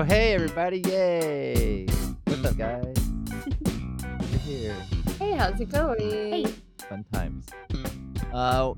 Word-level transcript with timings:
So 0.00 0.04
hey 0.04 0.32
everybody, 0.32 0.78
yay! 0.78 1.84
What's 2.24 2.42
up 2.46 2.56
guys? 2.56 2.96
We're 4.32 4.38
here. 4.38 4.76
Hey, 5.18 5.32
how's 5.32 5.60
it 5.60 5.70
going? 5.70 6.00
Hey. 6.00 6.46
Fun 6.88 7.04
times. 7.12 7.46
Uh 8.32 8.72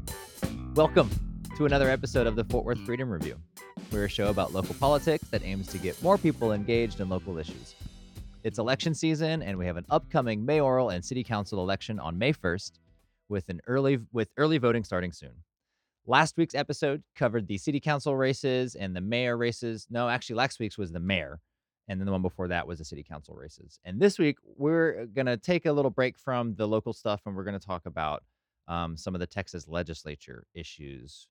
welcome 0.74 1.08
to 1.56 1.64
another 1.64 1.88
episode 1.88 2.26
of 2.26 2.34
the 2.34 2.42
Fort 2.42 2.64
Worth 2.64 2.80
Freedom 2.80 3.08
Review. 3.08 3.36
We're 3.92 4.06
a 4.06 4.08
show 4.08 4.30
about 4.30 4.52
local 4.52 4.74
politics 4.74 5.28
that 5.28 5.44
aims 5.44 5.68
to 5.68 5.78
get 5.78 6.02
more 6.02 6.18
people 6.18 6.50
engaged 6.50 6.98
in 6.98 7.08
local 7.08 7.38
issues. 7.38 7.76
It's 8.42 8.58
election 8.58 8.92
season 8.92 9.44
and 9.44 9.56
we 9.56 9.64
have 9.66 9.76
an 9.76 9.86
upcoming 9.90 10.44
mayoral 10.44 10.90
and 10.90 11.04
city 11.04 11.22
council 11.22 11.60
election 11.60 12.00
on 12.00 12.18
May 12.18 12.32
1st 12.32 12.80
with 13.28 13.48
an 13.48 13.60
early 13.68 14.00
with 14.12 14.28
early 14.38 14.58
voting 14.58 14.82
starting 14.82 15.12
soon. 15.12 15.34
Last 16.06 16.36
week's 16.36 16.56
episode 16.56 17.04
covered 17.14 17.46
the 17.46 17.58
city 17.58 17.78
council 17.78 18.16
races 18.16 18.74
and 18.74 18.94
the 18.94 19.00
mayor 19.00 19.36
races. 19.36 19.86
No, 19.88 20.08
actually, 20.08 20.34
last 20.34 20.58
week's 20.58 20.76
was 20.76 20.90
the 20.90 20.98
mayor. 20.98 21.40
And 21.86 22.00
then 22.00 22.06
the 22.06 22.12
one 22.12 22.22
before 22.22 22.48
that 22.48 22.66
was 22.66 22.78
the 22.78 22.84
city 22.84 23.04
council 23.04 23.36
races. 23.36 23.78
And 23.84 24.00
this 24.00 24.18
week, 24.18 24.36
we're 24.56 25.06
going 25.06 25.26
to 25.26 25.36
take 25.36 25.66
a 25.66 25.72
little 25.72 25.90
break 25.90 26.18
from 26.18 26.54
the 26.56 26.66
local 26.66 26.92
stuff 26.92 27.20
and 27.24 27.36
we're 27.36 27.44
going 27.44 27.58
to 27.58 27.64
talk 27.64 27.86
about 27.86 28.24
um, 28.66 28.96
some 28.96 29.14
of 29.14 29.20
the 29.20 29.26
Texas 29.26 29.68
legislature 29.68 30.44
issues 30.54 31.28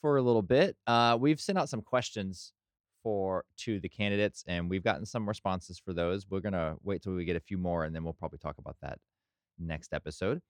for 0.00 0.16
a 0.16 0.22
little 0.22 0.42
bit. 0.42 0.76
Uh, 0.86 1.16
we've 1.18 1.40
sent 1.40 1.58
out 1.58 1.68
some 1.68 1.80
questions 1.80 2.52
for 3.02 3.44
to 3.56 3.80
the 3.80 3.88
candidates 3.88 4.44
and 4.46 4.70
we've 4.70 4.84
gotten 4.84 5.06
some 5.06 5.28
responses 5.28 5.78
for 5.78 5.92
those. 5.92 6.26
We're 6.30 6.40
going 6.40 6.52
to 6.52 6.76
wait 6.84 7.02
till 7.02 7.14
we 7.14 7.24
get 7.24 7.36
a 7.36 7.40
few 7.40 7.58
more 7.58 7.84
and 7.84 7.94
then 7.94 8.04
we'll 8.04 8.12
probably 8.12 8.38
talk 8.38 8.58
about 8.58 8.76
that 8.82 8.98
next 9.58 9.92
episode. 9.92 10.40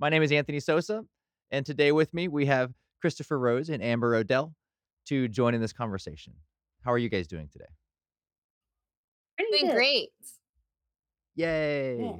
My 0.00 0.08
name 0.08 0.22
is 0.22 0.32
Anthony 0.32 0.58
Sosa. 0.58 1.04
And 1.50 1.64
today 1.64 1.92
with 1.92 2.14
me, 2.14 2.28
we 2.28 2.46
have 2.46 2.72
Christopher 3.02 3.36
Rose 3.38 3.68
and 3.68 3.82
Amber 3.82 4.14
Odell 4.14 4.54
to 5.06 5.26
join 5.26 5.54
in 5.54 5.60
this 5.60 5.72
conversation. 5.72 6.32
How 6.84 6.92
are 6.92 6.98
you 6.98 7.08
guys 7.08 7.26
doing 7.26 7.48
today? 7.52 7.66
Pretty 9.36 9.64
Doing 9.64 9.74
great. 9.74 10.08
Yay. 11.34 11.98
Yeah. 12.00 12.12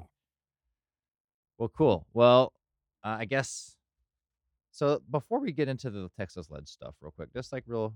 Well, 1.57 1.71
cool. 1.77 2.07
Well, 2.13 2.53
uh, 3.05 3.17
I 3.21 3.25
guess 3.27 3.77
so. 4.73 5.01
Before 5.09 5.39
we 5.39 5.53
get 5.53 5.69
into 5.69 5.89
the 5.89 6.11
Texas 6.19 6.51
Ledge 6.51 6.69
stuff, 6.69 6.95
real 7.01 7.13
quick, 7.13 7.33
just 7.33 7.53
like 7.53 7.63
real, 7.67 7.95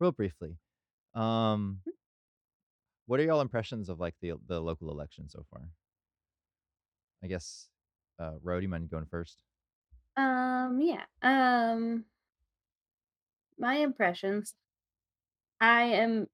real 0.00 0.12
briefly, 0.12 0.56
um, 1.14 1.80
what 3.06 3.20
are 3.20 3.24
y'all 3.24 3.42
impressions 3.42 3.90
of 3.90 4.00
like 4.00 4.14
the 4.22 4.32
the 4.48 4.58
local 4.58 4.90
election 4.90 5.28
so 5.28 5.44
far? 5.50 5.68
I 7.22 7.26
guess, 7.26 7.68
uh, 8.18 8.32
Ro, 8.42 8.58
do 8.58 8.62
you 8.62 8.68
mind 8.70 8.88
going 8.88 9.06
first? 9.06 9.42
Um, 10.16 10.80
yeah. 10.80 11.04
Um, 11.22 12.04
my 13.62 13.76
impressions. 13.76 14.54
I 15.60 15.84
am 15.84 16.26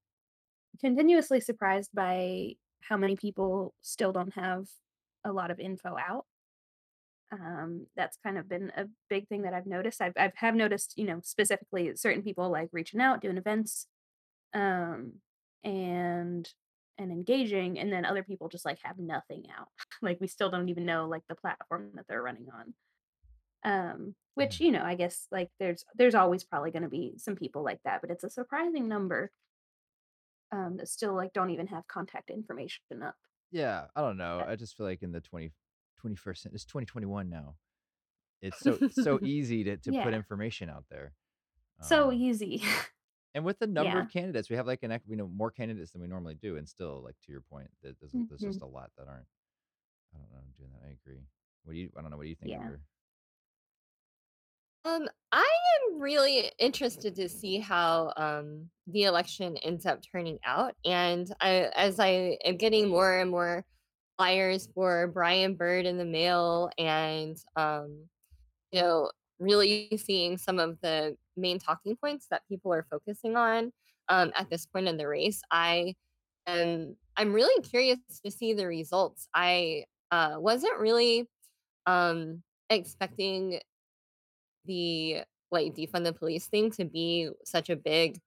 continuously 0.80 1.40
surprised 1.40 1.90
by 1.94 2.54
how 2.80 2.96
many 2.96 3.14
people 3.14 3.74
still 3.82 4.12
don't 4.12 4.34
have 4.34 4.64
a 5.24 5.32
lot 5.32 5.50
of 5.50 5.60
info 5.60 5.96
out. 5.96 6.24
Um, 7.30 7.86
that's 7.94 8.16
kind 8.24 8.38
of 8.38 8.48
been 8.48 8.72
a 8.74 8.86
big 9.10 9.28
thing 9.28 9.42
that 9.42 9.52
I've 9.52 9.66
noticed. 9.66 10.00
I've 10.00 10.14
I've 10.16 10.34
have 10.36 10.54
noticed, 10.54 10.94
you 10.96 11.04
know, 11.04 11.20
specifically 11.22 11.92
certain 11.94 12.22
people 12.22 12.50
like 12.50 12.70
reaching 12.72 13.02
out, 13.02 13.20
doing 13.20 13.36
events, 13.36 13.86
um, 14.54 15.12
and 15.62 16.48
and 16.96 17.12
engaging, 17.12 17.78
and 17.78 17.92
then 17.92 18.06
other 18.06 18.22
people 18.22 18.48
just 18.48 18.64
like 18.64 18.78
have 18.82 18.98
nothing 18.98 19.44
out. 19.56 19.68
like 20.02 20.18
we 20.20 20.26
still 20.26 20.50
don't 20.50 20.70
even 20.70 20.86
know 20.86 21.06
like 21.06 21.22
the 21.28 21.34
platform 21.34 21.90
that 21.96 22.06
they're 22.08 22.22
running 22.22 22.46
on. 22.54 22.72
Um, 23.64 24.14
which, 24.34 24.60
you 24.60 24.70
know, 24.70 24.82
I 24.84 24.94
guess 24.94 25.26
like 25.32 25.50
there's 25.58 25.84
there's 25.96 26.14
always 26.14 26.44
probably 26.44 26.70
gonna 26.70 26.88
be 26.88 27.14
some 27.18 27.34
people 27.34 27.64
like 27.64 27.80
that, 27.84 28.00
but 28.00 28.10
it's 28.10 28.24
a 28.24 28.30
surprising 28.30 28.86
number 28.88 29.32
um 30.52 30.76
that 30.78 30.88
still 30.88 31.14
like 31.14 31.32
don't 31.32 31.50
even 31.50 31.66
have 31.66 31.86
contact 31.88 32.30
information 32.30 33.02
up. 33.04 33.16
Yeah, 33.50 33.86
I 33.96 34.00
don't 34.00 34.16
know. 34.18 34.42
I 34.46 34.56
just 34.56 34.76
feel 34.76 34.86
like 34.86 35.02
in 35.02 35.10
the 35.12 35.20
20, 35.20 35.52
21st, 36.04 36.46
it's 36.52 36.64
2021 36.66 37.28
now. 37.30 37.56
It's 38.42 38.60
so 38.62 38.78
so 38.92 39.18
easy 39.22 39.64
to, 39.64 39.76
to 39.78 39.90
put 40.02 40.14
information 40.14 40.70
out 40.70 40.84
there. 40.90 41.12
So 41.82 42.08
Um, 42.08 42.14
easy. 42.14 42.62
and 43.34 43.44
with 43.44 43.58
the 43.58 43.66
number 43.66 43.90
yeah. 43.96 44.02
of 44.02 44.10
candidates, 44.10 44.48
we 44.50 44.56
have 44.56 44.66
like 44.66 44.82
an 44.84 45.00
we 45.06 45.16
know 45.16 45.28
more 45.28 45.50
candidates 45.50 45.90
than 45.92 46.00
we 46.00 46.06
normally 46.08 46.34
do, 46.34 46.56
and 46.56 46.68
still, 46.68 47.02
like 47.02 47.16
to 47.24 47.32
your 47.32 47.40
point, 47.40 47.70
there- 47.82 47.94
there's 48.00 48.12
Mhm. 48.12 48.38
just 48.38 48.62
a 48.62 48.66
lot 48.66 48.90
that 48.98 49.08
aren't. 49.08 49.26
I 50.14 50.18
don't 50.18 50.30
know, 50.30 50.38
i'm 50.38 50.52
doing 50.56 50.70
that. 50.72 50.86
I 50.88 50.92
agree. 50.92 51.26
What 51.64 51.72
do 51.74 51.78
you? 51.80 51.90
I 51.96 52.00
don't 52.02 52.10
know. 52.10 52.16
What 52.16 52.22
do 52.24 52.28
you 52.30 52.36
think, 52.36 52.50
Yeah. 52.52 52.70
Um, 54.88 55.08
I 55.32 55.46
am 55.86 56.00
really 56.00 56.50
interested 56.58 57.14
to 57.16 57.28
see 57.28 57.58
how 57.58 58.12
um 58.16 58.70
the 58.86 59.04
election 59.04 59.56
ends 59.58 59.84
up 59.84 60.00
turning 60.10 60.38
out. 60.44 60.74
And 60.84 61.30
I 61.40 61.70
as 61.76 62.00
I 62.00 62.38
am 62.44 62.56
getting 62.56 62.88
more 62.88 63.18
and 63.18 63.30
more 63.30 63.64
flyers 64.16 64.68
for 64.74 65.08
Brian 65.08 65.54
Byrd 65.54 65.86
in 65.86 65.98
the 65.98 66.04
mail 66.04 66.70
and 66.78 67.36
um, 67.56 68.08
you 68.72 68.80
know, 68.82 69.10
really 69.38 69.90
seeing 69.98 70.38
some 70.38 70.58
of 70.58 70.78
the 70.82 71.16
main 71.36 71.58
talking 71.58 71.96
points 71.96 72.26
that 72.30 72.42
people 72.48 72.72
are 72.72 72.86
focusing 72.90 73.36
on 73.36 73.72
um 74.08 74.32
at 74.36 74.50
this 74.50 74.66
point 74.66 74.88
in 74.88 74.96
the 74.96 75.08
race, 75.08 75.42
I 75.50 75.94
am 76.46 76.96
I'm 77.16 77.32
really 77.34 77.62
curious 77.62 77.98
to 78.24 78.30
see 78.30 78.54
the 78.54 78.66
results. 78.66 79.28
I 79.34 79.84
uh 80.10 80.36
wasn't 80.38 80.78
really 80.78 81.28
um 81.86 82.42
expecting 82.70 83.60
the 84.64 85.22
like 85.50 85.74
defund 85.74 86.04
the 86.04 86.12
police 86.12 86.46
thing 86.48 86.70
to 86.72 86.84
be 86.84 87.30
such 87.44 87.70
a 87.70 87.76
big 87.76 88.20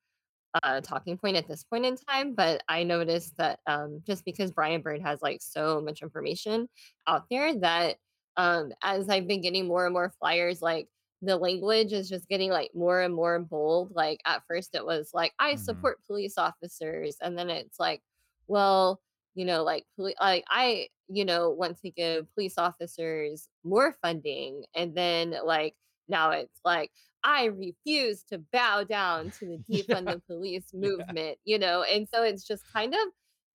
uh 0.63 0.81
talking 0.81 1.17
point 1.17 1.37
at 1.37 1.47
this 1.47 1.63
point 1.63 1.85
in 1.85 1.95
time 1.95 2.33
but 2.35 2.61
i 2.67 2.83
noticed 2.83 3.37
that 3.37 3.59
um 3.67 4.01
just 4.05 4.25
because 4.25 4.51
brian 4.51 4.81
byrd 4.81 5.01
has 5.01 5.21
like 5.21 5.41
so 5.41 5.81
much 5.81 6.01
information 6.01 6.67
out 7.07 7.25
there 7.29 7.55
that 7.57 7.97
um 8.37 8.71
as 8.83 9.07
i've 9.09 9.27
been 9.27 9.41
getting 9.41 9.67
more 9.67 9.85
and 9.85 9.93
more 9.93 10.09
flyers 10.19 10.61
like 10.61 10.89
the 11.21 11.37
language 11.37 11.93
is 11.93 12.09
just 12.09 12.27
getting 12.27 12.49
like 12.49 12.71
more 12.75 13.01
and 13.01 13.13
more 13.13 13.39
bold 13.39 13.91
like 13.95 14.19
at 14.25 14.43
first 14.47 14.75
it 14.75 14.85
was 14.85 15.11
like 15.13 15.33
i 15.39 15.55
Mm-hmm. 15.55 15.55
support 15.55 16.03
police 16.05 16.37
officers 16.37 17.15
and 17.21 17.37
then 17.37 17.49
it's 17.49 17.79
like 17.79 18.01
well 18.47 19.01
you 19.35 19.45
know 19.45 19.63
like 19.63 19.85
poli- 19.95 20.15
like 20.19 20.43
i 20.49 20.87
you 21.07 21.23
know 21.23 21.49
want 21.49 21.77
to 21.79 21.89
give 21.91 22.31
police 22.33 22.57
officers 22.57 23.47
more 23.63 23.93
funding 24.01 24.65
and 24.75 24.95
then 24.95 25.35
like 25.45 25.75
now 26.07 26.31
it's 26.31 26.59
like 26.66 26.91
I 27.23 27.45
refuse 27.45 28.23
to 28.25 28.39
bow 28.39 28.84
down 28.84 29.31
to 29.31 29.45
the 29.45 29.57
defund 29.69 30.07
yeah, 30.07 30.13
the 30.13 30.19
police 30.28 30.73
yeah, 30.97 31.06
movement, 31.06 31.38
you 31.45 31.59
know? 31.59 31.84
And 31.84 32.07
so 32.09 32.23
it's 32.23 32.45
just 32.45 32.63
kind 32.72 32.94
of 32.94 33.00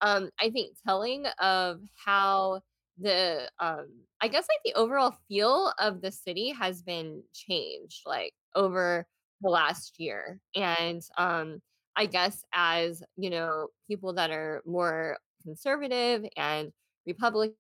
um 0.01 0.31
I 0.41 0.51
think 0.51 0.77
telling 0.87 1.27
of 1.41 1.81
how 1.95 2.63
the 2.99 3.51
um 3.59 3.89
I 4.21 4.29
guess 4.29 4.47
like 4.49 4.61
the 4.65 4.79
overall 4.79 5.15
feel 5.29 5.73
of 5.79 6.01
the 6.01 6.13
city 6.13 6.51
has 6.51 6.83
been 6.83 7.23
changed 7.35 8.03
like 8.07 8.35
over 8.55 9.07
the 9.43 9.51
last 9.51 9.99
year. 10.01 10.41
And 10.55 11.03
um 11.19 11.61
I 11.97 12.07
guess 12.07 12.45
as, 12.53 13.03
you 13.17 13.31
know, 13.31 13.69
people 13.89 14.13
that 14.15 14.31
are 14.31 14.63
more 14.67 15.19
conservative 15.43 16.27
and 16.37 16.73
Republican 17.07 17.57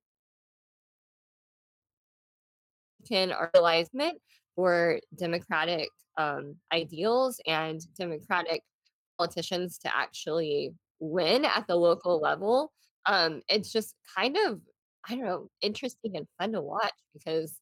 can 3.06 3.32
or 3.32 3.50
realizement 3.54 4.20
for 4.56 4.98
democratic 5.16 5.88
um, 6.18 6.56
ideals 6.72 7.40
and 7.46 7.80
democratic 7.96 8.62
politicians 9.18 9.78
to 9.78 9.96
actually 9.96 10.72
win 10.98 11.44
at 11.44 11.66
the 11.68 11.76
local 11.76 12.20
level. 12.20 12.72
Um, 13.06 13.42
it's 13.48 13.70
just 13.70 13.94
kind 14.16 14.36
of, 14.46 14.60
I 15.08 15.14
don't 15.14 15.24
know, 15.24 15.48
interesting 15.60 16.16
and 16.16 16.26
fun 16.38 16.52
to 16.52 16.60
watch 16.60 16.94
because 17.14 17.60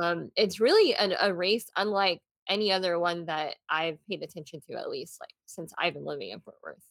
um, 0.00 0.30
it's 0.36 0.60
really 0.60 0.94
an, 0.94 1.14
a 1.20 1.34
race 1.34 1.66
unlike 1.76 2.20
any 2.48 2.70
other 2.72 2.98
one 2.98 3.24
that 3.26 3.56
I've 3.70 3.98
paid 4.08 4.22
attention 4.22 4.60
to, 4.68 4.76
at 4.76 4.90
least 4.90 5.16
like 5.20 5.30
since 5.46 5.72
I've 5.78 5.94
been 5.94 6.04
living 6.04 6.30
in 6.30 6.40
Fort 6.40 6.56
Worth. 6.62 6.84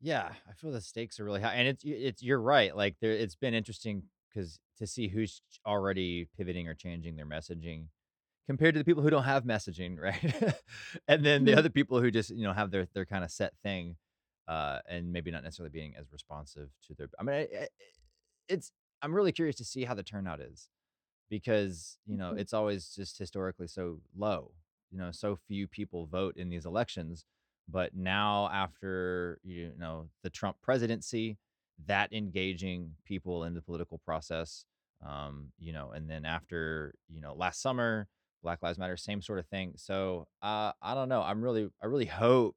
yeah. 0.00 0.30
I 0.48 0.52
feel 0.54 0.70
the 0.72 0.80
stakes 0.80 1.18
are 1.18 1.24
really 1.24 1.40
high, 1.40 1.54
and 1.54 1.68
it's 1.68 1.82
it's 1.84 2.22
you're 2.22 2.40
right. 2.40 2.76
Like 2.76 2.96
there, 3.00 3.12
it's 3.12 3.36
been 3.36 3.54
interesting 3.54 4.02
because 4.28 4.58
to 4.78 4.86
see 4.86 5.08
who's 5.08 5.40
already 5.66 6.28
pivoting 6.36 6.68
or 6.68 6.74
changing 6.74 7.16
their 7.16 7.26
messaging 7.26 7.86
compared 8.46 8.74
to 8.74 8.80
the 8.80 8.84
people 8.84 9.02
who 9.02 9.10
don't 9.10 9.24
have 9.24 9.44
messaging, 9.44 9.98
right? 10.00 10.54
and 11.08 11.24
then 11.24 11.44
the 11.44 11.54
other 11.54 11.70
people 11.70 12.00
who 12.00 12.10
just, 12.10 12.30
you 12.30 12.42
know, 12.44 12.52
have 12.52 12.70
their 12.70 12.86
their 12.94 13.06
kind 13.06 13.24
of 13.24 13.30
set 13.30 13.54
thing, 13.62 13.96
uh, 14.48 14.80
and 14.88 15.12
maybe 15.12 15.30
not 15.30 15.42
necessarily 15.44 15.70
being 15.70 15.94
as 15.96 16.12
responsive 16.12 16.70
to 16.86 16.94
their. 16.94 17.08
I 17.18 17.22
mean, 17.22 17.34
I, 17.36 17.40
I- 17.64 17.68
it's. 18.48 18.72
I'm 19.02 19.14
really 19.14 19.32
curious 19.32 19.56
to 19.56 19.64
see 19.64 19.84
how 19.84 19.94
the 19.94 20.02
turnout 20.02 20.40
is 20.40 20.68
because 21.30 21.98
you 22.06 22.16
know 22.16 22.32
Mhm. 22.32 22.38
it's 22.40 22.52
always 22.54 22.94
just 22.94 23.18
historically 23.18 23.68
so 23.68 24.00
low. 24.16 24.54
You 24.90 24.98
know, 24.98 25.10
so 25.12 25.36
few 25.36 25.66
people 25.68 26.06
vote 26.06 26.36
in 26.36 26.48
these 26.50 26.66
elections, 26.66 27.24
but 27.68 27.94
now 27.94 28.48
after 28.50 29.40
you 29.42 29.72
know 29.78 30.10
the 30.22 30.30
Trump 30.30 30.60
presidency, 30.62 31.38
that 31.86 32.12
engaging 32.12 32.96
people 33.04 33.44
in 33.44 33.54
the 33.54 33.62
political 33.62 33.98
process, 33.98 34.64
um, 35.04 35.52
you 35.58 35.72
know, 35.72 35.90
and 35.92 36.08
then 36.08 36.24
after 36.24 36.94
you 37.08 37.20
know 37.20 37.34
last 37.34 37.60
summer, 37.60 38.08
Black 38.44 38.62
Lives 38.62 38.78
Matter, 38.78 38.96
same 38.96 39.20
sort 39.20 39.40
of 39.40 39.46
thing. 39.46 39.72
So 39.76 40.28
uh, 40.42 40.70
I 40.80 40.94
don't 40.94 41.08
know. 41.08 41.22
I'm 41.22 41.42
really, 41.42 41.68
I 41.82 41.86
really 41.86 42.04
hope 42.04 42.54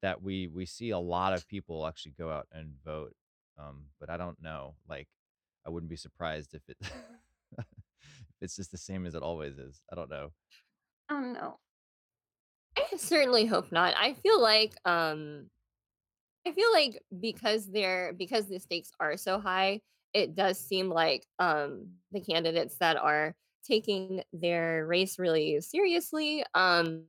that 0.00 0.20
we 0.20 0.48
we 0.48 0.66
see 0.66 0.90
a 0.90 0.98
lot 0.98 1.32
of 1.32 1.46
people 1.46 1.86
actually 1.86 2.14
go 2.18 2.30
out 2.30 2.48
and 2.50 2.72
vote. 2.84 3.14
Um, 3.56 3.84
but 4.00 4.10
I 4.10 4.16
don't 4.16 4.42
know. 4.42 4.74
Like, 4.88 5.06
I 5.64 5.70
wouldn't 5.70 5.90
be 5.90 5.96
surprised 5.96 6.54
if 6.54 6.62
it 6.68 6.76
if 7.58 7.66
it's 8.40 8.56
just 8.56 8.72
the 8.72 8.78
same 8.78 9.06
as 9.06 9.14
it 9.14 9.22
always 9.22 9.58
is. 9.58 9.80
I 9.92 9.94
don't 9.94 10.10
know. 10.10 10.32
I 11.08 11.14
don't 11.14 11.34
know. 11.34 11.58
I 12.76 12.96
certainly 12.96 13.46
hope 13.46 13.70
not. 13.70 13.94
I 13.96 14.14
feel 14.14 14.40
like 14.40 14.74
um 14.84 15.50
I 16.46 16.52
feel 16.52 16.72
like 16.72 17.00
because 17.20 17.70
they're 17.70 18.14
because 18.14 18.48
the 18.48 18.58
stakes 18.58 18.90
are 18.98 19.16
so 19.16 19.38
high, 19.38 19.80
it 20.14 20.34
does 20.34 20.58
seem 20.58 20.88
like 20.88 21.26
um 21.38 21.88
the 22.12 22.20
candidates 22.20 22.76
that 22.78 22.96
are 22.96 23.34
taking 23.64 24.22
their 24.32 24.86
race 24.86 25.18
really 25.18 25.60
seriously 25.60 26.44
um 26.54 27.06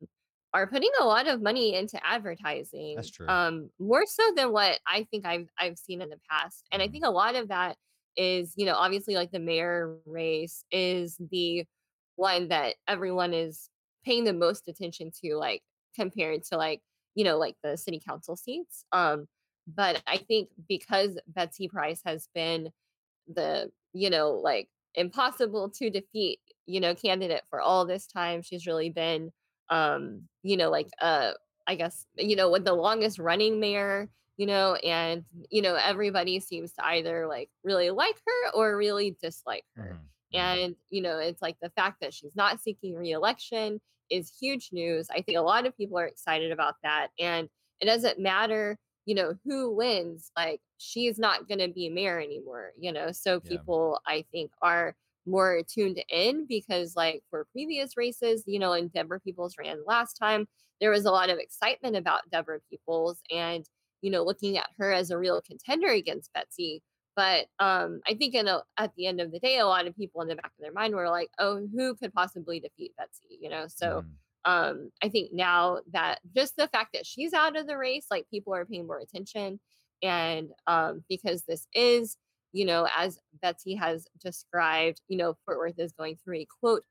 are 0.53 0.67
putting 0.67 0.91
a 1.01 1.05
lot 1.05 1.27
of 1.27 1.41
money 1.41 1.73
into 1.75 1.99
advertising. 2.05 2.95
That's 2.95 3.09
true. 3.09 3.27
um 3.27 3.71
more 3.79 4.05
so 4.05 4.23
than 4.35 4.51
what 4.51 4.79
I 4.87 5.03
think 5.05 5.25
I've 5.25 5.49
I've 5.57 5.77
seen 5.79 6.01
in 6.01 6.09
the 6.09 6.19
past. 6.29 6.67
And 6.71 6.81
I 6.81 6.87
Mhm. 6.87 6.89
think 6.89 7.05
a 7.05 7.09
lot 7.11 7.35
of 7.35 7.47
that 7.49 7.77
is, 8.15 8.53
you 8.57 8.65
know, 8.65 8.75
obviously 8.75 9.15
like 9.15 9.31
the 9.31 9.39
mayor 9.39 9.99
race 10.05 10.63
is 10.71 11.17
the 11.31 11.65
one 12.15 12.49
that 12.49 12.75
everyone 12.87 13.33
is 13.33 13.69
paying 14.05 14.23
the 14.25 14.33
most 14.33 14.67
attention 14.67 15.11
to 15.23 15.35
like 15.35 15.63
compared 15.95 16.43
to 16.43 16.57
like 16.57 16.81
you 17.15 17.23
know, 17.23 17.37
like 17.37 17.55
the 17.61 17.77
city 17.77 17.99
council 17.99 18.35
seats. 18.35 18.85
Um, 18.91 19.27
but 19.67 20.01
I 20.07 20.17
think 20.17 20.49
because 20.67 21.19
Betsy 21.27 21.67
Price 21.67 22.01
has 22.05 22.27
been 22.33 22.71
the, 23.27 23.71
you 23.93 24.09
know, 24.09 24.31
like 24.33 24.69
impossible 24.95 25.69
to 25.71 25.89
defeat, 25.89 26.39
you 26.65 26.79
know, 26.79 26.95
candidate 26.95 27.43
for 27.49 27.61
all 27.61 27.85
this 27.85 28.07
time, 28.07 28.41
she's 28.41 28.67
really 28.67 28.89
been, 28.89 29.31
um, 29.69 30.27
you 30.43 30.57
know, 30.57 30.69
like, 30.69 30.89
uh, 31.01 31.33
I 31.67 31.75
guess, 31.75 32.05
you 32.15 32.35
know, 32.35 32.49
with 32.51 32.65
the 32.65 32.73
longest 32.73 33.19
running 33.19 33.59
mayor, 33.59 34.11
you 34.37 34.45
know, 34.45 34.75
and, 34.75 35.25
you 35.49 35.61
know, 35.61 35.75
everybody 35.75 36.39
seems 36.39 36.73
to 36.73 36.85
either 36.85 37.27
like 37.27 37.49
really 37.63 37.89
like 37.91 38.15
her 38.25 38.51
or 38.53 38.75
really 38.77 39.15
dislike 39.21 39.65
her. 39.75 39.99
Mhm. 40.33 40.39
Mhm. 40.39 40.59
And, 40.63 40.75
you 40.89 41.01
know, 41.01 41.19
it's 41.19 41.41
like 41.41 41.57
the 41.61 41.69
fact 41.71 42.01
that 42.01 42.13
she's 42.13 42.35
not 42.35 42.61
seeking 42.61 42.95
reelection 42.95 43.79
is 44.09 44.35
huge 44.39 44.69
news. 44.71 45.07
I 45.09 45.21
think 45.21 45.37
a 45.37 45.41
lot 45.41 45.65
of 45.65 45.77
people 45.77 45.97
are 45.97 46.07
excited 46.07 46.51
about 46.51 46.75
that. 46.83 47.09
And 47.19 47.49
it 47.79 47.85
doesn't 47.85 48.19
matter, 48.19 48.79
you 49.05 49.15
know, 49.15 49.37
who 49.45 49.71
wins, 49.71 50.31
like 50.37 50.61
she's 50.77 51.19
not 51.19 51.47
going 51.47 51.59
to 51.59 51.67
be 51.67 51.89
mayor 51.89 52.19
anymore, 52.19 52.71
you 52.79 52.91
know. 52.91 53.11
So 53.11 53.39
Yeah. 53.41 53.49
people 53.49 53.99
I 54.07 54.25
think 54.31 54.51
are 54.61 54.95
more 55.25 55.61
tuned 55.63 56.03
in 56.09 56.45
because 56.47 56.95
like 56.95 57.23
for 57.29 57.45
previous 57.51 57.95
races, 57.97 58.43
you 58.47 58.59
know, 58.59 58.73
and 58.73 58.91
Deborah 58.91 59.19
Peoples 59.21 59.55
ran 59.57 59.83
last 59.85 60.13
time, 60.15 60.47
there 60.81 60.91
was 60.91 61.05
a 61.05 61.11
lot 61.11 61.29
of 61.29 61.37
excitement 61.39 61.95
about 61.95 62.29
Deborah 62.29 62.59
Peoples 62.69 63.21
and, 63.31 63.65
you 64.01 64.11
know, 64.11 64.23
looking 64.23 64.57
at 64.57 64.69
her 64.77 64.91
as 64.91 65.11
a 65.11 65.17
real 65.17 65.41
contender 65.41 65.87
against 65.89 66.33
Betsy. 66.33 66.83
But 67.15 67.47
um, 67.59 68.01
I 68.07 68.15
think 68.15 68.33
in 68.33 68.47
a, 68.47 68.63
at 68.77 68.95
the 68.95 69.05
end 69.05 69.21
of 69.21 69.31
the 69.31 69.39
day, 69.39 69.59
a 69.59 69.67
lot 69.67 69.85
of 69.87 69.95
people 69.95 70.21
in 70.21 70.27
the 70.27 70.35
back 70.35 70.47
of 70.57 70.61
their 70.61 70.71
mind 70.71 70.95
were 70.95 71.09
like, 71.09 71.29
"Oh, 71.37 71.67
who 71.67 71.93
could 71.95 72.11
possibly 72.11 72.59
defeat 72.59 72.95
Betsy?" 72.97 73.37
You 73.39 73.49
know. 73.49 73.67
So 73.67 74.03
Mhm. 74.03 74.17
Um, 74.45 74.91
I 75.01 75.09
think 75.09 75.31
now 75.33 75.79
that 75.91 76.19
just 76.35 76.55
the 76.57 76.67
fact 76.67 76.89
that 76.93 77.05
she's 77.05 77.33
out 77.33 77.55
of 77.57 77.67
the 77.67 77.77
race, 77.77 78.07
like 78.11 78.25
people 78.29 78.53
are 78.53 78.65
paying 78.65 78.87
more 78.87 78.99
attention, 78.99 79.59
and 80.01 80.49
um, 80.67 81.03
because 81.09 81.43
this 81.43 81.67
is, 81.73 82.17
you 82.51 82.65
know, 82.65 82.87
as 82.95 83.19
Betsy 83.41 83.75
has 83.75 84.05
described, 84.21 85.01
you 85.07 85.17
know, 85.17 85.35
Fort 85.45 85.57
Worth 85.59 85.79
is 85.79 85.93
going 85.93 86.17
through 86.23 86.39
a 86.39 86.47
quote 86.59 86.83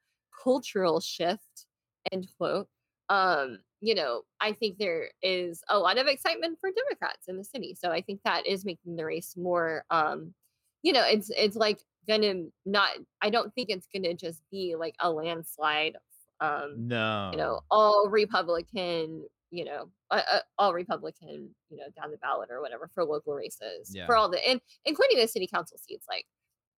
cultural 0.43 1.01
shift 1.01 1.67
end 2.11 2.27
quote 2.37 2.67
um 3.09 3.59
you 3.81 3.95
know 3.95 4.23
i 4.41 4.53
think 4.53 4.79
there 4.79 5.09
is 5.23 5.63
a 5.69 5.79
lot 5.79 5.99
of 5.99 6.07
excitement 6.07 6.59
for 6.61 6.71
democrats 6.71 7.29
in 7.29 7.37
the 7.37 7.45
city. 7.45 7.77
So 7.79 7.91
i 7.91 8.01
think 8.01 8.21
that 8.25 8.47
is 8.47 8.65
making 8.65 8.97
the 8.97 9.05
race 9.05 9.35
more 9.37 9.85
um 9.91 10.35
you 10.83 10.93
know 10.93 11.05
it's 11.07 11.31
it's 11.37 11.57
like 11.57 11.81
gonna 12.09 12.45
not 12.65 12.91
i 13.21 13.31
don't 13.31 13.55
think 13.55 13.71
it's 13.71 13.87
gonna 13.95 14.15
just 14.15 14.43
be 14.51 14.75
like 14.77 14.95
a 15.01 15.11
landslide 15.11 15.97
um 16.43 16.89
you 17.33 17.39
know 17.39 17.61
all 17.71 18.09
republican 18.09 19.25
you 19.51 19.65
know 19.65 19.89
uh, 20.11 20.23
uh, 20.33 20.39
all 20.59 20.73
republican 20.75 21.55
you 21.71 21.77
know 21.77 21.85
down 22.01 22.11
the 22.11 22.17
ballot 22.19 22.49
or 22.51 22.61
whatever 22.61 22.89
for 22.95 23.05
local 23.05 23.35
races 23.35 23.93
Yeah. 23.95 24.07
for 24.07 24.17
all 24.17 24.29
the 24.31 24.47
and 24.49 24.61
including 24.85 25.19
the 25.19 25.29
city 25.29 25.47
council 25.47 25.79
seats 25.79 26.07
like 26.09 26.27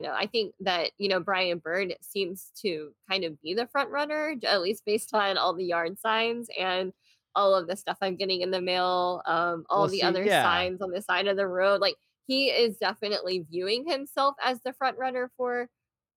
you 0.01 0.09
know, 0.09 0.13
I 0.13 0.27
think 0.27 0.55
that, 0.59 0.91
you 0.99 1.09
know, 1.09 1.21
Brian 1.21 1.59
Byrd 1.59 1.95
seems 2.03 2.51
to 2.63 2.91
kind 3.09 3.23
of 3.23 3.41
be 3.41 3.55
the 3.55 3.69
front 3.69 3.91
runner, 3.91 4.35
at 4.45 4.61
least 4.61 4.83
based 4.85 5.15
on 5.15 5.39
all 5.39 5.55
the 5.55 5.65
yard 5.65 6.01
signs 6.01 6.49
and 6.59 6.93
all 7.37 7.55
of 7.55 7.69
the 7.69 7.77
stuff 7.77 7.99
I'm 8.03 8.17
getting 8.17 8.41
in 8.41 8.51
the 8.51 8.61
mail, 8.61 9.23
um, 9.27 9.65
all 9.71 9.83
Well, 9.83 9.89
the 9.91 9.99
see, 9.99 10.03
other 10.03 10.25
yeah. 10.25 10.43
signs 10.43 10.83
on 10.83 10.91
the 10.91 11.01
side 11.01 11.29
of 11.29 11.37
the 11.37 11.47
road. 11.47 11.81
Like 11.81 11.95
he 12.27 12.49
is 12.49 12.77
definitely 12.79 13.47
viewing 13.49 13.89
himself 13.89 14.35
as 14.45 14.61
the 14.63 14.73
front 14.73 14.99
runner 14.99 15.31
for 15.37 15.69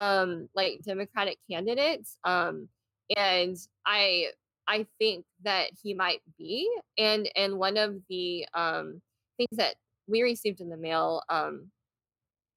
um 0.01 0.49
like 0.55 0.81
Democratic 0.83 1.37
candidates. 1.49 2.17
Um 2.23 2.69
and 3.15 3.57
I 3.85 4.27
I 4.67 4.85
think 4.99 5.25
that 5.43 5.69
he 5.81 5.93
might 5.93 6.21
be. 6.37 6.69
And 6.97 7.29
and 7.35 7.57
one 7.57 7.77
of 7.77 7.95
the 8.09 8.45
um 8.53 9.01
things 9.37 9.57
that 9.57 9.75
we 10.07 10.21
received 10.21 10.61
in 10.61 10.69
the 10.69 10.77
mail 10.77 11.21
um 11.29 11.71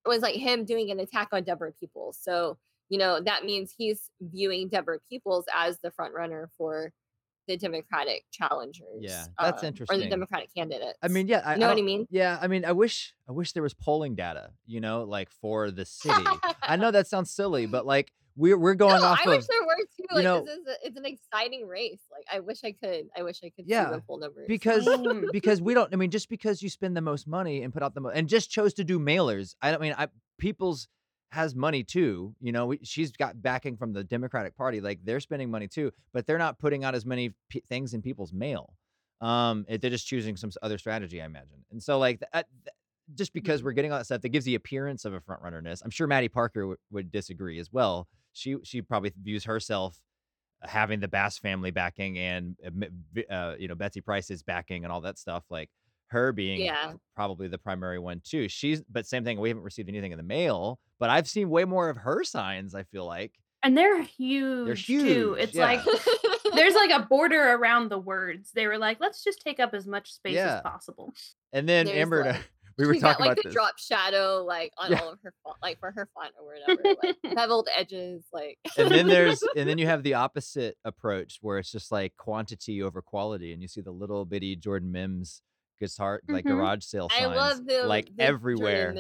was 0.07 0.23
like 0.23 0.35
him 0.35 0.65
doing 0.65 0.91
an 0.91 0.99
attack 0.99 1.29
on 1.33 1.45
Deborah 1.45 1.73
Peoples. 1.73 2.19
So, 2.21 2.59
you 2.89 2.99
know, 2.99 3.21
that 3.21 3.45
means 3.45 3.75
he's 3.77 4.11
viewing 4.21 4.69
Deborah 4.69 4.99
Peoples 5.09 5.45
as 5.55 5.79
the 5.81 5.91
front 5.91 6.15
runner 6.15 6.51
for 6.57 6.93
the 7.47 7.57
Democratic 7.57 8.25
challengers. 8.31 9.01
Yeah. 9.01 9.27
That's 9.39 9.63
um, 9.63 9.75
or 9.91 9.99
the 9.99 10.09
Democratic 10.09 10.51
Democratic 10.55 10.97
I 11.03 11.09
mean, 11.09 11.27
yeah, 11.27 11.41
You 11.41 11.55
I, 11.55 11.57
know 11.57 11.67
I 11.67 11.69
what 11.71 11.79
I 11.79 11.83
mean? 11.83 12.07
Yeah, 12.11 12.39
I 12.41 12.47
mean, 12.47 12.65
I 12.65 12.73
wish, 12.73 13.15
I 13.29 13.33
wish 13.33 13.53
there 13.53 13.63
was 13.63 13.75
polling 13.75 14.15
data, 14.15 14.53
you 14.67 14.81
know, 14.81 15.03
like 15.05 15.31
for 15.31 15.71
the 15.71 15.85
city. 15.85 16.25
I 16.63 16.77
know 16.77 16.91
that 16.91 17.07
sounds 17.07 17.31
silly, 17.31 17.67
but 17.67 17.85
like 17.87 18.13
we're 18.37 18.57
we're 18.57 18.75
No, 18.75 18.89
going 18.89 19.03
off 19.03 19.21
I 19.25 19.29
wish 19.29 19.47
there 19.47 19.63
were 19.63 19.77
too. 20.17 20.23
you 20.23 20.29
Like 20.29 20.45
this 20.45 20.59
is 20.59 20.67
a, 20.67 20.87
it's 20.87 20.97
an 20.97 21.07
exciting 21.07 21.67
race. 21.67 22.01
Like 22.11 22.25
I 22.33 22.41
wish 22.41 22.59
I 22.65 22.73
could. 22.73 23.07
I 23.17 23.23
wish 23.23 23.41
I 23.45 23.51
could 23.51 23.67
see 23.67 23.75
the 23.75 24.03
full 24.07 24.19
numbers. 24.19 24.47
because 24.49 24.89
because 25.33 25.61
we 25.63 25.75
don't. 25.75 25.93
I 25.93 25.97
mean, 25.97 26.11
just 26.11 26.29
because 26.29 26.63
you 26.63 26.69
spend 26.69 26.97
the 26.97 27.01
most 27.01 27.27
money 27.27 27.63
and 27.63 27.73
put 27.73 27.83
out 27.83 27.95
the 27.95 28.01
most, 28.01 28.15
and 28.17 28.29
just 28.29 28.51
chose 28.51 28.75
to 28.75 28.85
do 28.85 28.99
mailers. 28.99 29.55
I 29.63 29.71
don't 29.71 29.81
mean, 29.81 29.95
I 29.97 30.09
people's 30.39 30.89
has 31.33 31.55
money 31.55 31.85
too. 31.85 32.35
You 32.41 32.51
know, 32.53 32.67
we, 32.67 32.81
she's 32.83 33.13
got 33.13 33.41
backing 33.41 33.77
from 33.77 33.93
the 33.93 34.03
Democratic 34.03 34.57
Party. 34.57 34.81
Like 34.81 34.99
they're 35.05 35.21
spending 35.21 35.51
money 35.51 35.69
too, 35.69 35.93
but 36.13 36.27
they're 36.27 36.39
not 36.39 36.59
putting 36.59 36.83
out 36.83 36.95
as 36.97 37.07
many 37.07 37.35
p- 37.49 37.63
things 37.69 37.95
in 37.95 38.03
people's 38.03 38.33
mail. 38.33 38.75
Um, 39.21 39.65
it, 39.69 39.81
they're 39.81 39.91
just 39.91 40.07
choosing 40.07 40.37
some 40.37 40.51
other 40.63 40.79
strategy, 40.79 41.21
I 41.23 41.27
imagine. 41.27 41.65
And 41.71 41.83
so, 41.83 41.99
like, 41.99 42.21
th- 42.21 42.31
uh, 42.33 42.43
th- 42.65 42.75
just 43.15 43.33
because 43.35 43.61
Mhm. 43.61 43.65
we're 43.65 43.73
getting 43.73 43.93
all 43.93 43.99
that 43.99 44.07
stuff, 44.07 44.23
that 44.23 44.31
gives 44.31 44.45
the 44.47 44.55
appearance 44.55 45.05
of 45.05 45.13
a 45.13 45.21
front 45.21 45.43
runnerness. 45.43 45.83
I'm 45.85 45.91
sure 45.91 46.07
Mattie 46.07 46.29
Parker 46.31 46.61
w- 46.63 46.77
would 46.91 47.11
disagree 47.13 47.59
as 47.59 47.71
well. 47.73 48.09
She 48.33 48.57
she 48.65 48.83
probably 48.83 49.13
views 49.21 49.45
herself 49.45 49.99
having 50.63 51.01
the 51.01 51.09
Bass 51.09 51.39
family 51.39 51.71
backing 51.71 52.19
and 52.19 52.57
uh, 52.65 53.33
uh, 53.33 53.55
you 53.59 53.69
know 53.69 53.75
Betsy 53.75 54.01
Price's 54.01 54.43
backing 54.43 54.85
and 54.85 54.93
all 54.93 55.01
that 55.03 55.19
stuff. 55.19 55.45
Like 55.51 55.71
her 56.09 56.33
being 56.33 56.61
Yeah. 56.61 56.95
probably 57.15 57.49
the 57.49 57.59
primary 57.59 57.99
one 57.99 58.21
too. 58.25 58.49
She's 58.49 58.83
but 58.91 59.07
same 59.07 59.25
thing. 59.25 59.39
We 59.41 59.49
haven't 59.49 59.65
received 59.65 59.89
anything 59.89 60.13
in 60.13 60.19
the 60.19 60.25
mail, 60.25 60.79
but 60.99 61.09
I've 61.11 61.29
seen 61.29 61.49
way 61.51 61.65
more 61.65 61.89
of 61.89 61.97
her 61.99 62.25
signs. 62.25 62.75
I 62.75 62.83
feel 62.83 63.07
like 63.07 63.33
And 63.63 63.77
they're 63.79 64.03
huge. 64.03 64.67
they're 64.67 64.75
huge 64.75 65.03
too. 65.05 65.37
It's 65.39 65.55
like 65.55 65.81
there's 66.55 66.75
like 66.75 66.91
a 66.91 67.07
border 67.07 67.53
around 67.55 67.91
the 67.91 67.99
words. 67.99 68.51
They 68.53 68.67
were 68.67 68.79
like, 68.79 68.99
let's 69.01 69.23
just 69.25 69.41
take 69.43 69.61
up 69.61 69.73
as 69.73 69.87
much 69.87 70.13
space 70.13 70.37
as 70.37 70.61
possible. 70.63 71.15
And 71.53 71.69
then 71.69 71.87
There's 71.87 71.99
Amber, 71.99 72.25
like 72.25 72.51
we 72.81 72.87
were 72.87 72.95
she's 72.95 73.03
got 73.03 73.21
like 73.21 73.27
about 73.29 73.37
the 73.37 73.43
this. 73.45 73.53
drop 73.55 73.79
shadow 73.79 74.45
like 74.47 74.73
on 74.79 74.91
Yeah. 74.93 75.01
all 75.01 75.13
of 75.13 75.19
her 75.23 75.33
font, 75.45 75.57
like 75.63 75.79
for 75.79 75.91
her 75.93 76.09
font 76.15 76.33
or 76.39 76.47
whatever, 76.77 76.97
like 77.03 77.17
beveled 77.35 77.69
edges, 77.77 78.25
like 78.33 78.59
and 78.79 78.91
then 78.91 79.07
there's 79.09 79.43
and 79.57 79.69
then 79.69 79.79
you 79.79 79.87
have 79.87 80.03
the 80.03 80.15
opposite 80.15 80.77
approach 80.85 81.39
where 81.41 81.59
it's 81.59 81.71
just 81.71 81.93
like 81.93 82.17
quantity 82.17 82.83
over 82.83 83.03
quality 83.03 83.53
and 83.53 83.63
you 83.63 83.69
see 83.69 83.81
the 83.81 83.91
little 83.91 84.25
bitty 84.25 84.57
jordan 84.57 84.91
mims 84.93 85.43
guitar 85.79 86.21
like 86.29 86.45
hmm 86.45 86.51
garage 86.53 86.85
sale 86.85 87.09
signs, 87.09 87.23
I 87.33 87.35
love 87.37 87.67
the 87.67 87.85
like 87.87 88.11
the 88.17 88.23
everywhere. 88.23 88.95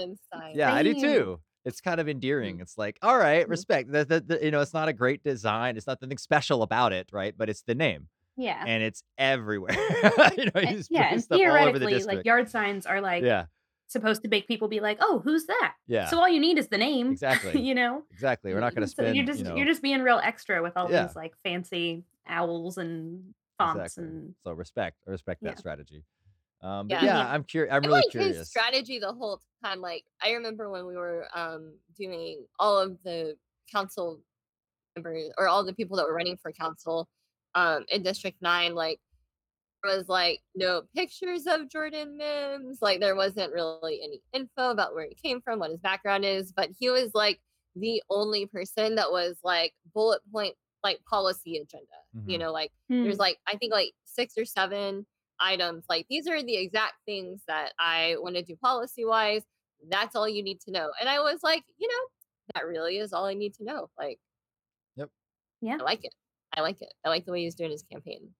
Yeah 0.54 0.72
i 0.72 0.82
do 0.82 0.94
too. 0.94 1.40
It's 1.66 1.82
kind 1.82 2.00
of 2.00 2.08
endearing. 2.08 2.60
It's 2.60 2.78
like 2.78 2.98
all 3.02 3.18
right 3.18 3.46
Mhm. 3.46 3.50
respect. 3.50 3.92
The, 3.92 4.04
the, 4.06 4.20
the, 4.20 4.44
you 4.44 4.50
know 4.50 4.62
it's 4.62 4.72
not 4.72 4.88
a 4.88 4.94
great 4.94 5.22
design. 5.22 5.76
It's 5.76 5.86
nothing 5.86 6.16
special 6.16 6.62
about 6.62 6.92
it 6.94 7.10
right? 7.12 7.34
But 7.36 7.50
it's 7.50 7.60
the 7.62 7.74
name 7.74 8.08
Yeah. 8.38 8.64
and 8.66 8.82
it's 8.82 9.02
everywhere. 9.18 9.76
You 10.38 10.46
know 10.54 10.60
you 10.62 10.76
just 10.78 10.90
yeah, 10.90 11.08
and 11.10 11.18
this 11.18 11.24
stuff 11.24 11.38
all 11.38 11.44
over 11.68 11.78
the 11.78 11.86
theoretically, 11.86 12.04
like 12.16 12.24
yard 12.24 12.48
signs 12.48 12.86
are 12.86 13.02
like 13.02 13.22
yeah 13.22 13.44
supposed 13.90 14.22
to 14.22 14.28
make 14.28 14.46
people 14.48 14.68
be 14.68 14.80
like, 14.80 14.98
"Oh, 15.00 15.20
who's 15.24 15.46
that?" 15.46 15.74
yeah 15.86 16.06
So 16.08 16.18
all 16.18 16.28
you 16.28 16.40
need 16.40 16.58
is 16.58 16.68
the 16.68 16.78
name, 16.78 17.10
exactly 17.12 17.60
you 17.60 17.74
know. 17.74 18.02
exactly 18.10 18.54
we're 18.54 18.60
not 18.60 18.74
going 18.74 18.82
to 18.86 18.88
spend. 18.90 19.08
So 19.08 19.12
you're 19.14 19.26
just 19.26 19.38
you 19.40 19.44
know 19.44 19.56
you're 19.56 19.66
just 19.66 19.82
being 19.82 20.02
real 20.02 20.20
extra 20.22 20.62
with 20.62 20.74
all 20.76 20.90
yeah 20.90 21.06
these 21.06 21.16
like 21.16 21.32
fancy 21.44 22.04
owls 22.26 22.78
and 22.78 23.34
fonts 23.58 23.80
exactly 23.96 24.04
and 24.04 24.34
so 24.44 24.52
respect 24.52 24.96
I 25.06 25.10
respect 25.10 25.42
that 25.42 25.50
yeah. 25.50 25.56
strategy 25.56 26.04
um 26.62 26.88
but 26.88 26.94
Yeah. 27.02 27.04
yeah 27.04 27.18
Yeah. 27.18 27.32
i'm 27.32 27.44
curious 27.44 27.72
i'm 27.74 27.82
really 27.82 27.94
like 27.94 28.04
his 28.12 28.12
curious 28.12 28.48
strategy 28.48 28.98
the 28.98 29.12
whole 29.12 29.40
time. 29.64 29.80
Like 29.80 30.04
I 30.22 30.32
remember 30.32 30.70
when 30.70 30.86
we 30.86 30.96
were 30.96 31.26
um 31.34 31.74
doing 31.98 32.46
all 32.58 32.78
of 32.78 32.96
the 33.04 33.36
council 33.72 34.20
members 34.96 35.30
or 35.38 35.48
all 35.48 35.64
the 35.64 35.72
people 35.74 35.96
that 35.96 36.06
were 36.06 36.14
running 36.14 36.36
for 36.36 36.52
council 36.52 37.08
um 37.54 37.84
in 37.90 38.02
District 38.02 38.36
Nine, 38.40 38.74
like 38.74 39.00
there 39.00 39.09
was 39.84 40.08
like 40.08 40.40
no 40.54 40.82
pictures 40.94 41.46
of 41.46 41.68
Jordan 41.68 42.16
Mims. 42.16 42.78
Like 42.82 43.00
there 43.00 43.16
wasn't 43.16 43.52
really 43.52 44.00
any 44.02 44.22
info 44.32 44.70
about 44.70 44.94
where 44.94 45.06
he 45.08 45.14
came 45.14 45.40
from, 45.40 45.58
what 45.60 45.70
his 45.70 45.80
background 45.80 46.24
is, 46.24 46.52
but 46.52 46.70
he 46.78 46.90
was 46.90 47.12
like 47.14 47.40
the 47.76 48.02
only 48.10 48.46
person 48.46 48.96
that 48.96 49.10
was 49.12 49.38
like 49.44 49.74
bullet 49.94 50.20
point 50.32 50.54
like 50.82 51.02
policy 51.04 51.58
agenda. 51.58 51.86
You 52.26 52.36
Mhm. 52.36 52.40
know, 52.40 52.52
like 52.52 52.72
Hmm. 52.88 53.04
there's 53.04 53.18
like 53.18 53.38
I 53.46 53.56
think 53.56 53.72
like 53.72 53.92
six 54.04 54.36
or 54.38 54.44
seven 54.44 55.06
items. 55.38 55.84
Like 55.88 56.06
these 56.08 56.26
are 56.26 56.42
the 56.42 56.56
exact 56.56 56.94
things 57.06 57.42
that 57.46 57.72
I 57.78 58.16
want 58.18 58.36
to 58.36 58.42
do 58.42 58.56
policy 58.56 59.04
wise. 59.04 59.42
That's 59.88 60.14
all 60.16 60.28
you 60.28 60.42
need 60.42 60.60
to 60.62 60.70
know. 60.72 60.90
And 61.00 61.08
I 61.08 61.20
was 61.20 61.42
like, 61.42 61.64
you 61.78 61.88
know, 61.88 62.06
that 62.54 62.66
really 62.66 62.98
is 62.98 63.12
all 63.12 63.26
I 63.26 63.34
need 63.34 63.54
to 63.54 63.64
know. 63.64 63.90
Like 63.98 64.18
yep, 64.96 65.10
Yeah. 65.60 65.78
I 65.80 65.84
like 65.84 66.04
it. 66.04 66.14
I 66.56 66.62
like 66.62 66.82
it. 66.82 66.92
I 67.04 67.08
like 67.10 67.24
the 67.26 67.32
way 67.32 67.42
he's 67.44 67.54
doing 67.54 67.70
his 67.70 67.82
campaign. 67.84 68.34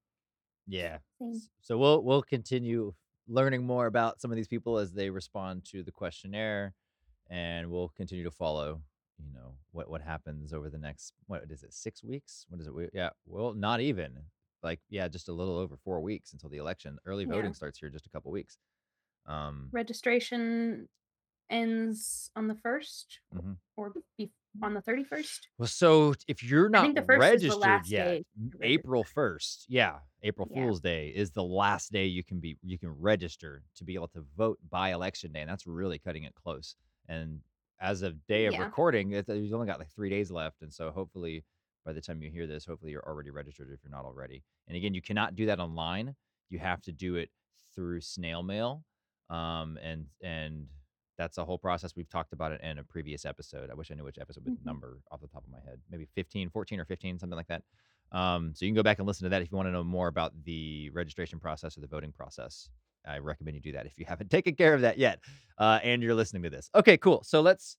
Yeah. 0.71 0.99
Same. 1.21 1.41
So 1.63 1.77
we'll 1.77 2.03
we'll 2.05 2.23
continue 2.23 2.95
learning 3.29 3.65
more 3.67 3.87
about 3.87 4.21
some 4.21 4.31
of 4.31 4.37
these 4.37 4.49
people 4.49 4.79
as 4.79 4.93
they 4.93 5.11
respond 5.11 5.65
to 5.73 5.83
the 5.83 5.91
questionnaire, 5.93 6.75
and 7.29 7.71
we'll 7.71 7.89
continue 7.97 8.25
to 8.25 8.31
follow. 8.31 8.81
You 9.19 9.33
know 9.35 9.55
what 9.73 9.91
what 9.91 10.01
happens 10.01 10.53
over 10.55 10.71
the 10.71 10.79
next 10.79 11.13
what 11.27 11.43
is 11.51 11.63
it 11.63 11.75
six 11.75 12.03
weeks? 12.03 12.47
What 12.49 12.61
is 12.61 12.67
it? 12.69 12.75
We- 12.75 12.89
Yeah, 12.95 13.11
well, 13.27 13.53
not 13.53 13.81
even 13.81 14.13
like 14.63 14.81
yeah, 14.89 15.09
just 15.09 15.29
a 15.29 15.33
little 15.33 15.59
over 15.59 15.77
four 15.77 16.01
weeks 16.01 16.33
until 16.33 16.49
the 16.51 16.57
election. 16.59 16.99
Early 17.05 17.25
Yeah. 17.25 17.33
voting 17.35 17.53
starts 17.55 17.79
here 17.79 17.91
just 17.91 18.07
a 18.07 18.11
couple 18.11 18.31
weeks. 18.31 18.57
Um, 19.27 19.69
Registration 19.73 20.89
ends 21.51 22.31
on 22.37 22.49
the 22.49 22.55
first 22.57 23.21
mhm. 23.33 23.61
or 23.77 23.95
be- 24.19 24.33
on 24.63 24.75
the 24.75 24.83
31st. 24.83 25.49
Well, 25.59 25.69
so 25.69 26.15
if 26.27 26.43
you're 26.43 26.69
not 26.71 26.95
the 26.95 27.03
first 27.03 27.35
the 27.47 27.57
registered 27.57 27.87
yet, 27.87 28.19
day 28.19 28.25
m- 28.39 28.53
to 28.53 28.59
register. 28.59 28.85
April 28.87 29.05
first, 29.05 29.67
yeah, 29.69 30.01
April 30.23 30.47
Yeah. 30.49 30.55
Fool's 30.55 30.81
Day 30.81 31.09
is 31.11 31.31
the 31.33 31.43
last 31.45 31.93
day 31.93 32.07
you 32.07 32.25
can 32.25 32.41
be 32.41 32.59
you 32.63 32.79
can 32.79 32.91
register 32.91 33.63
to 33.75 33.85
be 33.85 33.95
able 33.95 34.09
to 34.09 34.23
vote 34.37 34.59
by 34.69 34.91
election 34.93 35.33
day, 35.33 35.41
and 35.41 35.51
that's 35.51 35.67
really 35.67 35.99
cutting 35.99 36.25
it 36.25 36.35
close. 36.35 36.77
And 37.09 37.43
as 37.81 38.03
of 38.03 38.27
day 38.27 38.47
of 38.47 38.57
Yeah. 38.57 38.59
recording, 38.59 39.13
it, 39.13 39.29
you've 39.29 39.53
only 39.55 39.67
got 39.67 39.79
like 39.79 39.91
three 39.91 40.11
days 40.11 40.31
left, 40.31 40.63
and 40.63 40.73
so 40.73 40.91
hopefully 40.91 41.45
by 41.85 41.93
the 41.93 42.01
time 42.01 42.23
you 42.23 42.31
hear 42.31 42.47
this, 42.47 42.65
hopefully 42.65 42.93
you're 42.93 43.07
already 43.07 43.31
registered 43.31 43.71
if 43.71 43.83
you're 43.85 43.91
not 43.91 44.05
already. 44.05 44.43
And 44.67 44.77
again, 44.77 44.95
you 44.95 45.03
cannot 45.03 45.35
do 45.37 45.47
that 45.47 45.61
online; 45.61 46.17
you 46.49 46.59
have 46.59 46.81
to 46.83 46.93
do 46.93 47.17
it 47.17 47.31
through 47.75 48.01
snail 48.01 48.43
mail, 48.43 48.85
um, 49.29 49.79
and 49.83 50.07
and 50.23 50.69
that's 51.21 51.37
a 51.37 51.45
whole 51.45 51.59
process. 51.59 51.95
We've 51.95 52.09
talked 52.09 52.33
about 52.33 52.51
it 52.53 52.63
in 52.63 52.79
a 52.79 52.83
previous 52.85 53.27
episode. 53.27 53.69
I 53.71 53.75
wish 53.75 53.91
I 53.91 53.95
knew 53.95 54.05
which 54.05 54.19
episode 54.19 54.45
with 54.47 54.59
Mhm. 54.59 54.65
number 54.65 55.01
off 55.11 55.21
the 55.21 55.27
top 55.29 55.45
of 55.45 55.51
my 55.51 55.61
head. 55.61 55.79
Maybe 55.91 56.07
15, 56.15 56.49
14 56.49 56.81
or 56.81 56.87
15, 56.87 57.19
something 57.19 57.37
like 57.37 57.49
that. 57.49 57.63
Um, 58.11 58.55
so 58.55 58.65
you 58.65 58.71
can 58.71 58.75
go 58.75 58.83
back 58.83 58.99
and 58.99 59.07
listen 59.07 59.25
to 59.25 59.29
that 59.29 59.43
if 59.43 59.51
you 59.51 59.57
want 59.57 59.67
to 59.67 59.71
know 59.73 59.85
more 59.85 60.09
about 60.09 60.33
the 60.45 60.89
registration 60.91 61.39
process 61.39 61.77
or 61.77 61.83
the 61.83 61.87
voting 61.87 62.11
process. 62.11 62.71
I 63.07 63.19
recommend 63.19 63.55
you 63.55 63.61
do 63.61 63.73
that 63.73 63.85
if 63.87 63.99
you 63.99 64.07
haven't 64.07 64.31
taken 64.37 64.55
care 64.55 64.73
of 64.75 64.81
that 64.81 64.97
yet, 64.97 65.21
uh, 65.59 65.79
and 65.83 66.03
you're 66.03 66.15
listening 66.15 66.43
to 66.45 66.51
this. 66.51 66.71
Okay, 66.75 66.97
cool. 66.97 67.23
So 67.23 67.41
let's 67.43 67.77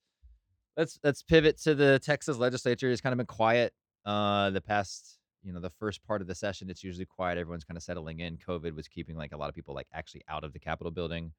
let's 0.78 1.00
let's 1.04 1.24
pivot 1.24 1.58
to 1.64 1.74
the 1.74 1.98
Texas 2.00 2.38
legislature. 2.38 2.92
It's 2.92 3.02
kind 3.02 3.14
of 3.14 3.18
been 3.18 3.26
quiet 3.26 3.74
uh, 4.06 4.52
the 4.52 4.62
past, 4.62 5.18
you 5.44 5.52
know, 5.52 5.60
the 5.60 5.70
first 5.72 6.04
part 6.06 6.22
of 6.22 6.28
the 6.28 6.36
session. 6.36 6.70
It's 6.70 6.84
usually 6.84 7.06
quiet. 7.06 7.38
Everyone's 7.40 7.64
kind 7.64 7.78
of 7.78 7.82
settling 7.84 8.20
in. 8.20 8.38
COVID 8.38 8.74
was 8.76 8.88
keeping 8.88 9.16
like 9.16 9.32
a 9.32 9.38
lot 9.38 9.50
of 9.50 9.56
people 9.56 9.74
like 9.76 9.88
actually 9.94 10.22
out 10.30 10.44
of 10.44 10.54
the 10.54 10.60
Capitol 10.60 10.92
building. 10.92 11.34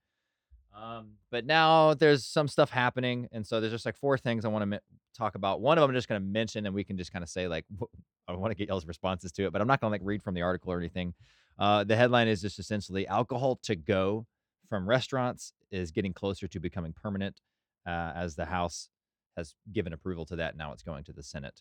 Um, 0.75 1.13
but 1.31 1.45
now 1.45 1.95
there's 1.95 2.25
some 2.25 2.49
stuff 2.49 2.71
happening, 2.71 3.29
and 3.33 3.47
so 3.47 3.61
there's 3.61 3.73
just 3.73 3.87
like 3.87 3.97
four 3.97 4.17
things 4.17 4.45
I 4.45 4.49
want 4.49 4.63
to 4.63 4.67
mi- 4.67 4.79
talk 5.17 5.35
about. 5.35 5.61
One 5.61 5.77
of 5.77 5.83
them 5.83 5.91
I'm 5.91 5.95
just 5.95 6.09
going 6.09 6.21
to 6.21 6.27
mention, 6.27 6.67
and 6.67 6.75
we 6.75 6.85
can 6.85 6.97
just 6.97 7.13
kind 7.13 7.23
of 7.23 7.29
say 7.29 7.47
like 7.47 7.65
wh- 7.79 7.85
I 8.29 8.33
want 8.33 8.53
to 8.53 8.55
get 8.55 8.69
y'all's 8.69 8.87
responses 8.87 9.33
to 9.33 9.47
it, 9.47 9.53
but 9.53 9.61
I'm 9.61 9.69
not 9.69 9.81
going 9.81 9.91
to 9.91 9.93
like 9.93 10.01
read 10.05 10.23
from 10.23 10.35
the 10.35 10.43
article 10.43 10.73
or 10.73 10.79
anything. 10.79 11.15
Uh, 11.59 11.85
the 11.85 11.97
headline 11.97 12.29
is 12.29 12.41
just 12.41 12.59
essentially 12.59 13.07
alcohol 13.07 13.57
to 13.65 13.77
go 13.77 14.27
from 14.69 14.89
restaurants 14.89 15.53
is 15.71 15.91
getting 15.91 16.15
closer 16.15 16.49
to 16.49 16.59
becoming 16.59 16.95
permanent, 16.95 17.41
uh, 17.87 18.13
as 18.15 18.35
the 18.35 18.47
House 18.47 18.89
has 19.37 19.55
given 19.73 19.93
approval 19.93 20.25
to 20.27 20.37
that. 20.37 20.57
Now 20.57 20.73
it's 20.73 20.83
going 20.83 21.05
to 21.05 21.13
the 21.13 21.23
Senate. 21.23 21.61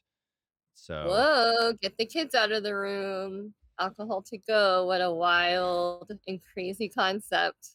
So 0.73 1.07
Whoa, 1.09 1.73
get 1.81 1.97
the 1.97 2.05
kids 2.05 2.33
out 2.35 2.51
of 2.51 2.63
the 2.63 2.75
room. 2.75 3.53
Alcohol 3.79 4.21
to 4.23 4.37
go. 4.37 4.85
What 4.85 5.01
a 5.01 5.11
wild 5.11 6.11
and 6.27 6.39
crazy 6.53 6.87
concept. 6.87 7.71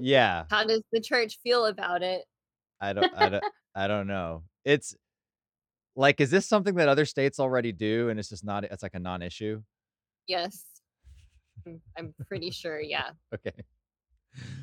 Yeah, 0.00 0.44
How 0.50 0.64
does 0.64 0.82
the 0.92 1.00
church 1.00 1.38
feel 1.42 1.66
about 1.66 2.02
it? 2.02 2.24
I 2.80 2.92
don't, 2.92 3.12
I 3.16 3.28
don't, 3.28 3.44
I 3.74 3.86
don't 3.88 4.06
know. 4.06 4.42
It's 4.64 4.94
like, 5.96 6.20
is 6.20 6.30
this 6.30 6.46
something 6.46 6.74
that 6.76 6.88
other 6.88 7.04
states 7.04 7.38
already 7.38 7.72
do, 7.72 8.08
and 8.08 8.18
it's 8.18 8.28
just 8.28 8.44
not? 8.44 8.64
It's 8.64 8.82
like 8.82 8.94
a 8.94 8.98
non-issue. 8.98 9.62
Yes. 10.26 10.64
I'm- 11.66 11.80
I'm 11.96 12.14
pretty 12.28 12.50
sure, 12.52 12.80
yeah. 12.80 13.10
Okay. 13.34 13.52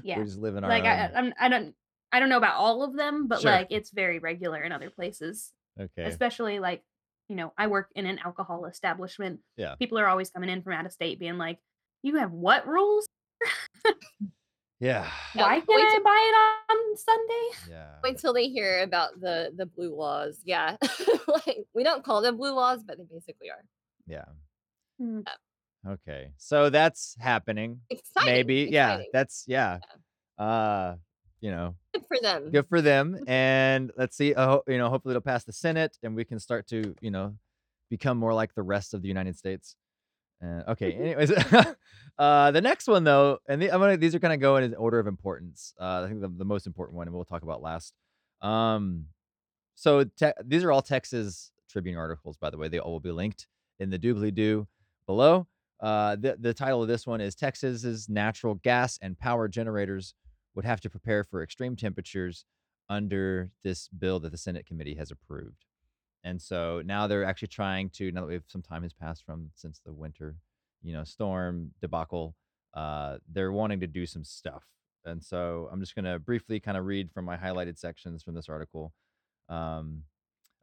Yeah. 0.03 0.19
We 0.19 0.25
just 0.25 0.39
live 0.39 0.55
in 0.55 0.63
our 0.63 0.69
Like 0.69 0.83
I 0.83 1.11
I'm, 1.15 1.33
I 1.39 1.47
don't, 1.47 1.75
I 2.11 2.19
don't 2.19 2.29
know 2.29 2.37
about 2.37 2.55
all 2.55 2.83
of 2.83 2.95
them, 2.95 3.27
but 3.27 3.41
Sure. 3.41 3.51
like 3.51 3.67
it's 3.69 3.91
very 3.91 4.17
regular 4.19 4.61
in 4.63 4.71
other 4.71 4.89
places, 4.89 5.53
okay. 5.79 6.03
especially 6.03 6.59
like, 6.59 6.83
you 7.27 7.35
know, 7.35 7.53
I 7.55 7.67
work 7.67 7.89
in 7.95 8.07
an 8.07 8.17
alcohol 8.25 8.65
establishment. 8.65 9.41
Yeah. 9.57 9.75
People 9.75 9.99
are 9.99 10.07
always 10.07 10.31
coming 10.31 10.49
in 10.49 10.63
from 10.63 10.73
out 10.73 10.87
of 10.87 10.91
state, 10.91 11.19
being 11.19 11.37
like, 11.37 11.59
"You 12.01 12.15
have 12.17 12.31
what 12.31 12.67
rules? 12.67 13.07
Yeah. 14.79 15.09
Yeah, 15.35 15.41
Why 15.43 15.55
wait 15.55 15.65
can't 15.67 15.89
I 15.89 15.95
till- 15.95 16.03
buy 16.03 16.21
it 16.29 16.73
on 16.73 16.97
Sunday?" 16.97 17.71
Yeah. 17.71 17.95
Wait 18.03 18.17
till 18.17 18.33
they 18.33 18.47
hear 18.47 18.81
about 18.83 19.19
the 19.19 19.51
the 19.55 19.65
blue 19.65 19.95
laws. 19.95 20.39
Yeah. 20.45 20.77
like 21.27 21.65
we 21.73 21.83
don't 21.83 22.03
call 22.03 22.21
them 22.21 22.37
blue 22.37 22.53
laws, 22.53 22.83
but 22.83 22.97
they 22.97 23.03
basically 23.03 23.49
are. 23.49 23.63
Yeah. 24.07 24.25
Mm. 25.01 25.25
Okay. 25.87 26.31
So 26.37 26.69
that's 26.69 27.15
happening. 27.19 27.81
Exciting. 27.89 28.31
Maybe. 28.31 28.67
Yeah. 28.71 29.01
That's 29.13 29.43
yeah. 29.47 29.79
Uh, 30.37 30.95
you 31.41 31.51
know, 31.51 31.75
Good 31.93 32.03
for 32.07 32.17
them. 32.21 32.51
good 32.51 32.67
for 32.67 32.81
them. 32.81 33.17
And 33.27 33.91
let's 33.97 34.15
see. 34.17 34.33
Oh, 34.35 34.61
you 34.67 34.77
know, 34.77 34.89
hopefully 34.89 35.13
it'll 35.13 35.21
pass 35.21 35.43
the 35.45 35.53
Senate, 35.53 35.97
and 36.03 36.15
we 36.15 36.25
can 36.25 36.39
start 36.39 36.67
to, 36.67 36.95
you 37.01 37.11
know, 37.11 37.35
become 37.89 38.17
more 38.17 38.33
like 38.33 38.53
the 38.55 38.61
rest 38.63 38.93
of 38.93 39.01
the 39.01 39.07
United 39.07 39.37
States. 39.37 39.75
Uh, 40.43 40.63
okay. 40.69 40.93
Anyways, 40.93 41.31
uh, 42.17 42.51
the 42.51 42.61
next 42.61 42.87
one 42.87 43.03
though, 43.03 43.39
and 43.47 43.61
the, 43.61 43.71
I'm 43.71 43.79
gonna 43.79 43.97
these 43.97 44.15
are 44.15 44.19
gonna 44.19 44.37
go 44.37 44.55
in 44.57 44.73
order 44.75 44.99
of 44.99 45.07
importance. 45.07 45.73
Uh, 45.79 46.03
I 46.05 46.07
think 46.07 46.21
the, 46.21 46.29
the 46.29 46.45
most 46.45 46.65
important 46.67 46.97
one, 46.97 47.07
and 47.07 47.15
we'll 47.15 47.25
talk 47.25 47.43
about 47.43 47.61
last. 47.61 47.93
Um, 48.41 49.05
so 49.75 50.03
te- 50.03 50.31
these 50.45 50.63
are 50.63 50.71
all 50.71 50.81
Texas 50.81 51.51
Tribune 51.69 51.97
articles, 51.97 52.37
by 52.37 52.49
the 52.49 52.57
way. 52.57 52.67
They 52.67 52.79
all 52.79 52.91
will 52.91 52.99
be 52.99 53.11
linked 53.11 53.47
in 53.79 53.89
the 53.89 53.99
doobly 53.99 54.33
doo 54.33 54.67
below. 55.05 55.47
Uh, 55.81 56.15
the 56.15 56.37
the 56.39 56.53
title 56.53 56.81
of 56.81 56.87
this 56.87 57.05
one 57.05 57.21
is 57.21 57.35
Texas's 57.35 58.07
natural 58.09 58.55
gas 58.55 58.97
and 59.01 59.17
power 59.17 59.47
generators 59.47 60.13
would 60.55 60.65
have 60.65 60.81
to 60.81 60.89
prepare 60.89 61.23
for 61.23 61.43
extreme 61.43 61.75
temperatures 61.75 62.45
under 62.89 63.51
this 63.63 63.87
bill 63.87 64.19
that 64.19 64.31
the 64.31 64.37
Senate 64.37 64.65
committee 64.65 64.95
has 64.95 65.11
approved. 65.11 65.65
And 66.23 66.41
so 66.41 66.81
now 66.85 67.07
they're 67.07 67.23
actually 67.23 67.47
trying 67.47 67.89
to 67.91 68.11
now 68.11 68.21
that 68.21 68.27
we've 68.27 68.43
some 68.47 68.61
time 68.61 68.83
has 68.83 68.93
passed 68.93 69.25
from 69.25 69.51
since 69.55 69.79
the 69.85 69.93
winter, 69.93 70.35
you 70.81 70.93
know, 70.93 71.03
storm 71.03 71.71
debacle, 71.81 72.35
uh, 72.73 73.17
they're 73.31 73.51
wanting 73.51 73.79
to 73.79 73.87
do 73.87 74.05
some 74.05 74.23
stuff. 74.23 74.63
And 75.05 75.23
so 75.23 75.69
I'm 75.71 75.79
just 75.79 75.95
gonna 75.95 76.19
briefly 76.19 76.59
kind 76.59 76.77
of 76.77 76.85
read 76.85 77.11
from 77.11 77.25
my 77.25 77.37
highlighted 77.37 77.77
sections 77.77 78.23
from 78.23 78.35
this 78.35 78.49
article. 78.49 78.93
Um, 79.47 80.03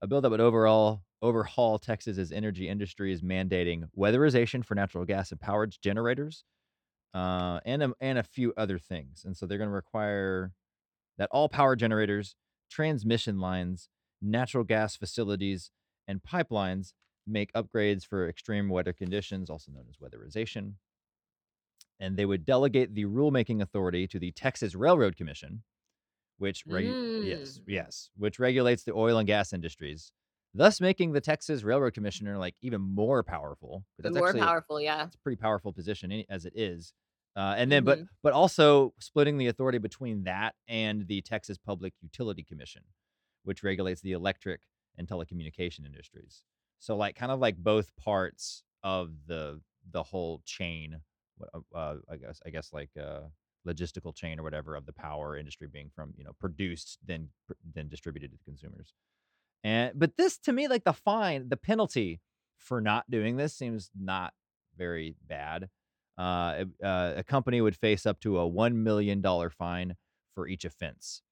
a 0.02 0.06
bill 0.06 0.20
that 0.20 0.30
would 0.30 0.40
overall 0.40 1.02
overhaul 1.22 1.78
Texas's 1.78 2.32
energy 2.32 2.68
industry 2.68 3.12
is 3.12 3.22
mandating 3.22 3.88
weatherization 3.96 4.64
for 4.64 4.74
natural 4.74 5.04
gas 5.04 5.30
and 5.30 5.40
powered 5.40 5.74
generators, 5.82 6.44
uh, 7.14 7.60
and 7.64 7.82
a, 7.82 7.92
and 8.00 8.18
a 8.18 8.22
few 8.22 8.52
other 8.56 8.78
things. 8.78 9.24
And 9.24 9.36
so 9.36 9.46
they're 9.46 9.58
going 9.58 9.70
to 9.70 9.74
require 9.74 10.52
that 11.18 11.28
all 11.32 11.48
power 11.48 11.76
generators, 11.76 12.36
transmission 12.70 13.40
lines, 13.40 13.88
natural 14.22 14.64
gas 14.64 14.96
facilities, 14.96 15.70
and 16.08 16.22
pipelines 16.22 16.92
make 17.26 17.52
upgrades 17.54 18.06
for 18.06 18.28
extreme 18.28 18.68
weather 18.68 18.92
conditions, 18.92 19.50
also 19.50 19.72
known 19.72 19.86
as 19.88 19.96
weatherization. 19.96 20.74
And 21.98 22.16
they 22.16 22.26
would 22.26 22.44
delegate 22.44 22.94
the 22.94 23.04
rulemaking 23.06 23.62
authority 23.62 24.06
to 24.08 24.18
the 24.18 24.30
Texas 24.32 24.74
Railroad 24.74 25.16
Commission, 25.16 25.62
which 26.38 26.64
regu- 26.66 27.26
yes, 27.26 27.58
Mm. 27.58 27.62
yes, 27.66 28.10
which 28.16 28.38
regulates 28.38 28.84
the 28.84 28.92
oil 28.92 29.18
and 29.18 29.26
gas 29.26 29.52
industries, 29.52 30.12
thus 30.52 30.80
making 30.80 31.12
the 31.12 31.20
Texas 31.20 31.62
Railroad 31.62 31.94
Commissioner 31.94 32.36
like 32.38 32.54
even 32.60 32.80
more 32.82 33.22
powerful. 33.22 33.84
But 33.98 34.12
More 34.12 34.34
powerful, 34.34 34.80
yeah. 34.80 35.06
it's 35.06 35.16
a 35.16 35.18
pretty 35.20 35.36
powerful 35.40 35.72
position 35.72 36.12
as 36.28 36.44
it 36.44 36.52
is. 36.54 36.92
Uh, 37.34 37.54
and 37.58 37.70
then, 37.72 37.84
but 37.84 37.98
Mhm. 37.98 38.08
but 38.22 38.32
also 38.32 38.94
splitting 38.98 39.36
the 39.36 39.46
authority 39.48 39.76
between 39.78 40.24
that 40.24 40.54
and 40.68 41.06
the 41.06 41.20
Texas 41.22 41.58
Public 41.58 41.92
Utility 42.00 42.42
Commission, 42.42 42.82
which 43.46 43.62
regulates 43.62 44.00
the 44.00 44.12
electric 44.12 44.62
and 44.98 45.08
telecommunication 45.08 45.86
industries. 45.86 46.42
So, 46.78 46.96
like, 46.96 47.16
kind 47.16 47.32
of 47.32 47.40
like 47.40 47.56
both 47.56 47.94
parts 47.96 48.64
of 48.82 49.12
the 49.26 49.60
the 49.90 50.02
whole 50.02 50.42
chain. 50.44 51.00
Uh, 51.74 51.96
I 52.10 52.16
guess 52.16 52.40
I 52.46 52.50
guess 52.50 52.72
like 52.72 52.90
uh, 53.00 53.22
logistical 53.66 54.14
chain 54.14 54.38
or 54.40 54.42
whatever 54.42 54.74
of 54.74 54.86
the 54.86 54.92
power 54.92 55.36
industry 55.36 55.68
being 55.68 55.90
from 55.94 56.14
you 56.16 56.24
know 56.24 56.32
produced 56.40 56.98
then 57.04 57.28
then 57.74 57.88
distributed 57.88 58.32
to 58.32 58.38
consumers. 58.44 58.94
And 59.64 59.98
but 59.98 60.16
this 60.16 60.38
to 60.40 60.52
me, 60.52 60.68
like 60.68 60.84
the 60.84 60.92
fine, 60.92 61.48
the 61.48 61.56
penalty 61.56 62.20
for 62.58 62.80
not 62.80 63.10
doing 63.10 63.36
this 63.36 63.54
seems 63.54 63.90
not 63.98 64.32
very 64.76 65.16
bad. 65.26 65.68
Uh, 66.18 66.64
a- 66.82 66.86
uh, 66.86 67.14
a 67.18 67.24
company 67.24 67.60
would 67.60 67.76
face 67.76 68.06
up 68.06 68.20
to 68.20 68.38
a 68.38 68.46
one 68.46 68.82
million 68.82 69.20
dollar 69.20 69.50
fine 69.50 69.96
for 70.34 70.46
each 70.48 70.64
offense. 70.64 71.22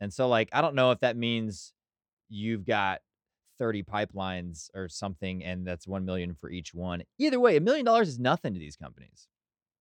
And 0.00 0.12
so, 0.12 0.28
like, 0.28 0.48
I 0.52 0.60
don't 0.60 0.74
know 0.74 0.90
if 0.90 1.00
that 1.00 1.16
means 1.16 1.72
you've 2.28 2.64
got 2.64 3.00
30 3.58 3.82
pipelines 3.82 4.70
or 4.74 4.88
something, 4.88 5.44
and 5.44 5.66
that's 5.66 5.86
one 5.86 6.04
million 6.04 6.34
for 6.34 6.50
each 6.50 6.74
one. 6.74 7.02
Either 7.18 7.40
way, 7.40 7.56
a 7.56 7.60
million 7.60 7.84
dollars 7.84 8.08
is 8.08 8.18
nothing 8.18 8.54
to 8.54 8.60
these 8.60 8.76
companies. 8.76 9.28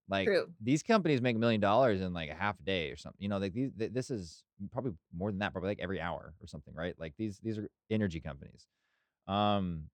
Like 0.10 0.28
True. 0.28 0.48
these 0.62 0.84
companies 0.84 1.22
make 1.22 1.36
a 1.36 1.40
million 1.40 1.60
dollars 1.60 2.02
in 2.02 2.14
like 2.14 2.30
a 2.30 2.34
half 2.34 2.60
a 2.60 2.64
day 2.64 2.90
or 2.92 2.96
something. 2.96 3.22
You 3.22 3.28
know, 3.28 3.38
like 3.40 3.54
these, 3.54 3.72
th- 3.78 3.92
this 3.92 4.10
is 4.10 4.44
probably 4.72 4.94
more 5.16 5.32
than 5.32 5.40
that, 5.40 5.52
probably 5.52 5.70
like 5.70 5.80
every 5.82 6.00
hour 6.00 6.34
or 6.42 6.48
something, 6.48 6.74
right? 6.74 6.96
Like 6.98 7.14
these, 7.18 7.40
these 7.44 7.58
are 7.58 7.68
energy 7.92 8.22
companies. 8.22 8.68
Um, 9.28 9.90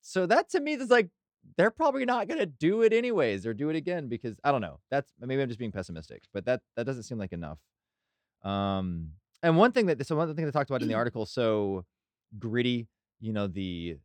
so 0.00 0.24
that 0.26 0.48
to 0.50 0.60
me 0.60 0.74
is 0.74 0.90
like 0.90 1.10
they're 1.56 1.70
probably 1.70 2.04
not 2.04 2.28
gonna 2.28 2.46
do 2.46 2.82
it 2.82 2.92
anyways 2.92 3.46
or 3.46 3.52
do 3.52 3.68
it 3.68 3.76
again 3.76 4.08
because 4.08 4.34
I 4.42 4.52
don't 4.52 4.60
know. 4.60 4.78
That's 4.90 5.08
maybe 5.20 5.42
I'm 5.42 5.48
just 5.48 5.58
being 5.58 5.72
pessimistic, 5.72 6.22
but 6.32 6.44
that 6.46 6.62
that 6.76 6.86
doesn't 6.86 7.02
seem 7.02 7.18
like 7.18 7.32
enough. 7.32 7.58
Um, 8.46 9.12
and 9.42 9.56
one 9.56 9.72
thing 9.72 9.86
that 9.86 10.04
so 10.06 10.16
one 10.16 10.34
thing 10.34 10.44
they 10.44 10.50
talked 10.50 10.70
about 10.70 10.82
in 10.82 10.88
the 10.88 10.94
article, 10.94 11.26
so 11.26 11.84
Griddy, 12.38 12.86
you 13.20 13.32
know, 13.32 13.46
the 13.46 13.98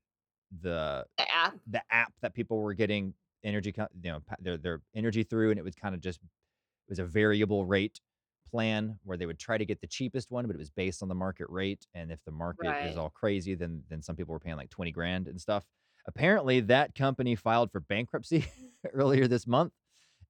the 0.62 1.06
The 1.18 1.32
app. 1.32 1.56
the 1.68 1.82
app 1.90 2.14
that 2.22 2.34
people 2.34 2.62
were 2.62 2.74
getting 2.74 3.14
energy, 3.44 3.74
you 4.04 4.12
know, 4.12 4.20
their 4.40 4.58
their 4.58 4.82
energy 4.96 5.24
through, 5.24 5.52
and 5.52 5.60
it 5.60 5.64
was 5.64 5.76
kind 5.76 5.96
of 5.96 6.02
just 6.02 6.20
it 6.22 6.90
was 6.90 7.00
a 7.00 7.06
variable 7.06 7.66
rate 7.66 8.00
plan 8.50 9.00
where 9.04 9.16
they 9.18 9.26
would 9.26 9.40
try 9.40 9.58
to 9.58 9.66
get 9.66 9.80
the 9.80 9.88
cheapest 9.88 10.30
one, 10.30 10.46
but 10.46 10.56
it 10.56 10.60
was 10.60 10.70
based 10.70 11.02
on 11.02 11.08
the 11.08 11.16
market 11.16 11.48
rate. 11.50 11.88
And 11.94 12.12
if 12.12 12.20
the 12.26 12.32
market 12.32 12.68
is 12.90 12.98
all 12.98 13.10
crazy, 13.10 13.56
then 13.56 13.84
then 13.90 14.02
some 14.02 14.16
people 14.16 14.34
were 14.34 14.40
paying 14.40 14.58
like 14.58 14.70
twenty 14.70 14.92
grand 14.92 15.28
and 15.28 15.40
stuff. 15.40 15.66
Apparently, 16.08 16.60
that 16.62 16.96
company 16.96 17.36
filed 17.36 17.72
for 17.72 17.80
bankruptcy 17.80 18.46
earlier 18.94 19.28
this 19.28 19.46
month, 19.48 19.72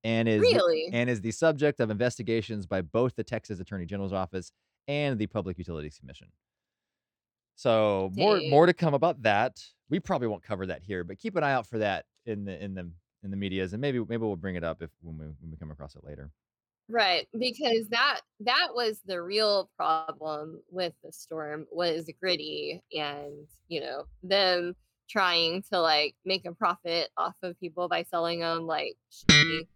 and 0.04 0.28
is 0.28 0.42
Really? 0.42 0.90
and 0.92 1.10
is 1.10 1.22
the 1.22 1.32
subject 1.32 1.80
of 1.80 1.90
investigations 1.90 2.66
by 2.66 2.82
both 2.82 3.16
the 3.16 3.24
Texas 3.24 3.60
Attorney 3.60 3.86
General's 3.86 4.14
office 4.14 4.52
and 4.88 5.20
the 5.20 5.28
Public 5.28 5.58
Utilities 5.58 5.98
Commission. 6.00 6.28
So 7.56 8.12
more 8.16 8.40
more 8.50 8.66
to 8.66 8.74
come 8.74 8.94
about 8.94 9.22
that. 9.24 9.64
We 9.90 10.00
probably 10.00 10.28
won't 10.28 10.44
cover 10.44 10.66
that 10.68 10.82
here, 10.84 11.04
but 11.04 11.20
keep 11.20 11.36
an 11.36 11.44
eye 11.44 11.54
out 11.54 11.68
for 11.68 11.78
that 11.80 12.06
in 12.26 12.46
the 12.46 12.64
in 12.64 12.74
the 12.74 12.90
in 13.24 13.30
the 13.30 13.38
medias, 13.38 13.74
and 13.74 13.82
maybe 13.82 14.00
maybe 14.00 14.18
we'll 14.18 14.36
bring 14.36 14.56
it 14.56 14.64
up 14.64 14.82
if 14.82 14.90
when 15.02 15.18
we 15.18 15.26
when 15.26 15.52
we 15.52 15.58
come 15.58 15.72
across 15.72 15.96
it 15.96 16.04
later. 16.04 16.32
Right, 16.90 17.28
because 17.38 17.88
that 17.90 18.22
that 18.42 18.70
was 18.74 19.00
the 19.06 19.22
real 19.22 19.70
problem 19.78 20.62
with 20.70 20.94
the 21.04 21.12
storm 21.12 21.66
was 21.72 22.10
Griddy 22.20 22.82
and, 22.92 23.48
you 23.70 23.80
know, 23.80 24.06
them 24.24 24.76
trying 25.10 25.64
to 25.72 25.80
like 25.80 26.16
make 26.26 26.46
a 26.46 26.52
profit 26.52 27.10
off 27.16 27.36
of 27.44 27.58
people 27.60 27.88
by 27.88 28.04
selling 28.04 28.42
them 28.42 28.66
like 28.68 28.96
shitty 29.12 29.68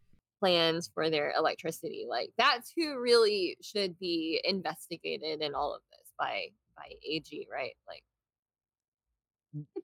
plans 0.46 0.92
for 0.94 1.10
their 1.10 1.34
electricity. 1.36 2.06
Like 2.08 2.30
that's 2.38 2.72
who 2.76 3.00
really 3.00 3.58
should 3.62 3.98
be 3.98 4.40
investigated 4.44 5.42
in 5.42 5.56
all 5.56 5.74
of 5.74 5.82
this 5.92 6.12
by 6.20 6.48
by 6.76 6.92
AG, 7.08 7.48
right? 7.52 7.76
Like 7.88 8.04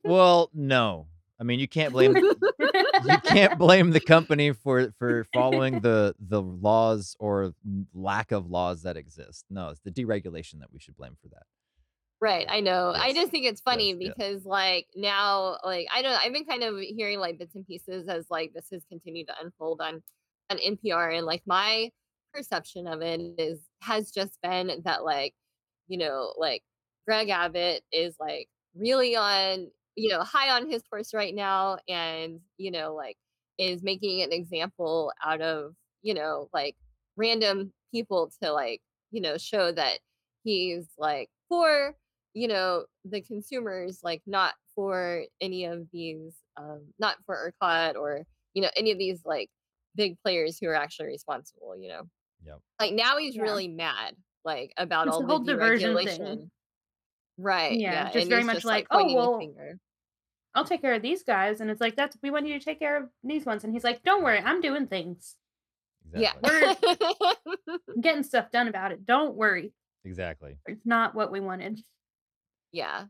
Well, 0.03 0.51
no, 0.53 1.07
I 1.39 1.43
mean 1.43 1.59
you 1.59 1.67
can't 1.67 1.93
blame 1.93 2.15
you 3.05 3.17
can't 3.23 3.57
blame 3.57 3.89
the 3.89 3.99
company 3.99 4.51
for 4.51 4.93
for 4.99 5.25
following 5.33 5.79
the 5.79 6.13
the 6.19 6.41
laws 6.41 7.15
or 7.19 7.53
lack 7.93 8.31
of 8.31 8.47
laws 8.47 8.83
that 8.83 8.97
exist. 8.97 9.45
No, 9.49 9.69
it's 9.69 9.81
the 9.81 9.91
deregulation 9.91 10.59
that 10.59 10.71
we 10.71 10.79
should 10.79 10.95
blame 10.95 11.17
for 11.21 11.29
that. 11.29 11.43
Right, 12.19 12.45
I 12.47 12.59
know. 12.59 12.93
I 12.95 13.13
just 13.13 13.31
think 13.31 13.47
it's 13.47 13.62
funny 13.62 13.89
yes, 13.89 13.97
yes. 13.99 14.13
because 14.15 14.45
like 14.45 14.86
now 14.95 15.57
like 15.65 15.88
I 15.91 16.03
don't 16.03 16.13
I've 16.23 16.33
been 16.33 16.45
kind 16.45 16.62
of 16.62 16.79
hearing 16.79 17.19
like 17.19 17.39
bits 17.39 17.55
and 17.55 17.65
pieces 17.65 18.07
as 18.07 18.27
like 18.29 18.53
this 18.53 18.67
has 18.71 18.86
continued 18.88 19.25
to 19.29 19.33
unfold 19.41 19.81
on 19.81 20.03
on 20.51 20.57
NPR 20.57 21.17
and 21.17 21.25
like 21.25 21.41
my 21.45 21.89
perception 22.33 22.87
of 22.87 23.01
it 23.01 23.19
is 23.37 23.59
has 23.81 24.11
just 24.11 24.37
been 24.41 24.81
that 24.85 25.03
like 25.03 25.33
you 25.87 25.97
know 25.97 26.33
like 26.37 26.61
Greg 27.07 27.29
Abbott 27.29 27.83
is 27.91 28.15
like 28.19 28.47
really 28.75 29.15
on 29.15 29.67
you 29.95 30.09
know 30.09 30.21
high 30.21 30.49
on 30.49 30.69
his 30.69 30.83
horse 30.91 31.13
right 31.13 31.33
now 31.33 31.77
and 31.87 32.39
you 32.57 32.71
know 32.71 32.93
like 32.95 33.17
is 33.57 33.83
making 33.83 34.21
an 34.21 34.31
example 34.31 35.11
out 35.23 35.41
of 35.41 35.73
you 36.01 36.13
know 36.13 36.49
like 36.53 36.75
random 37.17 37.71
people 37.93 38.31
to 38.41 38.51
like 38.51 38.81
you 39.11 39.21
know 39.21 39.37
show 39.37 39.71
that 39.71 39.99
he's 40.43 40.87
like 40.97 41.29
for 41.49 41.95
you 42.33 42.47
know 42.47 42.85
the 43.05 43.21
consumers 43.21 43.99
like 44.03 44.21
not 44.25 44.53
for 44.73 45.23
any 45.41 45.65
of 45.65 45.85
these 45.91 46.33
um 46.57 46.81
not 46.97 47.17
for 47.25 47.53
ERCOT 47.61 47.95
or 47.95 48.23
you 48.53 48.61
know 48.61 48.69
any 48.77 48.91
of 48.91 48.97
these 48.97 49.19
like 49.25 49.49
big 49.95 50.17
players 50.23 50.58
who 50.60 50.67
are 50.67 50.75
actually 50.75 51.08
responsible 51.08 51.75
you 51.77 51.89
know 51.89 52.01
Yep. 52.45 52.60
like 52.80 52.93
now 52.93 53.17
he's 53.17 53.36
Yeah. 53.36 53.43
really 53.43 53.67
mad 53.67 54.15
like 54.43 54.73
about 54.77 55.08
It's 55.08 55.15
all 55.15 55.21
the 55.23 55.39
the 55.39 55.51
diversion 55.54 55.95
thing. 56.06 56.51
right 57.38 57.80
Yeah, 57.80 57.91
yeah 57.93 58.04
just 58.06 58.15
and 58.17 58.30
very 58.30 58.43
much 58.43 58.56
just 58.58 58.65
like, 58.65 58.88
like 58.91 59.06
"Oh, 59.06 59.10
oh 59.17 59.38
well, 59.38 59.73
I'll 60.56 60.65
take 60.65 60.82
care 60.82 60.93
of 60.95 61.01
these 61.01 61.23
guys. 61.23 61.62
And 61.62 61.69
it's 61.71 61.80
like, 61.80 61.95
that's, 61.95 62.17
we 62.21 62.30
want 62.30 62.45
you 62.45 62.60
to 62.60 62.65
take 62.65 62.77
care 62.77 62.97
of 62.97 63.10
these 63.23 63.45
ones. 63.45 63.63
And 63.63 63.71
he's 63.71 63.86
like, 63.86 64.04
don't 64.04 64.21
worry, 64.21 64.39
I'm 64.39 64.60
doing 64.60 64.86
things. 64.88 65.38
yeah 66.13 66.34
Exactly. 66.43 66.97
I'm 67.88 68.01
getting 68.01 68.23
stuff 68.23 68.51
done 68.51 68.67
about 68.67 68.91
it. 68.91 69.06
Don't 69.06 69.36
worry. 69.36 69.71
Exactly. 70.04 70.58
It's 70.65 70.86
not 70.86 71.15
what 71.15 71.32
we 71.32 71.39
wanted. 71.39 71.80
yeah 72.73 73.06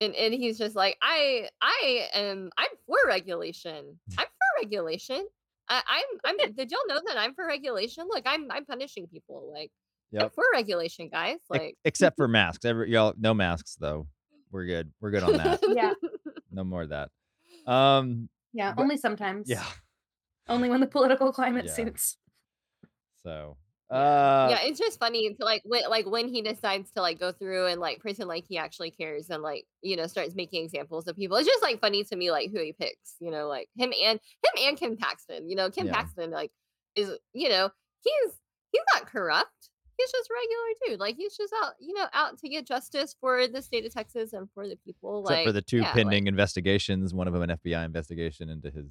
and 0.00 0.14
and 0.14 0.32
he's 0.32 0.56
just 0.58 0.76
like 0.76 0.96
i 1.02 1.48
i 1.60 2.08
am 2.14 2.50
i'm 2.56 2.68
for 2.86 2.96
regulation 3.08 3.98
i'm 4.16 4.26
for 4.26 4.62
regulation 4.62 5.26
I, 5.68 5.82
i'm 5.86 6.18
i'm 6.40 6.52
did 6.54 6.70
y'all 6.70 6.80
know 6.88 7.00
that 7.06 7.16
i'm 7.18 7.34
for 7.34 7.46
regulation 7.46 8.06
look 8.08 8.22
i'm 8.26 8.50
i'm 8.50 8.64
punishing 8.64 9.06
people 9.06 9.50
like 9.52 9.70
i'm 10.14 10.20
Yep. 10.20 10.34
for 10.34 10.44
regulation 10.54 11.08
guys 11.10 11.34
Ex- 11.34 11.50
like 11.50 11.76
except 11.84 12.16
for 12.16 12.26
masks. 12.28 12.64
Every 12.64 12.90
y'all 12.90 13.12
no 13.18 13.34
masks 13.34 13.76
though. 13.78 14.06
We're 14.50 14.64
good. 14.64 14.90
We're 15.02 15.10
good 15.10 15.22
on 15.22 15.36
that. 15.36 15.60
Yeah. 15.68 15.92
No 16.50 16.64
more 16.64 16.82
of 16.84 16.88
that. 16.88 17.10
Um. 17.66 18.30
Yeah. 18.54 18.72
But- 18.72 18.82
only 18.84 18.96
sometimes. 18.96 19.50
Yeah. 19.50 19.64
Only 20.48 20.70
when 20.70 20.80
the 20.80 20.86
political 20.86 21.30
climate 21.38 21.66
Yeah. 21.66 21.72
suits. 21.74 22.16
So. 23.22 23.58
Yeah. 23.90 23.96
Uh. 23.96 24.48
yeah, 24.50 24.58
it's 24.62 24.78
just 24.78 24.98
funny 25.00 25.34
to 25.34 25.44
like 25.44 25.62
when 25.64 25.82
like 25.88 26.06
when 26.06 26.28
he 26.28 26.42
decides 26.42 26.90
to 26.92 27.00
like 27.00 27.18
go 27.18 27.32
through 27.32 27.66
and 27.66 27.80
like 27.80 28.00
pretend 28.00 28.28
like 28.28 28.44
he 28.46 28.58
actually 28.58 28.90
cares 28.90 29.30
and 29.30 29.42
like 29.42 29.64
you 29.82 29.96
know 29.96 30.06
starts 30.06 30.34
making 30.34 30.64
examples 30.64 31.06
of 31.08 31.16
people. 31.16 31.36
It's 31.36 31.48
just 31.48 31.62
like 31.62 31.80
funny 31.80 32.04
to 32.04 32.16
me 32.16 32.30
like 32.30 32.50
who 32.52 32.60
he 32.60 32.72
picks, 32.72 33.14
you 33.20 33.30
know, 33.30 33.48
like 33.48 33.68
him 33.76 33.92
and 34.02 34.20
him 34.20 34.68
and 34.68 34.78
Ken 34.78 34.96
Paxton. 34.96 35.48
You 35.48 35.56
know, 35.56 35.70
Ken 35.70 35.86
Yeah. 35.86 35.94
Paxton 35.94 36.30
like 36.30 36.50
is 36.96 37.10
you 37.32 37.48
know 37.48 37.70
he's 38.02 38.32
he's 38.72 38.82
not 38.94 39.06
corrupt. 39.06 39.70
He's 39.96 40.12
just 40.12 40.30
regular 40.30 40.66
dude. 40.86 41.00
Like 41.00 41.16
he's 41.16 41.36
just 41.36 41.54
out 41.62 41.72
you 41.80 41.94
know 41.94 42.06
out 42.12 42.38
to 42.38 42.48
get 42.48 42.66
justice 42.66 43.16
for 43.20 43.48
the 43.48 43.62
state 43.62 43.86
of 43.86 43.92
Texas 43.94 44.32
and 44.32 44.48
for 44.52 44.68
the 44.68 44.76
people. 44.76 45.22
Except 45.22 45.38
like 45.38 45.46
for 45.46 45.52
the 45.52 45.62
two 45.62 45.78
yeah, 45.78 45.84
like, 45.84 45.94
pending 45.94 46.26
investigations, 46.26 47.14
one 47.14 47.26
of 47.26 47.32
them 47.32 47.42
an 47.42 47.56
FBI 47.64 47.84
investigation 47.84 48.50
into 48.50 48.70
his 48.70 48.86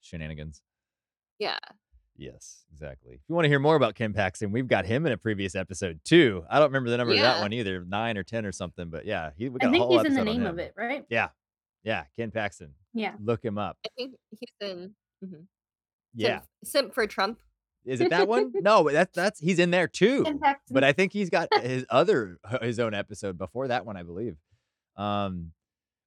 shenanigans. 0.00 0.62
yeah. 1.38 1.58
Yes, 2.20 2.64
exactly. 2.70 3.14
If 3.14 3.20
you 3.30 3.34
want 3.34 3.46
to 3.46 3.48
hear 3.48 3.58
more 3.58 3.76
about 3.76 3.94
Ken 3.94 4.12
Paxton, 4.12 4.52
we've 4.52 4.68
got 4.68 4.84
him 4.84 5.06
in 5.06 5.12
a 5.12 5.16
previous 5.16 5.54
episode 5.54 6.00
too. 6.04 6.44
I 6.50 6.58
don't 6.58 6.68
remember 6.68 6.90
the 6.90 6.98
number 6.98 7.14
of 7.14 7.20
that 7.20 7.40
one 7.40 7.54
either, 7.54 7.82
nine 7.88 8.18
or 8.18 8.22
ten 8.22 8.44
or 8.44 8.52
something. 8.52 8.90
But 8.90 9.06
yeah, 9.06 9.30
he 9.38 9.48
we 9.48 9.58
got 9.58 9.68
I 9.68 9.70
a 9.70 9.72
think 9.72 9.84
whole 9.84 9.98
he's 9.98 10.06
in 10.06 10.14
the 10.14 10.24
name 10.24 10.44
of 10.44 10.58
it, 10.58 10.74
right? 10.76 11.06
Yeah, 11.08 11.28
yeah, 11.82 12.04
Ken 12.18 12.30
Paxton. 12.30 12.74
Yeah. 12.92 13.14
Look 13.24 13.42
him 13.42 13.56
up. 13.56 13.78
I 13.86 13.88
think 13.96 14.16
he's 14.38 14.50
in 14.60 14.94
mhm. 15.24 15.46
Yeah, 16.14 16.40
Simp, 16.40 16.44
simp 16.64 16.94
for 16.94 17.06
Trump. 17.06 17.38
is 17.86 18.02
it 18.02 18.10
that 18.10 18.28
one? 18.28 18.52
no, 18.60 18.86
that's 18.90 19.14
that's 19.16 19.40
he's 19.40 19.58
in 19.58 19.70
there 19.70 19.88
too. 19.88 20.24
Ken 20.24 20.38
Paxton. 20.38 20.74
But 20.74 20.84
I 20.84 20.92
think 20.92 21.14
he's 21.14 21.30
got 21.30 21.48
his 21.62 21.86
other 21.88 22.38
his 22.60 22.78
own 22.78 22.92
episode 22.92 23.38
before 23.38 23.68
that 23.68 23.86
one, 23.86 23.96
I 23.96 24.02
believe. 24.02 24.36
Um, 24.94 25.52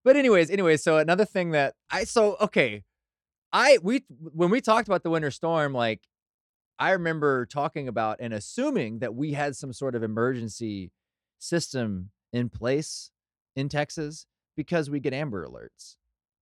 but 0.04 0.15
anyways, 0.15 0.52
anyways, 0.52 0.84
so 0.84 0.97
another 0.97 1.26
thing 1.26 1.52
that 1.52 1.73
I 1.89 2.04
so 2.04 2.38
okay, 2.39 2.84
I 3.54 3.78
we 3.82 4.04
when 4.10 4.50
we 4.50 4.60
talked 4.62 4.88
about 4.88 5.04
the 5.04 5.10
winter 5.12 5.32
storm, 5.32 5.74
like 5.74 6.02
I 6.80 6.92
remember 6.92 7.46
talking 7.46 7.88
about 7.88 8.18
and 8.20 8.34
assuming 8.34 9.00
that 9.00 9.13
we 9.16 9.34
had 9.34 9.56
some 9.56 9.72
sort 9.74 9.94
of 9.96 10.02
emergency 10.04 10.92
system 11.39 12.10
in 12.34 12.50
place 12.50 13.12
in 13.56 13.70
Texas 13.70 14.26
because 14.58 14.89
we 14.89 15.00
get 15.00 15.13
Amber 15.13 15.48
alerts, 15.48 15.96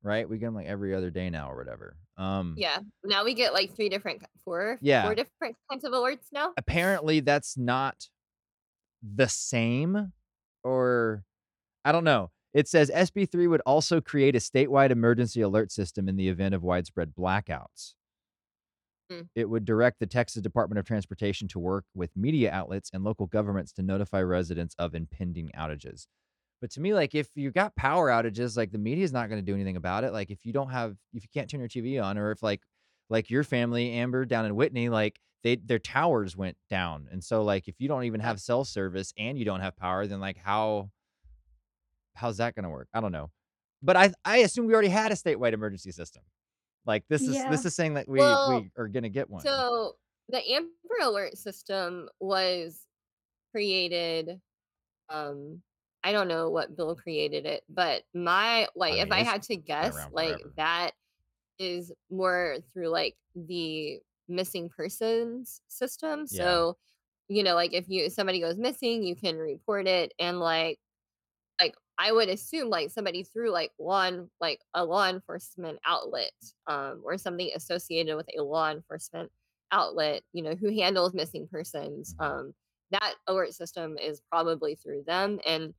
right? 0.04 0.28
We 0.28 0.38
get 0.38 0.46
them 0.48 0.56
like 0.56 0.68
every 0.68 0.96
other 0.96 1.10
day 1.12 1.30
now 1.30 1.52
or 1.52 1.58
whatever. 1.58 1.98
Um, 2.18 2.56
Yeah. 2.58 2.80
Now 3.04 3.26
we 3.26 3.34
get 3.34 3.54
like 3.54 3.76
three 3.76 3.90
different, 3.90 4.24
four, 4.46 4.78
Yeah. 4.82 5.04
four 5.04 5.16
different 5.16 5.58
kinds 5.70 5.84
of 5.84 5.92
alerts 5.92 6.28
now. 6.32 6.54
apparently 6.58 7.20
that's 7.20 7.58
not 7.58 8.08
the 9.04 9.28
same 9.28 10.14
or 10.64 11.24
I 11.84 11.92
don't 11.92 12.04
know. 12.06 12.32
It 12.54 12.68
says 12.68 12.92
SB3 12.92 13.50
would 13.50 13.62
also 13.66 14.02
create 14.02 14.36
a 14.36 14.40
statewide 14.40 14.92
emergency 14.92 15.42
alert 15.42 15.72
system 15.72 16.10
in 16.10 16.18
the 16.18 16.28
event 16.28 16.54
of 16.54 16.64
widespread 16.64 17.14
blackouts. 17.18 17.94
Hmm. 19.10 19.22
It 19.36 19.50
would 19.50 19.66
direct 19.66 20.00
the 20.00 20.08
Texas 20.08 20.42
Department 20.42 20.80
of 20.80 20.86
Transportation 20.86 21.48
to 21.50 21.60
work 21.60 21.86
with 21.94 22.16
media 22.16 22.52
outlets 22.52 22.90
and 22.94 23.04
local 23.04 23.26
governments 23.26 23.72
to 23.74 23.82
notify 23.82 24.22
residents 24.22 24.76
of 24.78 24.96
impending 24.96 25.50
outages. 25.58 26.08
But 26.60 26.72
to 26.72 26.82
me, 26.82 26.94
like 26.94 27.16
if 27.16 27.30
you 27.36 27.52
got 27.52 27.76
power 27.76 28.10
outages, 28.10 28.56
like 28.56 28.72
the 28.72 28.78
media 28.78 29.04
is 29.04 29.14
not 29.14 29.30
going 29.30 29.44
to 29.44 29.46
do 29.46 29.56
anything 29.56 29.78
about 29.78 30.04
it. 30.04 30.12
Like 30.12 30.30
if 30.30 30.46
you 30.46 30.54
don't 30.54 30.70
have, 30.70 30.96
if 31.14 31.24
you 31.24 31.30
can't 31.34 31.50
turn 31.50 31.60
your 31.60 31.70
TV 31.70 32.02
on, 32.04 32.18
or 32.18 32.32
if 32.32 32.44
like, 32.44 32.62
like 33.10 33.30
your 33.30 33.44
family, 33.44 33.92
Amber, 33.94 34.26
down 34.26 34.46
in 34.46 34.56
Whitney, 34.56 34.90
like 34.90 35.20
they 35.44 35.56
their 35.56 35.80
towers 35.80 36.38
went 36.38 36.58
down. 36.70 37.08
And 37.12 37.24
so 37.24 37.44
like 37.44 37.68
if 37.68 37.76
you 37.80 37.88
don't 37.88 38.04
even 38.04 38.20
have 38.20 38.40
cell 38.40 38.64
service 38.64 39.14
and 39.18 39.38
you 39.38 39.46
don't 39.46 39.60
have 39.62 39.76
power, 39.76 40.06
then 40.06 40.20
like 40.20 40.38
how 40.38 40.92
how's 42.14 42.38
that 42.38 42.56
gonna 42.56 42.70
work? 42.70 42.88
I 42.94 43.02
don't 43.02 43.12
know. 43.12 43.30
But 43.82 43.98
I 43.98 44.12
I 44.26 44.38
assume 44.38 44.66
we 44.68 44.74
already 44.74 44.90
had 44.90 45.12
a 45.12 45.16
statewide 45.16 45.54
emergency 45.54 45.92
system. 45.92 46.24
Like 46.86 47.04
this 47.10 47.22
is 47.22 47.36
Yeah. 47.36 47.50
this 47.50 47.66
is 47.66 47.76
saying 47.76 47.94
that 47.96 48.08
we 48.08 48.20
Well, 48.20 48.62
we 48.62 48.72
are 48.78 48.88
gonna 48.88 49.10
get 49.10 49.30
one. 49.30 49.42
so 49.44 49.96
the 50.30 50.42
Amber 50.52 50.70
Alert 51.02 51.38
system 51.38 52.08
was 52.20 52.86
created 53.52 54.40
um 55.10 55.62
I 56.04 56.12
don't 56.14 56.28
know 56.28 56.50
what 56.50 56.76
bill 56.76 56.96
created 56.96 57.46
it, 57.46 57.64
but 57.70 58.04
my 58.14 58.68
like 58.76 58.94
I 58.94 58.98
if 59.04 59.12
I 59.12 59.20
had 59.24 59.44
to 59.44 59.56
guess, 59.56 59.96
like 60.12 60.30
forever. 60.40 60.54
that 60.58 60.92
is 61.60 61.92
more 62.10 62.58
through 62.74 62.88
like 62.88 63.16
the 63.36 64.00
missing 64.28 64.68
persons 64.70 65.62
system. 65.68 66.26
Yeah. 66.32 66.44
So, 66.44 66.78
you 67.28 67.44
know, 67.44 67.54
like 67.54 67.74
if 67.74 67.88
you 67.88 68.10
somebody 68.10 68.40
goes 68.40 68.58
missing, 68.58 69.04
you 69.04 69.16
can 69.16 69.38
report 69.38 69.86
it 69.88 70.12
and 70.18 70.40
like 70.40 70.80
I 72.02 72.12
would 72.14 72.30
assume 72.30 72.70
like 72.70 72.92
somebody 72.92 73.24
through 73.24 73.52
like 73.52 73.74
law 73.80 74.04
en- 74.06 74.32
like 74.42 74.62
a 74.74 74.86
law 74.86 75.08
enforcement 75.10 75.80
outlet 75.86 76.34
um 76.68 77.02
or 77.06 77.18
something 77.18 77.52
associated 77.56 78.16
with 78.18 78.28
a 78.38 78.44
law 78.44 78.72
enforcement 78.72 79.32
outlet, 79.72 80.24
you 80.34 80.42
know, 80.44 80.56
who 80.56 80.72
handles 80.72 81.14
missing 81.14 81.48
persons. 81.48 82.16
Mhm. 82.20 82.20
Um 82.20 82.54
that 82.92 83.16
alert 83.28 83.54
system 83.54 83.98
is 83.98 84.22
probably 84.32 84.76
through 84.76 85.04
them 85.06 85.40
and 85.46 85.74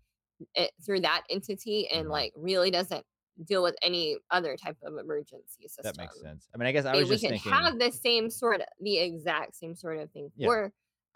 it, 0.54 0.72
through 0.84 1.00
that 1.00 1.24
entity 1.30 1.88
and 1.88 2.08
Mhm. 2.08 2.10
like 2.10 2.32
really 2.36 2.70
doesn't 2.70 3.06
deal 3.44 3.62
with 3.62 3.76
any 3.82 4.18
other 4.30 4.56
type 4.56 4.78
of 4.84 4.98
emergency 4.98 5.68
system. 5.68 5.82
That 5.82 5.96
makes 5.96 6.18
sense. 6.20 6.48
I 6.54 6.58
mean, 6.58 6.66
I 6.66 6.72
guess 6.72 6.84
I 6.86 6.94
I 6.94 6.96
was 6.96 7.08
we 7.08 7.08
just 7.08 7.26
can 7.26 7.32
thinking 7.32 7.72
have 7.72 7.78
the 7.78 7.90
same 7.90 8.30
sort 8.30 8.60
of 8.60 8.66
the 8.80 8.98
exact 8.98 9.54
same 9.56 9.74
sort 9.74 9.98
of 9.98 10.10
thing 10.12 10.30
Yeah, 10.36 10.50
for 10.50 10.72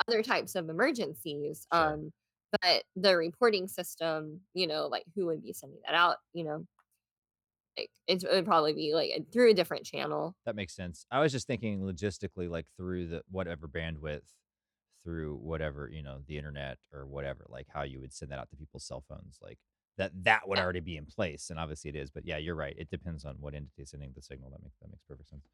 other 0.08 0.22
types 0.22 0.54
of 0.54 0.68
emergencies. 0.68 1.66
sure. 1.72 1.94
Um, 1.94 2.12
but 2.62 2.84
the 2.94 3.16
reporting 3.16 3.68
system, 3.68 4.40
you 4.54 4.66
know, 4.66 4.86
like 4.86 5.04
who 5.14 5.26
would 5.26 5.42
be 5.42 5.52
sending 5.52 5.80
that 5.86 5.94
out, 5.94 6.18
you 6.32 6.44
know, 6.44 6.66
like 7.78 7.90
it 8.06 8.24
would 8.30 8.46
probably 8.46 8.72
be 8.72 8.94
like 8.94 9.10
a- 9.10 9.24
through 9.32 9.50
a 9.50 9.54
different 9.54 9.84
channel. 9.84 10.34
That 10.44 10.56
makes 10.56 10.74
sense. 10.74 11.06
I 11.10 11.20
was 11.20 11.32
just 11.32 11.46
thinking 11.46 11.80
logistically, 11.80 12.48
like 12.48 12.66
through 12.76 13.08
the 13.08 13.22
whatever 13.30 13.68
bandwidth, 13.68 14.22
through 15.04 15.36
whatever, 15.36 15.90
you 15.92 16.02
know, 16.02 16.22
the 16.26 16.38
internet 16.38 16.78
or 16.92 17.06
whatever, 17.06 17.46
like 17.48 17.68
how 17.72 17.82
you 17.82 18.00
would 18.00 18.12
send 18.12 18.32
that 18.32 18.38
out 18.38 18.50
to 18.50 18.56
people's 18.56 18.86
cell 18.86 19.04
phones, 19.08 19.38
like 19.42 19.58
that 19.98 20.12
that 20.24 20.48
would 20.48 20.58
Yeah. 20.58 20.64
already 20.64 20.80
be 20.80 20.96
in 20.96 21.06
place. 21.06 21.50
And 21.50 21.58
obviously 21.58 21.90
it 21.90 21.96
is. 21.96 22.10
But 22.10 22.26
yeah, 22.26 22.38
you're 22.38 22.54
right. 22.56 22.74
It 22.78 22.90
depends 22.90 23.24
on 23.24 23.36
what 23.40 23.54
entity 23.54 23.82
is 23.82 23.90
sending 23.90 24.12
the 24.14 24.22
signal. 24.22 24.50
That 24.50 24.62
makes 24.62 24.78
that 24.80 24.90
makes 24.90 25.04
perfect 25.08 25.30
sense. 25.30 25.46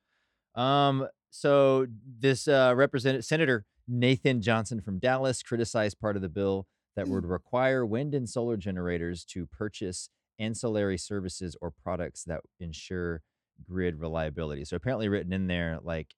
Um, 0.54 1.08
so 1.30 1.86
this 2.06 2.48
uh 2.48 2.74
representative 2.76 3.24
Senator 3.24 3.66
Nathan 3.88 4.42
Johnson 4.42 4.80
from 4.80 4.98
Dallas 4.98 5.42
criticized 5.42 5.98
part 6.00 6.16
of 6.16 6.22
the 6.22 6.28
bill 6.28 6.66
that 6.96 7.08
would 7.08 7.24
require 7.24 7.86
wind 7.86 8.14
and 8.14 8.28
solar 8.28 8.56
generators 8.56 9.24
to 9.24 9.46
purchase 9.46 10.10
ancillary 10.38 10.98
services 10.98 11.56
or 11.60 11.70
products 11.70 12.24
that 12.24 12.40
ensure 12.60 13.22
grid 13.62 14.00
reliability. 14.00 14.64
So 14.64 14.76
apparently 14.76 15.08
written 15.08 15.32
in 15.32 15.46
there 15.46 15.78
like 15.82 16.14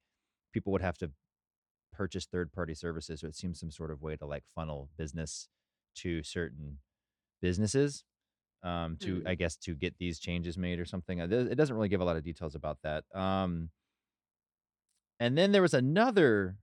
people 0.52 0.72
would 0.72 0.82
have 0.82 0.98
to 0.98 1.10
purchase 1.92 2.26
third 2.26 2.52
party 2.52 2.74
services. 2.74 3.20
So 3.20 3.26
it 3.28 3.36
seems 3.36 3.60
some 3.60 3.70
sort 3.70 3.90
of 3.90 4.02
way 4.02 4.16
to 4.16 4.26
like 4.26 4.44
funnel 4.54 4.88
business 4.96 5.48
to 5.96 6.22
certain 6.22 6.78
businesses 7.42 8.04
um 8.62 8.96
to 9.00 9.20
Hmm. 9.20 9.28
I 9.28 9.34
guess 9.34 9.56
to 9.58 9.74
get 9.74 9.98
these 9.98 10.18
changes 10.18 10.56
made 10.56 10.78
or 10.80 10.86
something. 10.86 11.18
It 11.18 11.54
doesn't 11.56 11.74
really 11.76 11.88
give 11.88 12.00
a 12.00 12.04
lot 12.04 12.16
of 12.16 12.24
details 12.24 12.54
about 12.54 12.78
that. 12.82 13.04
Um 13.14 13.70
and 15.20 15.36
then 15.38 15.52
there 15.52 15.62
was 15.62 15.74
another 15.74 16.56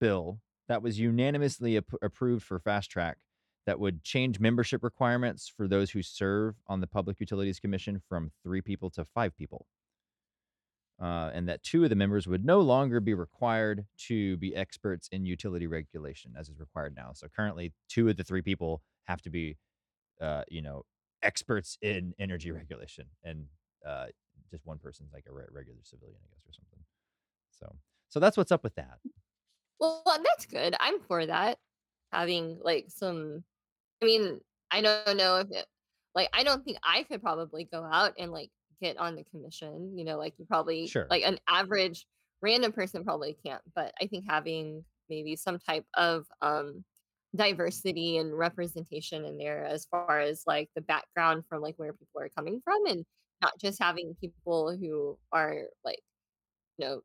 bill 0.00 0.40
that 0.68 0.82
was 0.82 0.98
unanimously 0.98 1.76
ap- 1.76 1.84
approved 2.02 2.44
for 2.44 2.58
fast 2.58 2.90
track 2.90 3.18
that 3.66 3.78
would 3.78 4.02
change 4.02 4.40
membership 4.40 4.82
requirements 4.82 5.52
for 5.54 5.68
those 5.68 5.90
who 5.90 6.02
serve 6.02 6.54
on 6.68 6.80
the 6.80 6.86
Public 6.86 7.20
Utilities 7.20 7.60
Commission 7.60 8.00
from 8.08 8.30
three 8.42 8.62
people 8.62 8.88
to 8.90 9.04
five 9.04 9.36
people. 9.36 9.66
Uh, 11.00 11.30
and 11.32 11.48
that 11.48 11.62
two 11.62 11.84
of 11.84 11.90
the 11.90 11.96
members 11.96 12.26
would 12.26 12.44
no 12.44 12.60
longer 12.60 12.98
be 12.98 13.14
required 13.14 13.86
to 13.96 14.36
be 14.38 14.56
experts 14.56 15.08
in 15.12 15.24
utility 15.24 15.66
regulation 15.66 16.32
as 16.36 16.48
is 16.48 16.58
required 16.58 16.94
now. 16.96 17.10
So 17.14 17.28
currently, 17.28 17.72
two 17.88 18.08
of 18.08 18.16
the 18.16 18.24
three 18.24 18.42
people 18.42 18.82
have 19.04 19.22
to 19.22 19.30
be, 19.30 19.56
uh, 20.20 20.42
you 20.48 20.60
know, 20.60 20.82
experts 21.22 21.78
in 21.82 22.14
energy 22.18 22.50
regulation, 22.50 23.06
and 23.22 23.44
uh, 23.86 24.06
just 24.50 24.66
one 24.66 24.78
person's 24.78 25.12
like 25.12 25.26
a 25.28 25.32
re- 25.32 25.44
regular 25.52 25.80
civilian, 25.84 26.18
I 26.24 26.28
guess, 26.34 26.48
or 26.48 26.52
something. 26.52 26.84
So, 27.50 27.76
so 28.08 28.18
that's 28.18 28.36
what's 28.36 28.50
up 28.50 28.64
with 28.64 28.74
that. 28.74 28.98
Well, 29.80 30.02
that's 30.24 30.46
good. 30.46 30.74
I'm 30.80 31.00
for 31.00 31.24
that. 31.26 31.58
Having 32.12 32.60
like 32.62 32.86
some, 32.90 33.44
I 34.02 34.06
mean, 34.06 34.40
I 34.70 34.82
don't 34.82 35.16
know 35.18 35.38
if 35.38 35.48
it, 35.50 35.66
like, 36.14 36.30
I 36.34 36.44
don't 36.44 36.64
think 36.64 36.78
I 36.84 37.04
could 37.04 37.22
probably 37.22 37.64
go 37.64 37.84
out 37.84 38.14
and 38.18 38.32
like 38.32 38.50
get 38.82 38.98
on 38.98 39.16
the 39.16 39.24
commission, 39.24 39.98
you 39.98 40.04
know, 40.04 40.18
like 40.18 40.34
you 40.38 40.46
probably, 40.46 40.94
Sure. 40.94 41.06
like 41.10 41.24
an 41.24 41.38
average 41.48 42.06
random 42.42 42.72
person 42.72 43.04
probably 43.04 43.34
can't. 43.44 43.62
But 43.74 43.94
I 44.00 44.06
think 44.08 44.26
having 44.28 44.84
maybe 45.10 45.36
some 45.36 45.58
type 45.58 45.86
of 45.94 46.26
um 46.42 46.84
diversity 47.36 48.18
and 48.18 48.36
representation 48.38 49.24
in 49.24 49.38
there 49.38 49.64
as 49.64 49.86
far 49.86 50.20
as 50.20 50.44
like 50.46 50.70
the 50.74 50.80
background 50.82 51.44
from 51.48 51.62
like 51.62 51.76
where 51.78 51.92
people 51.92 52.20
are 52.22 52.30
coming 52.30 52.60
from 52.64 52.86
and 52.86 53.04
not 53.42 53.58
just 53.60 53.80
having 53.82 54.16
people 54.20 54.76
who 54.76 55.18
are 55.32 55.64
like, 55.84 56.00
you 56.78 56.86
know, 56.86 57.02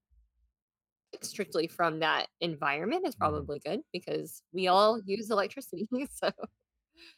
strictly 1.21 1.67
from 1.67 1.99
that 1.99 2.27
environment 2.41 3.05
is 3.07 3.15
Mhm. 3.15 3.19
probably 3.19 3.59
good 3.59 3.81
because 3.93 4.43
we 4.53 4.67
all 4.67 5.01
use 5.05 5.29
electricity. 5.31 5.87
So 6.11 6.31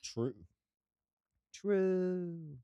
True. 0.04 0.36
True. 1.54 2.58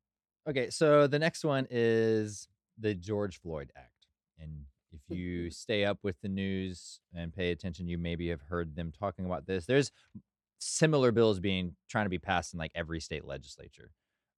Okay, 0.47 0.69
so 0.69 1.07
the 1.07 1.19
next 1.19 1.43
one 1.43 1.67
is 1.69 2.47
the 2.77 2.93
George 2.95 3.39
Floyd 3.39 3.71
Act. 3.75 4.07
And 4.39 4.65
if 4.91 5.01
you 5.09 5.47
Mhm. 5.47 5.53
stay 5.53 5.85
up 5.85 5.99
with 6.03 6.19
the 6.21 6.29
news 6.29 6.99
and 7.13 7.33
pay 7.33 7.51
attention, 7.51 7.87
you 7.87 7.97
maybe 7.97 8.27
have 8.29 8.41
heard 8.41 8.75
them 8.75 8.91
talking 8.91 9.25
about 9.25 9.45
this. 9.45 9.65
There's 9.65 9.91
similar 10.59 11.11
bills 11.11 11.39
being 11.39 11.75
trying 11.87 12.05
to 12.05 12.09
be 12.09 12.19
passed 12.19 12.53
in 12.53 12.59
like 12.59 12.71
every 12.75 12.99
state 12.99 13.25
legislature. 13.25 13.91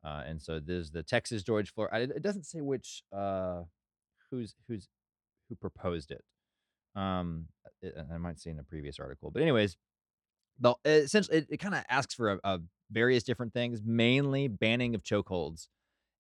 Uh, 0.04 0.24
and 0.26 0.42
so 0.42 0.60
there's 0.60 0.92
the 0.92 1.04
Texas 1.04 1.44
George 1.44 1.74
Floyd. 1.74 1.90
It 1.94 2.22
doesn't 2.22 2.46
say 2.46 2.62
which 2.62 3.04
uh, 3.12 3.64
who's 4.30 4.56
who's 4.68 4.90
who 5.50 5.56
proposed 5.56 6.12
it. 6.12 6.24
Um, 6.96 7.48
it, 7.82 7.96
I 8.14 8.18
might 8.18 8.40
see 8.40 8.50
in 8.50 8.60
a 8.60 8.64
previous 8.64 9.00
article, 9.00 9.32
but 9.32 9.42
anyways, 9.42 9.78
the 10.60 10.76
essentially 10.86 11.40
it, 11.40 11.48
it 11.50 11.58
kind 11.58 11.76
of 11.76 11.84
asks 11.90 12.14
for 12.14 12.34
a, 12.34 12.40
a 12.44 12.60
various 12.92 13.24
different 13.24 13.54
things, 13.54 13.82
mainly 13.84 14.48
banning 14.48 14.96
of 14.96 15.04
chokeholds 15.04 15.68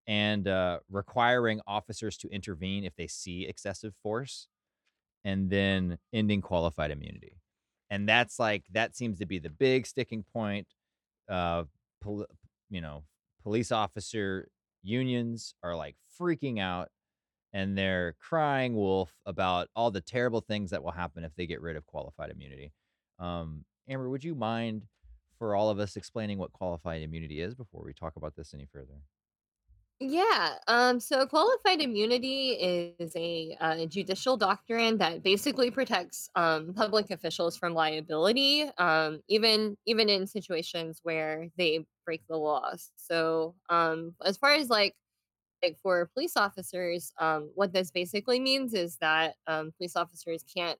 and 0.07 0.47
uh, 0.47 0.79
requiring 0.89 1.61
officers 1.67 2.17
to 2.17 2.29
intervene 2.29 2.83
if 2.83 2.95
they 2.95 3.07
see 3.07 3.45
excessive 3.45 3.93
force, 4.01 4.47
and 5.23 5.49
then 5.49 5.97
ending 6.11 6.41
qualified 6.41 6.91
immunity. 6.91 7.37
And 7.89 8.09
that's 8.09 8.39
like 8.39 8.63
that 8.71 8.95
seems 8.95 9.19
to 9.19 9.25
be 9.25 9.39
the 9.39 9.49
big 9.49 9.85
sticking 9.85 10.23
point. 10.33 10.67
Uh, 11.29 11.63
pol- 12.01 12.25
you 12.69 12.81
know, 12.81 13.03
police 13.43 13.71
officer 13.71 14.49
unions 14.81 15.53
are 15.63 15.75
like 15.75 15.95
freaking 16.19 16.59
out 16.59 16.89
and 17.53 17.77
they're 17.77 18.15
crying 18.19 18.75
wolf 18.75 19.13
about 19.25 19.69
all 19.75 19.91
the 19.91 20.01
terrible 20.01 20.41
things 20.41 20.71
that 20.71 20.83
will 20.83 20.91
happen 20.91 21.23
if 21.23 21.35
they 21.35 21.47
get 21.47 21.61
rid 21.61 21.75
of 21.77 21.85
qualified 21.85 22.31
immunity. 22.31 22.73
Um, 23.19 23.65
Amber, 23.87 24.09
would 24.09 24.23
you 24.23 24.35
mind 24.35 24.87
for 25.37 25.55
all 25.55 25.69
of 25.69 25.79
us 25.79 25.95
explaining 25.95 26.37
what 26.37 26.51
qualified 26.51 27.01
immunity 27.01 27.41
is 27.41 27.55
before 27.55 27.83
we 27.83 27.93
talk 27.93 28.15
about 28.15 28.35
this 28.35 28.53
any 28.53 28.65
further? 28.65 29.01
yeah, 29.99 30.55
um, 30.67 30.99
so 30.99 31.25
qualified 31.25 31.79
immunity 31.81 32.51
is 32.99 33.15
a 33.15 33.55
uh, 33.59 33.85
judicial 33.85 34.35
doctrine 34.35 34.97
that 34.97 35.23
basically 35.23 35.71
protects 35.71 36.29
um, 36.35 36.73
public 36.73 37.09
officials 37.09 37.55
from 37.55 37.73
liability, 37.73 38.63
um, 38.77 39.21
even 39.29 39.77
even 39.85 40.09
in 40.09 40.27
situations 40.27 40.99
where 41.03 41.47
they 41.57 41.85
break 42.05 42.21
the 42.27 42.35
laws. 42.37 42.91
So, 42.97 43.55
um, 43.69 44.15
as 44.25 44.35
far 44.35 44.53
as 44.53 44.69
like 44.69 44.95
like 45.63 45.77
for 45.81 46.09
police 46.13 46.33
officers, 46.35 47.13
um, 47.19 47.49
what 47.55 47.73
this 47.73 47.89
basically 47.89 48.39
means 48.39 48.73
is 48.73 48.97
that 48.97 49.35
um, 49.47 49.71
police 49.77 49.95
officers 49.95 50.43
can't 50.55 50.77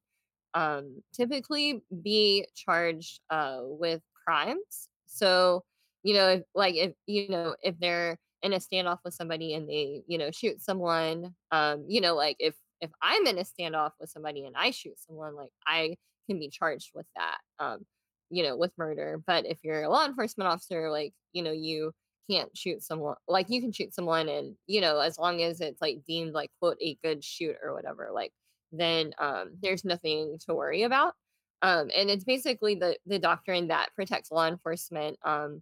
um, 0.53 1.01
typically 1.13 1.81
be 2.01 2.45
charged 2.55 3.21
uh, 3.29 3.61
with 3.63 4.01
crimes. 4.25 4.89
So, 5.07 5.63
you 6.03 6.13
know, 6.13 6.27
if, 6.29 6.43
like 6.53 6.75
if 6.75 6.93
you 7.07 7.29
know 7.29 7.55
if 7.63 7.79
they're 7.79 8.17
in 8.41 8.53
a 8.53 8.57
standoff 8.57 8.99
with 9.05 9.13
somebody 9.13 9.53
and 9.53 9.69
they 9.69 10.03
you 10.07 10.17
know 10.17 10.31
shoot 10.31 10.61
someone, 10.61 11.33
um, 11.51 11.85
you 11.87 12.01
know, 12.01 12.15
like 12.15 12.35
if 12.39 12.55
if 12.81 12.91
I'm 13.01 13.25
in 13.27 13.37
a 13.39 13.43
standoff 13.43 13.91
with 13.99 14.09
somebody 14.09 14.45
and 14.45 14.55
I 14.57 14.71
shoot 14.71 14.99
someone, 14.99 15.35
like 15.35 15.51
I 15.65 15.95
can 16.29 16.39
be 16.39 16.49
charged 16.49 16.91
with 16.93 17.05
that, 17.15 17.37
um, 17.59 17.85
you 18.29 18.43
know, 18.43 18.57
with 18.57 18.71
murder. 18.77 19.21
But 19.25 19.45
if 19.45 19.59
you're 19.63 19.83
a 19.83 19.89
law 19.89 20.05
enforcement 20.05 20.49
officer, 20.49 20.91
like 20.91 21.13
you 21.31 21.41
know, 21.41 21.53
you 21.53 21.93
can't 22.29 22.55
shoot 22.57 22.81
someone 22.81 23.15
like 23.27 23.49
you 23.49 23.61
can 23.61 23.71
shoot 23.71 23.93
someone 23.93 24.29
and 24.29 24.55
you 24.67 24.79
know 24.81 24.99
as 24.99 25.17
long 25.19 25.41
as 25.41 25.59
it's 25.61 25.81
like 25.81 26.03
deemed 26.05 26.33
like 26.33 26.51
quote 26.59 26.77
a 26.81 26.95
good 27.03 27.23
shoot 27.23 27.55
or 27.61 27.73
whatever 27.73 28.09
like 28.13 28.31
then 28.71 29.13
um, 29.19 29.51
there's 29.61 29.85
nothing 29.85 30.39
to 30.47 30.55
worry 30.55 30.81
about. 30.83 31.13
Um, 31.61 31.91
and 31.95 32.09
it's 32.09 32.23
basically 32.23 32.75
the 32.75 32.97
the 33.05 33.19
doctrine 33.19 33.67
that 33.67 33.89
protects 33.95 34.31
law 34.31 34.47
enforcement. 34.47 35.17
Um, 35.23 35.61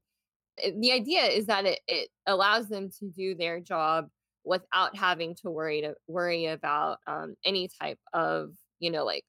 it- 0.58 0.80
the 0.82 0.91
idea 0.93 1.24
is 1.26 1.47
that 1.47 1.65
it, 1.65 1.80
it 1.88 2.10
allows 2.28 2.69
them 2.69 2.89
to 3.00 3.10
do 3.10 3.36
their 3.36 3.60
job 3.60 4.10
without 4.43 4.95
having 4.97 5.36
to 5.36 5.52
worry 5.52 5.82
to 5.82 5.95
worry 6.08 6.47
about 6.47 7.00
um, 7.08 7.36
any 7.45 7.69
type 7.82 8.00
of 8.13 8.54
you 8.80 8.91
know 8.91 9.06
like 9.06 9.26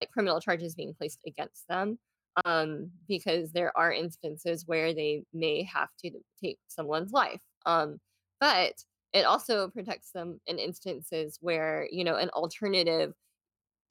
like 0.00 0.10
criminal 0.12 0.40
charges 0.40 0.74
being 0.74 0.94
placed 0.94 1.20
against 1.26 1.66
them 1.68 1.98
um, 2.44 2.90
because 3.08 3.52
there 3.52 3.76
are 3.76 3.92
instances 3.92 4.64
where 4.66 4.94
they 4.94 5.24
may 5.32 5.62
have 5.64 5.88
to 6.04 6.10
take 6.42 6.58
someone's 6.68 7.12
life. 7.12 7.40
Um, 7.66 7.98
but 8.40 8.74
it 9.12 9.24
also 9.24 9.68
protects 9.68 10.10
them 10.12 10.40
in 10.46 10.58
instances 10.58 11.38
where 11.40 11.88
you 11.90 12.04
know 12.04 12.16
an 12.16 12.30
alternative 12.30 13.12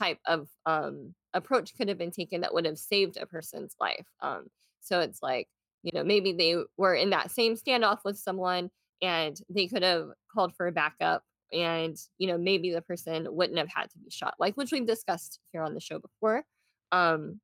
type 0.02 0.20
of 0.26 0.48
um, 0.66 1.14
approach 1.34 1.76
could 1.76 1.88
have 1.88 1.98
been 1.98 2.12
taken 2.12 2.42
that 2.42 2.54
would 2.54 2.66
have 2.66 2.78
saved 2.78 3.18
a 3.18 3.26
person's 3.26 3.76
life. 3.80 4.08
Um, 4.22 4.48
so 4.82 5.00
it's 5.00 5.22
like, 5.22 5.48
you 5.84 5.92
know, 5.94 6.04
maybe 6.04 6.34
they 6.34 6.56
were 6.78 6.96
in 6.96 7.12
that 7.12 7.32
same 7.32 7.56
standoff 7.56 8.00
with 8.04 8.18
someone 8.18 8.70
and 9.02 9.38
they 9.50 9.68
could 9.68 9.84
have 9.84 10.10
called 10.34 10.56
for 10.56 10.68
a 10.68 10.72
backup 10.72 11.24
and, 11.54 11.98
you 12.18 12.28
know, 12.28 12.38
maybe 12.38 12.72
the 12.72 12.82
person 12.82 13.28
wouldn't 13.30 13.60
have 13.60 13.70
had 13.74 13.90
to 13.92 13.98
be 14.00 14.10
shot, 14.10 14.36
like 14.40 14.56
which 14.56 14.72
we've 14.72 14.88
discussed 14.88 15.40
here 15.52 15.64
on 15.64 15.74
the 15.74 15.80
show 15.80 16.00
before. 16.00 16.44
Um, 16.92 17.40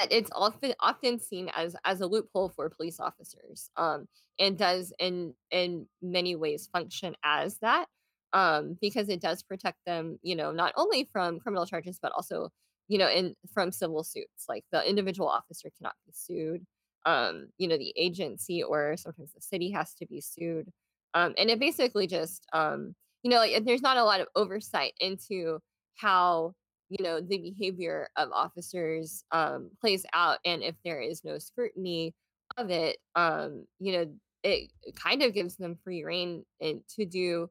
it's 0.00 0.30
often 0.34 0.74
often 0.80 1.18
seen 1.18 1.50
as 1.54 1.74
as 1.84 2.00
a 2.00 2.06
loophole 2.06 2.48
for 2.48 2.68
police 2.70 3.00
officers 3.00 3.70
um 3.76 4.06
and 4.38 4.56
does 4.58 4.92
in 4.98 5.34
in 5.50 5.86
many 6.02 6.36
ways 6.36 6.68
function 6.72 7.14
as 7.24 7.58
that 7.58 7.86
um 8.32 8.76
because 8.80 9.08
it 9.08 9.20
does 9.20 9.42
protect 9.42 9.78
them 9.86 10.18
you 10.22 10.36
know 10.36 10.52
not 10.52 10.72
only 10.76 11.04
from 11.04 11.40
criminal 11.40 11.66
charges 11.66 11.98
but 12.00 12.12
also 12.12 12.50
you 12.88 12.98
know 12.98 13.08
in 13.08 13.34
from 13.52 13.72
civil 13.72 14.04
suits 14.04 14.44
like 14.48 14.64
the 14.70 14.88
individual 14.88 15.28
officer 15.28 15.68
cannot 15.76 15.94
be 16.06 16.12
sued 16.12 16.64
um 17.06 17.48
you 17.58 17.66
know 17.66 17.78
the 17.78 17.92
agency 17.96 18.62
or 18.62 18.96
sometimes 18.96 19.32
the 19.32 19.40
city 19.40 19.70
has 19.70 19.94
to 19.94 20.06
be 20.06 20.20
sued 20.20 20.68
um 21.14 21.34
and 21.38 21.50
it 21.50 21.58
basically 21.58 22.06
just 22.06 22.46
um 22.52 22.94
you 23.22 23.30
know 23.30 23.38
like 23.38 23.64
there's 23.64 23.82
not 23.82 23.96
a 23.96 24.04
lot 24.04 24.20
of 24.20 24.28
oversight 24.36 24.92
into 25.00 25.58
how 25.96 26.52
you 26.90 27.02
know 27.02 27.20
the 27.20 27.38
behavior 27.38 28.08
of 28.16 28.30
officers 28.32 29.24
um 29.32 29.70
plays 29.80 30.04
out 30.14 30.38
and 30.44 30.62
if 30.62 30.74
there 30.84 31.00
is 31.00 31.24
no 31.24 31.38
scrutiny 31.38 32.14
of 32.56 32.70
it 32.70 32.98
um 33.14 33.66
you 33.78 33.92
know 33.92 34.06
it 34.44 34.70
kind 34.94 35.22
of 35.22 35.34
gives 35.34 35.56
them 35.56 35.76
free 35.82 36.04
reign 36.04 36.44
and 36.60 36.82
to 36.88 37.04
do 37.04 37.50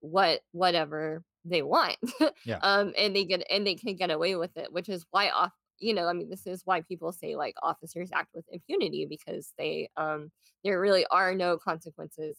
what 0.00 0.40
whatever 0.52 1.24
they 1.44 1.62
want 1.62 1.96
Yeah. 2.44 2.58
um 2.62 2.92
and 2.96 3.14
they 3.14 3.24
get 3.24 3.44
and 3.50 3.66
they 3.66 3.74
can 3.74 3.96
get 3.96 4.10
away 4.10 4.36
with 4.36 4.56
it 4.56 4.72
which 4.72 4.88
is 4.88 5.04
why 5.10 5.28
off 5.30 5.52
you 5.78 5.92
know 5.94 6.06
i 6.06 6.12
mean 6.12 6.28
this 6.28 6.46
is 6.46 6.62
why 6.64 6.80
people 6.82 7.12
say 7.12 7.34
like 7.36 7.54
officers 7.62 8.10
act 8.12 8.28
with 8.34 8.44
impunity 8.50 9.06
because 9.08 9.52
they 9.58 9.90
um 9.96 10.30
there 10.64 10.80
really 10.80 11.04
are 11.10 11.34
no 11.34 11.58
consequences 11.58 12.38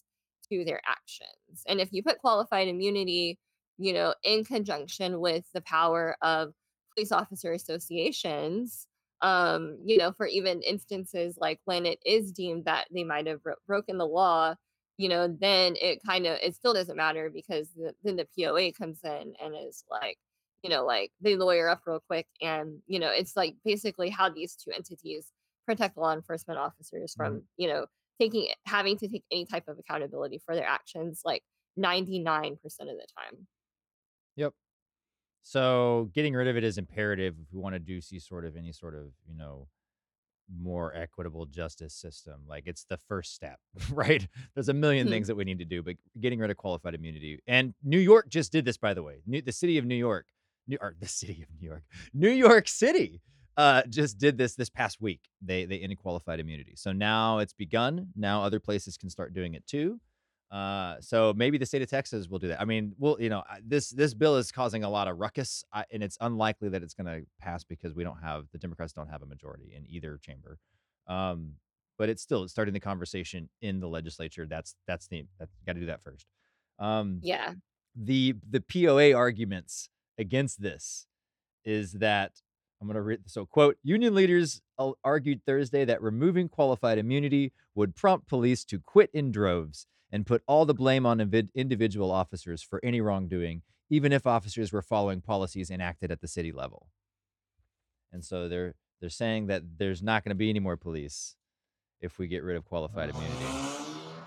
to 0.50 0.64
their 0.66 0.82
actions 0.88 1.64
and 1.68 1.80
if 1.82 1.90
you 1.92 2.04
put 2.04 2.20
qualified 2.20 2.68
immunity 2.68 3.38
you 3.78 3.94
know 3.94 4.14
in 4.24 4.44
conjunction 4.44 5.20
with 5.20 5.46
the 5.54 5.62
power 5.62 6.16
of 6.22 6.54
police 6.96 7.12
officer 7.12 7.52
associations 7.54 8.88
um 9.22 9.80
you 9.86 9.98
know 9.98 10.12
for 10.12 10.28
even 10.28 10.62
instances 10.62 11.38
like 11.38 11.60
when 11.66 11.86
it 11.86 12.00
is 12.06 12.32
deemed 12.32 12.66
that 12.66 12.88
they 12.94 13.04
might 13.04 13.28
have 13.28 13.42
bro- 13.44 13.56
broken 13.68 13.98
the 13.98 14.08
law 14.08 14.56
you 14.98 15.10
know, 15.10 15.28
then 15.28 15.76
it 15.82 16.04
kind 16.06 16.28
of 16.28 16.38
it 16.42 16.56
still 16.56 16.74
doesn't 16.74 16.96
matter 16.98 17.30
because 17.30 17.72
the, 17.74 17.96
then 18.04 18.16
the 18.16 18.26
POA 18.26 18.72
comes 18.72 19.04
in 19.04 19.34
and 19.42 19.56
is 19.56 19.84
like, 19.90 20.20
you 20.64 20.70
know, 20.70 20.86
like 20.86 21.12
they 21.20 21.36
lawyer 21.36 21.68
up 21.68 21.82
real 21.86 22.00
quick, 22.00 22.28
and 22.42 22.82
you 22.88 23.00
know, 23.00 23.10
it's 23.10 23.36
like 23.36 23.56
basically 23.66 24.10
how 24.10 24.30
these 24.30 24.56
two 24.56 24.72
entities 24.72 25.32
protect 25.66 25.98
law 25.98 26.14
enforcement 26.14 26.60
officers 26.60 27.16
Mhm. 27.16 27.38
from, 27.38 27.44
you 27.58 27.68
know, 27.68 27.88
taking 28.20 28.50
having 28.66 28.98
to 28.98 29.08
take 29.08 29.26
any 29.32 29.46
type 29.46 29.68
of 29.68 29.80
accountability 29.80 30.38
for 30.38 30.56
their 30.56 30.68
actions, 30.68 31.22
like 31.26 31.44
ninety 31.76 32.20
nine 32.20 32.58
percent 32.58 32.90
of 32.90 32.98
the 32.98 33.08
time. 33.18 33.48
So 35.44 36.10
getting 36.14 36.34
rid 36.34 36.48
of 36.48 36.56
it 36.58 36.64
is 36.64 36.78
imperative 36.78 37.36
if 37.40 37.54
we 37.54 37.60
want 37.60 37.76
to 37.76 37.80
do 37.80 38.02
see 38.02 38.18
sort 38.20 38.46
of 38.46 38.56
any 38.56 38.72
sort 38.72 38.96
of, 38.96 39.08
you 39.28 39.36
know, 39.36 39.68
more 40.60 40.96
equitable 40.96 41.46
justice 41.46 41.94
system. 41.94 42.42
Like 42.48 42.64
it's 42.66 42.86
the 42.86 42.98
first 42.98 43.34
step, 43.34 43.60
right? 43.92 44.28
There's 44.54 44.70
a 44.70 44.74
million 44.74 45.08
Mhm. 45.08 45.12
things 45.12 45.28
that 45.28 45.36
we 45.36 45.44
need 45.44 45.60
to 45.60 45.66
do, 45.66 45.82
but 45.84 45.96
getting 46.20 46.40
rid 46.40 46.50
of 46.52 46.58
qualified 46.58 46.96
immunity. 46.96 47.40
And 47.48 47.74
New 47.84 48.00
York 48.00 48.30
just 48.30 48.52
did 48.52 48.66
this, 48.66 48.78
by 48.78 48.94
the 48.94 49.04
way. 49.04 49.22
New, 49.26 49.42
the 49.42 49.52
city 49.52 49.78
of 49.78 49.86
New 49.86 49.96
York, 49.96 50.28
New, 50.68 50.78
or 50.82 50.96
the 51.00 51.08
city 51.20 51.42
of 51.44 51.50
New 51.60 51.68
York, 51.68 51.84
New 52.14 52.30
York 52.32 52.68
City, 52.68 53.22
uh, 53.56 53.84
just 53.90 54.18
did 54.18 54.38
this 54.38 54.56
this 54.56 54.70
past 54.70 55.00
week. 55.00 55.22
They 55.42 55.66
they 55.66 55.80
ended 55.80 56.00
qualified 56.00 56.40
immunity. 56.40 56.74
So 56.76 56.92
now 56.92 57.38
it's 57.40 57.54
begun. 57.54 58.08
Now 58.16 58.44
other 58.44 58.60
places 58.60 58.98
can 58.98 59.10
start 59.12 59.34
doing 59.34 59.54
it 59.54 59.66
too. 59.68 60.00
Uh, 60.54 61.02
so 61.02 61.34
maybe 61.36 61.58
the 61.58 61.66
state 61.66 61.82
of 61.82 61.90
Texas 61.90 62.28
will 62.30 62.38
do 62.38 62.48
that. 62.50 62.62
I 62.62 62.66
mean, 62.66 62.94
well, 63.00 63.18
you 63.20 63.30
know, 63.30 63.42
this 63.66 63.90
this 63.90 64.14
bill 64.14 64.38
is 64.38 64.52
causing 64.52 64.84
a 64.84 64.90
lot 64.90 65.08
of 65.08 65.18
ruckus, 65.18 65.66
I, 65.74 65.84
and 65.92 66.04
it's 66.04 66.16
unlikely 66.22 66.70
that 66.70 66.84
it's 66.84 66.94
going 66.94 67.08
to 67.08 67.26
pass 67.40 67.64
because 67.64 67.96
we 67.96 68.04
don't 68.04 68.22
have 68.22 68.46
the 68.52 68.60
Democrats 68.60 68.94
don't 68.94 69.10
have 69.10 69.24
a 69.24 69.26
majority 69.26 69.74
in 69.76 69.84
either 69.90 70.20
chamber. 70.22 70.60
Um, 71.08 71.54
but 71.98 72.08
it's 72.10 72.22
still 72.22 72.48
starting 72.48 72.74
the 72.74 72.80
conversation 72.80 73.50
in 73.64 73.80
the 73.80 73.88
legislature. 73.88 74.46
That's 74.46 74.76
that's 74.86 75.08
the 75.08 75.26
that's 75.40 75.56
got 75.66 75.74
to 75.74 75.80
do 75.80 75.88
that 75.88 76.04
first. 76.04 76.28
Um, 76.78 77.20
Yeah. 77.24 77.56
the 77.96 78.36
the 78.48 78.62
POA 78.62 79.14
arguments 79.16 79.90
against 80.20 80.62
this 80.62 81.08
is 81.66 81.94
that 81.94 82.44
I'm 82.80 82.88
going 82.88 82.96
to 82.96 83.02
read 83.02 83.22
so 83.26 83.46
quote 83.48 83.78
union 83.82 84.14
leaders 84.14 84.62
argued 85.04 85.42
Thursday 85.48 85.84
that 85.86 86.02
removing 86.04 86.48
qualified 86.48 87.00
immunity 87.00 87.54
would 87.74 87.96
prompt 87.96 88.28
police 88.28 88.64
to 88.66 88.80
quit 88.80 89.10
in 89.14 89.32
droves 89.32 89.88
and 90.14 90.26
put 90.26 90.42
all 90.48 90.66
the 90.66 90.74
blame 90.74 91.06
on 91.06 91.20
invid- 91.20 91.50
individual 91.54 92.10
officers 92.12 92.64
for 92.64 92.80
any 92.84 93.02
wrongdoing 93.02 93.64
even 93.90 94.12
if 94.12 94.26
officers 94.26 94.72
were 94.72 94.82
following 94.82 95.22
policies 95.22 95.70
enacted 95.70 96.10
at 96.10 96.20
the 96.20 96.28
city 96.28 96.52
level. 96.52 96.88
And 98.12 98.24
so 98.26 98.48
they're 98.48 98.74
they're 99.02 99.10
saying 99.10 99.48
that 99.48 99.62
there's 99.78 100.02
not 100.02 100.24
going 100.24 100.32
to 100.32 100.36
be 100.36 100.50
any 100.50 100.60
more 100.60 100.78
police 100.78 101.36
if 102.00 102.18
we 102.18 102.28
get 102.28 102.44
rid 102.44 102.56
of 102.58 102.66
qualified 102.66 103.10
immunity. 103.10 103.46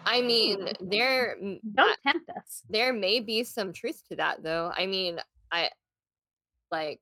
I 0.05 0.21
mean, 0.21 0.69
there 0.81 1.37
Don't 1.75 1.99
tempt 2.07 2.31
us. 2.31 2.63
there 2.71 2.93
may 2.93 3.19
be 3.19 3.43
some 3.43 3.73
truth 3.73 4.03
to 4.09 4.17
that 4.17 4.43
though. 4.43 4.73
I 4.77 4.87
mean, 4.87 5.19
I 5.51 5.71
like 6.71 7.01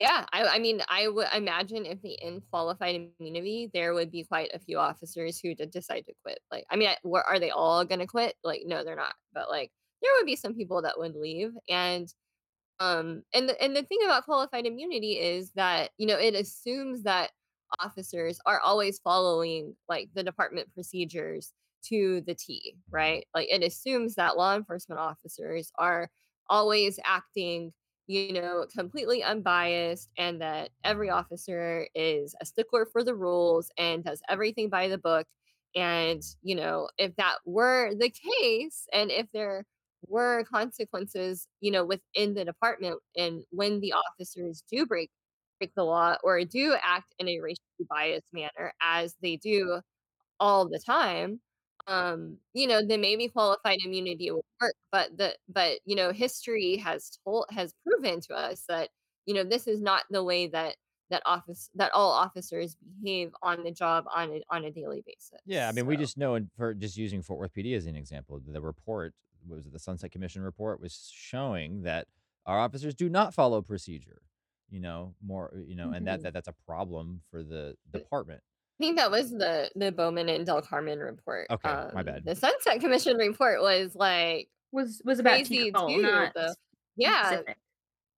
Yeah, 0.00 0.26
I 0.32 0.44
I 0.46 0.58
mean, 0.60 0.80
I 0.88 1.08
would 1.08 1.26
imagine 1.34 1.84
if 1.84 2.00
the 2.02 2.12
in 2.22 2.40
qualified 2.52 3.10
immunity, 3.18 3.68
there 3.74 3.94
would 3.94 4.10
be 4.12 4.24
quite 4.24 4.50
a 4.54 4.58
few 4.60 4.78
officers 4.78 5.40
who 5.40 5.54
did 5.56 5.70
decide 5.72 6.06
to 6.06 6.14
quit. 6.22 6.38
Like, 6.52 6.64
I 6.70 6.76
mean, 6.76 6.88
I- 6.90 6.98
are 7.26 7.40
they 7.40 7.50
all 7.50 7.84
gonna 7.84 8.06
quit? 8.06 8.36
Like, 8.44 8.62
no, 8.64 8.84
they're 8.84 8.94
not. 8.96 9.16
But 9.32 9.50
like, 9.50 9.72
there 10.00 10.12
would 10.16 10.26
be 10.26 10.36
some 10.36 10.54
people 10.54 10.82
that 10.82 10.98
would 10.98 11.16
leave, 11.16 11.52
and 11.68 12.12
um, 12.80 13.24
and 13.34 13.48
the 13.48 13.62
and 13.62 13.76
the 13.76 13.84
thing 13.84 14.00
about 14.04 14.24
qualified 14.26 14.66
immunity 14.66 15.18
is 15.20 15.52
that 15.52 15.90
you 15.98 16.06
know 16.06 16.18
it 16.18 16.34
assumes 16.34 17.04
that 17.04 17.32
officers 17.80 18.40
are 18.46 18.60
always 18.60 18.98
following 19.00 19.76
like 19.88 20.08
the 20.14 20.22
department 20.24 20.72
procedures 20.74 21.52
to 21.84 22.22
the 22.22 22.34
T, 22.34 22.76
right? 22.90 23.26
Like 23.34 23.48
it 23.50 23.62
assumes 23.62 24.14
that 24.16 24.36
law 24.36 24.56
enforcement 24.56 25.00
officers 25.00 25.70
are 25.78 26.10
always 26.50 26.98
acting 27.04 27.72
you 28.08 28.32
know, 28.32 28.66
completely 28.74 29.22
unbiased 29.22 30.10
and 30.18 30.40
that 30.42 30.70
every 30.84 31.10
officer 31.10 31.88
is 31.94 32.34
a 32.40 32.46
stickler 32.46 32.86
for 32.86 33.04
the 33.04 33.14
rules 33.14 33.70
and 33.78 34.04
does 34.04 34.22
everything 34.30 34.70
by 34.70 34.88
the 34.88 34.98
book. 34.98 35.26
And, 35.76 36.22
you 36.42 36.54
know, 36.56 36.88
if 36.98 37.14
that 37.16 37.38
were 37.46 37.94
the 37.94 38.10
case 38.10 38.88
and 38.92 39.10
if 39.10 39.30
there 39.32 39.64
were 40.08 40.44
consequences, 40.44 41.48
you 41.60 41.70
know, 41.70 41.84
within 41.84 42.34
the 42.34 42.44
department 42.44 43.00
and 43.16 43.44
when 43.50 43.80
the 43.80 43.92
officers 43.92 44.62
do 44.70 44.86
break 44.86 45.10
break 45.60 45.74
the 45.74 45.84
law 45.84 46.16
or 46.22 46.44
do 46.44 46.76
act 46.82 47.14
in 47.18 47.28
a 47.28 47.40
racially 47.40 47.86
biased 47.90 48.32
manner 48.32 48.72
as 48.80 49.16
they 49.22 49.36
do 49.36 49.80
all 50.40 50.68
the 50.68 50.78
time, 50.80 51.40
um, 51.88 52.38
you 52.54 52.66
know, 52.66 52.82
then 52.84 53.00
maybe 53.00 53.28
qualified 53.28 53.78
immunity 53.84 54.30
will 54.30 54.44
work. 54.60 54.74
But 54.92 55.16
the 55.16 55.36
but 55.48 55.80
you 55.84 55.96
know, 55.96 56.12
history 56.12 56.76
has 56.76 57.18
told 57.24 57.46
has 57.50 57.74
proven 57.86 58.20
to 58.22 58.34
us 58.34 58.64
that 58.68 58.90
you 59.26 59.34
know 59.34 59.44
this 59.44 59.66
is 59.66 59.80
not 59.80 60.04
the 60.10 60.22
way 60.24 60.46
that 60.48 60.76
that 61.10 61.22
office 61.24 61.70
that 61.74 61.90
all 61.92 62.12
officers 62.12 62.76
behave 63.02 63.32
on 63.42 63.64
the 63.64 63.72
job 63.72 64.04
on 64.14 64.30
a, 64.30 64.42
on 64.50 64.64
a 64.64 64.70
daily 64.70 65.02
basis. 65.06 65.40
Yeah, 65.46 65.68
I 65.68 65.72
mean, 65.72 65.86
we 65.86 65.96
just 65.96 66.18
know, 66.18 66.34
and 66.34 66.50
for 66.56 66.74
just 66.74 66.96
using 66.96 67.22
Fort 67.22 67.38
Worth 67.38 67.54
PD 67.54 67.74
as 67.74 67.86
an 67.86 67.96
example, 67.96 68.40
the 68.46 68.60
report 68.60 69.14
was 69.46 69.66
it 69.66 69.72
the 69.72 69.78
Sunset 69.78 70.10
Commission 70.10 70.42
report 70.42 70.80
was 70.80 71.10
showing 71.12 71.82
that 71.82 72.08
our 72.44 72.58
officers 72.58 72.94
do 72.94 73.08
not 73.08 73.34
follow 73.34 73.62
procedure. 73.62 74.22
You 74.70 74.80
know, 74.80 75.14
more, 75.22 75.50
you 75.66 75.74
know, 75.76 75.92
and 75.92 76.06
that, 76.06 76.20
Mhm. 76.20 76.22
that 76.24 76.32
that's 76.34 76.48
a 76.48 76.54
problem 76.66 77.22
for 77.30 77.42
the 77.42 77.76
department. 77.90 78.42
I 78.80 78.84
think 78.84 78.96
that 78.96 79.10
was 79.10 79.30
the 79.30 79.70
the 79.74 79.90
Bowman 79.90 80.28
and 80.28 80.46
Del 80.46 80.62
Carmen 80.62 81.00
report. 81.00 81.50
Okay, 81.50 81.78
my 81.92 82.02
Um, 82.02 82.02
bad. 82.02 82.24
the 82.24 82.34
Sunset 82.36 82.80
Commission 82.80 83.16
report 83.16 83.60
was 83.60 83.94
like 83.96 84.50
Was 84.72 85.00
was 85.04 85.18
about 85.18 85.44
crazy 85.44 85.72
TCOLE, 85.74 86.00
too. 86.02 86.02
not 86.02 86.34
The 86.34 86.54
yeah. 86.96 87.42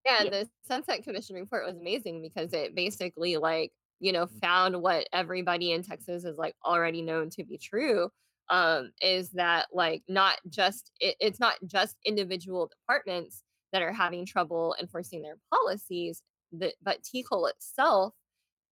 Yeah, 0.07 0.25
Yeah. 0.25 0.31
the 0.31 0.51
Sunset 0.63 1.05
Commission 1.05 1.37
report 1.37 1.67
was 1.67 1.77
amazing 1.79 2.23
because 2.23 2.53
it 2.55 2.75
basically, 2.75 3.37
like, 3.39 3.73
you 4.01 4.13
know, 4.13 4.27
found 4.27 4.83
what 4.83 5.09
everybody 5.13 5.73
in 5.73 5.83
Texas 5.83 6.25
is, 6.25 6.39
like, 6.39 6.57
already 6.65 7.03
known 7.03 7.31
to 7.31 7.45
be 7.45 7.59
true, 7.59 8.11
um, 8.51 8.93
is 9.03 9.31
that, 9.33 9.69
like, 9.73 10.03
not 10.09 10.41
just 10.51 10.93
it 11.01 11.17
it's 11.21 11.41
not 11.41 11.57
just 11.67 11.99
individual 12.07 12.69
departments 12.69 13.45
that 13.73 13.83
are 13.83 13.93
having 13.93 14.27
trouble 14.27 14.75
enforcing 14.81 15.23
their 15.23 15.39
policies, 15.53 16.23
that 16.53 16.75
but 16.83 17.03
TCOLE 17.05 17.51
itself 17.51 18.15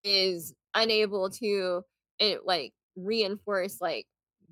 is 0.04 0.54
unable 0.74 1.30
to, 1.30 1.82
eh, 2.20 2.36
like, 2.44 2.74
reinforce, 2.96 3.80
like, 3.80 4.06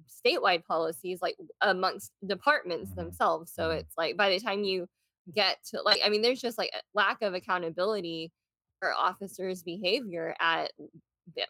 statewide 0.09 0.65
policies, 0.65 1.21
like, 1.23 1.37
amongst 1.61 2.13
departments 2.27 2.93
Mhm. 2.93 2.97
themselves, 2.97 3.53
so 3.53 3.71
Mhm. 3.71 3.73
it's 3.73 3.95
like, 3.99 4.17
by 4.17 4.31
the 4.31 4.41
time 4.41 4.65
you 4.65 4.89
get 5.35 5.59
to 5.65 5.83
like, 5.83 6.01
I 6.05 6.09
mean, 6.11 6.23
there's 6.23 6.41
just, 6.41 6.59
like, 6.59 6.71
a 6.75 6.83
lack 6.95 7.23
of 7.23 7.35
accountability 7.35 8.33
for 8.81 8.95
officers' 8.95 9.63
behavior 9.65 10.35
at 10.41 10.73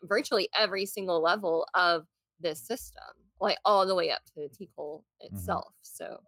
virtually 0.05 0.48
every 0.57 0.87
single 0.87 1.20
level 1.22 1.66
of 1.74 2.07
this 2.40 2.61
system, 2.66 3.02
like, 3.40 3.59
all 3.64 3.87
the 3.87 3.94
way 3.94 4.11
up 4.11 4.24
to 4.26 4.33
the 4.37 4.48
TCOLE 4.50 5.05
Mhm. 5.31 5.61
itself, 5.61 5.74
so, 5.83 6.20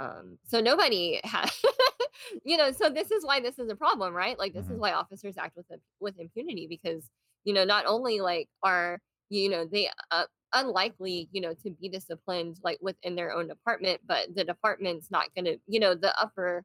um, 0.00 0.38
so 0.44 0.60
nobody 0.60 1.20
ha 1.24 1.50
you 2.44 2.56
know, 2.56 2.72
so 2.72 2.90
this 2.90 3.10
is 3.12 3.24
why 3.26 3.40
this 3.40 3.58
is 3.58 3.70
a 3.70 3.76
problem, 3.76 4.14
right? 4.14 4.38
Like, 4.38 4.54
this 4.54 4.70
is 4.70 4.78
Mhm. 4.78 4.80
why 4.80 4.92
officers 4.92 5.36
act 5.38 5.56
with 5.56 5.66
with 6.00 6.18
impunity 6.18 6.66
because, 6.68 7.10
you 7.44 7.52
know, 7.54 7.64
not 7.64 7.86
only, 7.86 8.20
like, 8.20 8.48
are, 8.62 9.00
you 9.30 9.48
know, 9.50 9.66
they, 9.66 9.90
uh, 10.10 10.26
unlikely, 10.54 11.28
you 11.32 11.40
know, 11.40 11.54
to 11.54 11.70
be 11.70 11.88
disciplined, 11.90 12.58
like, 12.64 12.78
within 12.82 13.16
their 13.16 13.32
own 13.32 13.48
department, 13.48 14.00
but 14.06 14.34
the 14.34 14.44
department's 14.44 15.10
not 15.10 15.34
gonna 15.34 15.56
you 15.66 15.80
know, 15.80 15.94
the 15.94 16.18
upper 16.20 16.64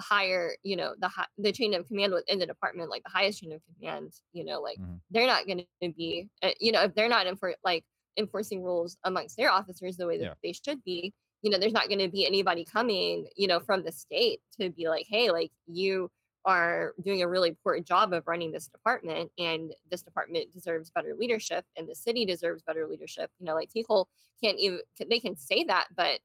higher, 0.00 0.56
you 0.64 0.76
know, 0.76 0.94
the 1.00 1.10
the 1.38 1.52
chain 1.52 1.74
of 1.74 1.86
command 1.88 2.12
within 2.12 2.38
the 2.38 2.46
department, 2.46 2.90
like 2.90 3.02
the 3.04 3.10
highest 3.10 3.40
chain 3.40 3.52
of 3.52 3.62
command, 3.76 4.12
you 4.32 4.44
know, 4.44 4.60
like, 4.60 4.78
Mhm. 4.78 5.00
they're 5.10 5.26
not 5.26 5.46
gonna 5.46 5.64
be, 5.80 6.28
uh, 6.42 6.50
you 6.60 6.72
know, 6.72 6.82
if 6.84 6.94
they're 6.94 7.08
not 7.08 7.26
enfor 7.26 7.54
like, 7.64 7.84
enforcing 8.18 8.62
rules 8.64 8.98
amongst 9.04 9.36
their 9.36 9.50
officers 9.50 9.96
the 9.96 10.06
way 10.06 10.18
that 10.18 10.28
Yeah. 10.28 10.34
they 10.42 10.52
should 10.52 10.82
be, 10.84 11.14
you 11.42 11.50
know, 11.50 11.58
there's 11.58 11.72
not 11.72 11.88
gonna 11.88 12.08
be 12.08 12.26
anybody 12.26 12.64
coming, 12.64 13.28
you 13.36 13.46
know, 13.48 13.60
from 13.60 13.84
the 13.84 13.92
state 13.92 14.40
to 14.60 14.70
be 14.70 14.88
like, 14.88 15.06
"Hey, 15.08 15.30
like, 15.30 15.52
you 15.66 16.10
are 16.48 16.94
doing 17.02 17.22
a 17.22 17.28
really 17.28 17.52
poor 17.64 17.80
job 17.80 18.12
of 18.14 18.26
running 18.28 18.52
this 18.52 18.68
department, 18.68 19.32
and 19.38 19.74
this 19.90 20.02
department 20.02 20.52
deserves 20.52 20.90
better 20.90 21.14
leadership, 21.16 21.66
and 21.76 21.88
the 21.88 21.94
city 21.96 22.26
deserves 22.26 22.62
better 22.64 22.88
leadership." 22.88 23.30
You 23.40 23.46
know, 23.46 23.54
like, 23.56 23.70
TCOLE 23.72 24.08
can't 24.42 24.58
even 24.60 24.80
they 25.08 25.20
can 25.20 25.36
say 25.36 25.64
that, 25.64 25.88
but 25.96 26.20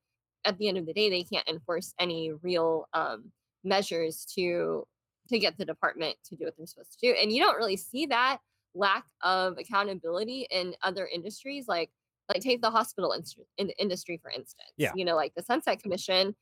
at 0.45 0.57
the 0.59 0.67
end 0.69 0.77
of 0.79 0.85
the 0.87 0.93
day, 0.93 1.09
they 1.11 1.23
can't 1.25 1.47
enforce 1.49 1.93
any 1.99 2.31
real, 2.33 2.87
um, 2.93 3.33
measures 3.65 4.25
to 4.35 4.87
to 5.29 5.39
get 5.39 5.57
the 5.57 5.65
department 5.65 6.17
to 6.25 6.35
do 6.37 6.45
what 6.45 6.57
they're 6.57 6.67
supposed 6.67 6.93
to 6.99 7.07
do, 7.07 7.13
and 7.21 7.31
you 7.33 7.41
don't 7.41 7.57
really 7.57 7.77
see 7.77 8.05
that 8.07 8.39
lack 8.75 9.05
of 9.21 9.57
accountability 9.59 10.47
in 10.51 10.75
other 10.83 11.07
industries, 11.07 11.67
like 11.67 11.91
like, 12.33 12.41
take 12.41 12.61
the 12.61 12.71
hospital 12.71 13.13
in 13.57 13.69
industry, 13.71 14.17
for 14.17 14.31
instance, 14.31 14.71
Yeah. 14.77 14.95
you 14.95 15.03
know, 15.05 15.15
like, 15.15 15.35
the 15.35 15.43
Sunset 15.43 15.81
Commission, 15.83 16.35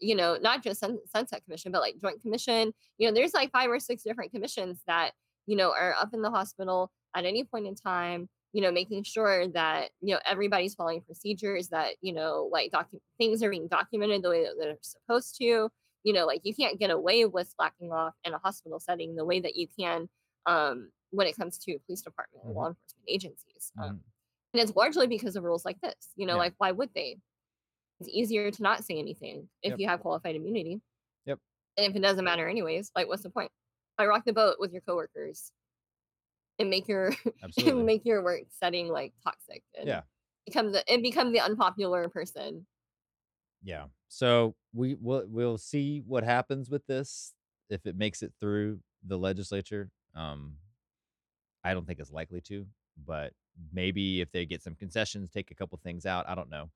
you 0.00 0.14
know, 0.14 0.36
not 0.36 0.62
just 0.62 0.80
Sun 0.80 0.98
Sunset 1.06 1.44
Commission, 1.44 1.72
but, 1.72 1.80
like, 1.80 1.98
Joint 2.00 2.20
Commission, 2.22 2.72
you 2.98 3.08
know, 3.08 3.14
there's, 3.14 3.34
like, 3.34 3.50
5 3.52 3.70
or 3.70 3.80
6 3.80 4.02
different 4.02 4.32
commissions 4.32 4.82
that, 4.86 5.12
you 5.46 5.56
know, 5.56 5.72
are 5.72 5.94
up 5.94 6.12
in 6.14 6.22
the 6.22 6.30
hospital 6.30 6.90
at 7.14 7.24
any 7.24 7.44
point 7.44 7.66
in 7.66 7.74
time, 7.74 8.28
you 8.52 8.60
know, 8.62 8.72
making 8.72 9.02
sure 9.04 9.48
that, 9.48 9.90
you 10.00 10.14
know, 10.14 10.20
everybody's 10.24 10.74
following 10.74 11.02
procedures, 11.02 11.68
that, 11.68 11.96
you 12.00 12.12
know, 12.12 12.48
like, 12.52 12.72
docu 12.72 12.98
things 13.18 13.42
are 13.42 13.50
being 13.50 13.68
documented 13.68 14.22
the 14.22 14.30
way 14.30 14.44
that 14.44 14.56
they're 14.58 14.78
supposed 14.82 15.36
to, 15.38 15.70
you 16.04 16.12
know, 16.12 16.26
like, 16.26 16.40
you 16.44 16.54
can't 16.54 16.78
get 16.78 16.90
away 16.90 17.24
with 17.26 17.48
slacking 17.48 17.92
off 17.92 18.14
in 18.24 18.32
a 18.34 18.38
hospital 18.38 18.78
setting 18.80 19.14
the 19.16 19.24
way 19.24 19.40
that 19.40 19.56
you 19.56 19.66
can, 19.78 20.08
um, 20.46 20.90
when 21.10 21.26
it 21.26 21.36
comes 21.36 21.58
to 21.58 21.78
police 21.86 22.02
department 22.02 22.44
and 22.46 22.54
law 22.54 22.66
Mhm. 22.66 22.68
enforcement 22.68 23.04
agencies, 23.08 23.72
um, 23.78 23.90
Mhm. 23.90 24.04
and 24.54 24.62
it's 24.62 24.76
largely 24.76 25.06
because 25.06 25.36
of 25.36 25.44
rules 25.44 25.64
like 25.64 25.80
this, 25.82 26.12
you 26.16 26.26
know, 26.26 26.36
Yeah. 26.36 26.38
like, 26.38 26.54
why 26.58 26.72
would 26.72 26.92
they? 26.94 27.18
It's 28.00 28.08
easier 28.10 28.50
to 28.50 28.62
not 28.62 28.84
say 28.84 28.98
anything 28.98 29.48
if 29.62 29.70
Yep. 29.70 29.78
you 29.80 29.88
have 29.88 30.00
qualified 30.00 30.36
immunity. 30.36 30.80
Yep. 31.24 31.38
And 31.76 31.86
if 31.86 31.96
it 31.96 32.02
doesn't 32.02 32.24
matter 32.24 32.48
anyways, 32.48 32.90
like, 32.94 33.08
what's 33.08 33.22
the 33.22 33.30
point? 33.30 33.50
I 33.98 34.06
rock 34.06 34.24
the 34.26 34.32
boat 34.32 34.56
with 34.58 34.72
your 34.72 34.82
coworkers 34.82 35.52
and 36.58 36.70
make 36.70 36.88
your 36.88 37.12
and 37.66 37.86
make 37.86 38.04
your 38.04 38.22
work 38.22 38.42
setting, 38.50 38.88
like, 38.88 39.14
toxic 39.24 39.62
and 39.78 39.86
Yeah. 39.88 40.02
become 40.46 40.72
the 40.72 40.88
and 40.90 41.02
become 41.02 41.32
the 41.32 41.40
unpopular 41.40 42.08
person. 42.08 42.66
Yeah. 43.62 43.86
So 44.08 44.54
we 44.72 44.94
we'll 44.94 45.26
we'll 45.26 45.58
see 45.58 46.00
what 46.06 46.22
happens 46.24 46.70
with 46.70 46.86
this 46.86 47.34
if 47.68 47.86
it 47.86 47.96
makes 47.96 48.22
it 48.22 48.32
through 48.38 48.80
the 49.04 49.18
legislature. 49.18 49.90
Um, 50.14 50.58
I 51.64 51.74
don't 51.74 51.86
think 51.86 51.98
it's 51.98 52.12
likely 52.12 52.40
to, 52.42 52.66
but 53.04 53.32
maybe 53.72 54.20
if 54.20 54.30
they 54.30 54.46
get 54.46 54.62
some 54.62 54.74
concessions, 54.76 55.30
take 55.30 55.50
a 55.50 55.54
couple 55.54 55.78
things 55.82 56.06
out. 56.06 56.28
I 56.28 56.34
don't 56.34 56.50
know, 56.50 56.70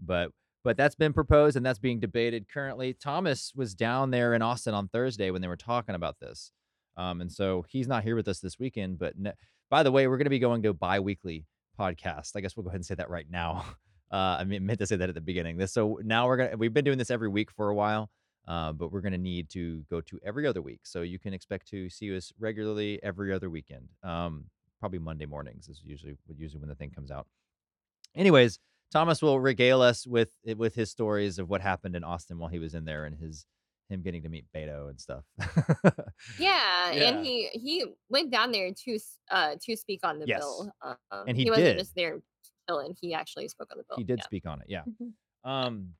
but 0.00 0.30
but 0.62 0.76
that's 0.76 0.94
been 0.94 1.12
proposed 1.12 1.56
and 1.56 1.64
that's 1.64 1.78
being 1.78 2.00
debated 2.00 2.48
currently. 2.48 2.94
Thomas 2.94 3.52
was 3.54 3.74
down 3.74 4.10
there 4.10 4.34
in 4.34 4.42
Austin 4.42 4.74
on 4.74 4.88
Thursday 4.88 5.30
when 5.30 5.42
they 5.42 5.48
were 5.48 5.56
talking 5.56 5.94
about 5.94 6.20
this, 6.20 6.52
um, 6.96 7.20
and 7.20 7.30
so 7.30 7.64
he's 7.68 7.88
not 7.88 8.04
here 8.04 8.16
with 8.16 8.28
us 8.28 8.40
this 8.40 8.58
weekend. 8.58 8.98
But 8.98 9.18
ne- 9.18 9.32
by 9.70 9.82
the 9.82 9.92
way, 9.92 10.06
we're 10.06 10.16
going 10.16 10.24
to 10.24 10.30
be 10.30 10.38
going 10.38 10.62
to 10.62 10.70
a 10.70 10.74
bi-weekly 10.74 11.46
podcast. 11.78 12.32
I 12.36 12.40
guess 12.40 12.56
we'll 12.56 12.64
go 12.64 12.70
ahead 12.70 12.78
and 12.78 12.86
say 12.86 12.96
that 12.96 13.10
right 13.10 13.26
now. 13.30 13.64
Uh, 14.12 14.38
I 14.40 14.44
mean, 14.44 14.66
meant 14.66 14.80
to 14.80 14.88
say 14.88 14.96
that 14.96 15.08
at 15.08 15.14
the 15.14 15.20
beginning. 15.20 15.56
This 15.56 15.72
so 15.72 16.00
now 16.02 16.26
we're 16.26 16.36
gonna 16.36 16.56
we've 16.56 16.74
been 16.74 16.84
doing 16.84 16.98
this 16.98 17.12
every 17.12 17.28
week 17.28 17.48
for 17.52 17.68
a 17.68 17.74
while, 17.76 18.10
uh, 18.48 18.72
but 18.72 18.90
we're 18.90 19.02
gonna 19.02 19.16
need 19.16 19.48
to 19.50 19.84
go 19.88 20.00
to 20.00 20.18
every 20.24 20.48
other 20.48 20.60
week. 20.60 20.80
So 20.82 21.02
you 21.02 21.20
can 21.20 21.32
expect 21.32 21.68
to 21.68 21.88
see 21.88 22.16
us 22.16 22.32
regularly 22.40 22.98
every 23.04 23.32
other 23.32 23.48
weekend. 23.48 23.88
Um, 24.02 24.46
probably 24.80 24.98
Monday 24.98 25.26
mornings 25.26 25.68
is 25.68 25.80
usually 25.84 26.16
usually 26.36 26.58
when 26.58 26.68
the 26.68 26.74
thing 26.74 26.90
comes 26.90 27.12
out. 27.12 27.28
Anyways, 28.16 28.58
Thomas 28.90 29.22
will 29.22 29.38
regale 29.40 29.82
us 29.82 30.06
with 30.06 30.30
with 30.56 30.74
his 30.74 30.90
stories 30.90 31.38
of 31.38 31.48
what 31.48 31.60
happened 31.60 31.94
in 31.96 32.04
Austin 32.04 32.38
while 32.38 32.50
he 32.50 32.58
was 32.58 32.74
in 32.74 32.84
there 32.84 33.04
and 33.04 33.16
his 33.16 33.46
him 33.88 34.02
getting 34.02 34.22
to 34.22 34.28
meet 34.28 34.44
Beto 34.54 34.88
and 34.88 35.00
stuff. 35.00 35.24
Yeah, 35.38 35.42
yeah. 36.38 37.08
and 37.10 37.24
he 37.26 37.48
he 37.52 37.84
went 38.08 38.30
down 38.30 38.52
there 38.52 38.70
to 38.84 38.98
uh, 39.30 39.54
to 39.62 39.76
speak 39.76 40.00
on 40.04 40.18
the 40.18 40.26
Yes. 40.26 40.40
bill, 40.40 40.72
um, 40.82 40.96
And 41.26 41.36
he 41.36 41.44
he 41.44 41.50
wasn't 41.50 41.66
did. 41.66 41.78
just 41.78 41.94
there 41.94 42.20
chilling, 42.68 42.94
he 43.00 43.14
actually 43.14 43.48
spoke 43.48 43.68
on 43.72 43.78
the 43.78 43.84
bill, 43.88 43.96
He 43.96 44.04
did 44.04 44.18
yeah. 44.20 44.24
speak 44.24 44.46
on 44.46 44.60
it. 44.60 44.66
Yeah. 44.68 44.82
Mhm. 44.84 45.12
Um 45.44 45.94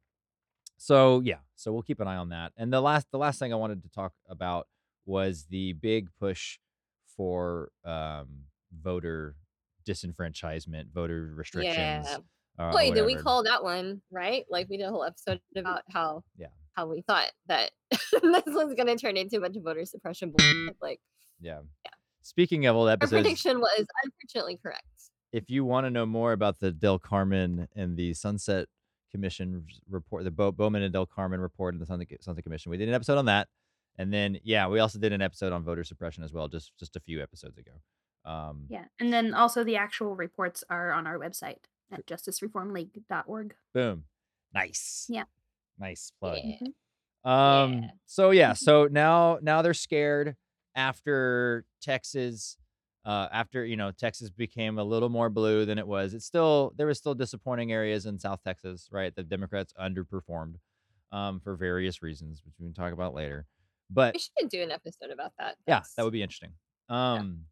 so 0.76 1.20
yeah, 1.20 1.40
so 1.56 1.72
we'll 1.72 1.82
keep 1.82 2.00
an 2.00 2.08
eye 2.08 2.16
on 2.16 2.30
that. 2.30 2.52
And 2.56 2.72
the 2.72 2.80
last 2.80 3.06
the 3.10 3.18
last 3.18 3.38
thing 3.38 3.52
I 3.52 3.56
wanted 3.56 3.82
to 3.82 3.88
talk 3.90 4.12
about 4.28 4.66
was 5.06 5.46
the 5.46 5.72
big 5.74 6.08
push 6.18 6.58
for 7.16 7.70
um 7.84 8.44
voter 8.72 9.36
disenfranchisement, 9.84 10.90
voter 10.92 11.32
restrictions, 11.34 12.06
Yeah. 12.08 12.18
Uh, 12.60 12.68
or 12.68 12.72
Boy, 12.72 12.90
did 12.92 13.06
we 13.06 13.14
call 13.16 13.42
that 13.44 13.62
one, 13.64 14.02
right? 14.10 14.44
Like, 14.50 14.68
we 14.68 14.76
did 14.76 14.84
a 14.84 14.90
whole 14.90 15.04
episode 15.04 15.40
about 15.56 15.82
how 15.92 16.22
Yeah. 16.36 16.48
how 16.74 16.86
we 16.86 17.00
thought 17.02 17.30
that 17.46 17.70
this 17.90 18.42
one's 18.46 18.74
gonna 18.74 18.96
turn 18.96 19.16
into 19.16 19.36
a 19.38 19.40
bunch 19.40 19.56
of 19.56 19.62
voter 19.62 19.84
suppression 19.84 20.30
bullshit, 20.36 20.76
like 20.82 21.00
Yeah. 21.40 21.60
Yeah. 21.84 21.90
Speaking 22.22 22.66
of 22.66 22.76
old 22.76 22.88
our 22.88 22.96
prediction 22.98 23.58
was 23.60 23.86
unfortunately 24.04 24.58
correct. 24.62 24.84
if 25.32 25.48
you 25.50 25.64
want 25.64 25.86
to 25.86 25.90
know 25.90 26.04
more 26.06 26.32
about 26.32 26.58
the 26.60 26.70
Del 26.70 26.98
Carmen 26.98 27.66
and 27.74 27.96
the 27.96 28.12
Sunset 28.14 28.66
Commission 29.10 29.64
report, 29.88 30.24
the 30.24 30.30
Bo- 30.30 30.52
Bowman 30.52 30.82
and 30.82 30.92
Del 30.92 31.06
Carmen 31.06 31.40
report 31.40 31.74
and 31.74 31.80
the 31.82 31.86
Sunset, 31.86 32.22
Sunset 32.22 32.44
Commission, 32.44 32.70
we 32.70 32.76
did 32.76 32.88
an 32.88 32.94
episode 32.94 33.16
on 33.18 33.24
that, 33.26 33.48
and 33.98 34.12
then 34.12 34.38
yeah, 34.44 34.68
we 34.68 34.78
also 34.80 34.98
did 34.98 35.12
an 35.12 35.22
episode 35.22 35.52
on 35.52 35.64
voter 35.64 35.82
suppression 35.82 36.22
as 36.22 36.32
well, 36.32 36.46
just 36.48 36.72
just 36.78 36.94
a 36.96 37.00
few 37.00 37.22
episodes 37.22 37.56
ago. 37.58 37.72
Um, 38.24 38.66
Yeah, 38.68 38.84
and 39.00 39.12
then 39.12 39.32
also 39.34 39.64
the 39.64 39.76
actual 39.76 40.14
reports 40.14 40.62
are 40.68 40.92
on 40.92 41.06
our 41.06 41.18
website 41.18 41.64
at 41.92 42.06
justicereformleague.org. 42.06 43.54
boom, 43.74 44.04
nice, 44.52 45.06
Yeah. 45.08 45.24
nice 45.78 46.12
plug. 46.20 46.38
Yeah. 46.42 46.56
Mhm. 46.60 47.28
Um, 47.30 47.82
Yeah. 47.82 47.90
so 48.06 48.30
yeah, 48.30 48.52
Mhm. 48.52 48.58
so 48.58 48.86
now 48.86 49.38
now 49.42 49.62
they're 49.62 49.74
scared 49.74 50.36
after 50.74 51.64
Texas, 51.82 52.56
uh, 53.04 53.28
after 53.32 53.64
you 53.64 53.76
know 53.76 53.90
Texas 53.92 54.30
became 54.30 54.78
a 54.78 54.84
little 54.84 55.08
more 55.08 55.28
blue 55.28 55.64
than 55.66 55.78
it 55.78 55.86
was. 55.86 56.14
It's 56.14 56.24
still 56.26 56.72
there 56.76 56.86
was 56.86 56.98
still 56.98 57.14
disappointing 57.14 57.72
areas 57.72 58.06
in 58.06 58.18
South 58.18 58.42
Texas, 58.42 58.88
right? 58.90 59.14
The 59.14 59.22
Democrats 59.22 59.72
underperformed, 59.78 60.56
um, 61.12 61.40
for 61.40 61.56
various 61.56 62.02
reasons, 62.02 62.42
which 62.44 62.54
we 62.58 62.66
can 62.66 62.74
talk 62.74 62.92
about 62.92 63.12
later. 63.14 63.46
But 63.90 64.14
We 64.14 64.20
should 64.20 64.48
do 64.50 64.62
an 64.62 64.70
episode 64.70 65.10
about 65.10 65.32
that. 65.38 65.58
yeah, 65.66 65.82
that 65.96 66.04
would 66.04 66.12
be 66.12 66.22
interesting. 66.22 66.54
Um, 66.88 67.46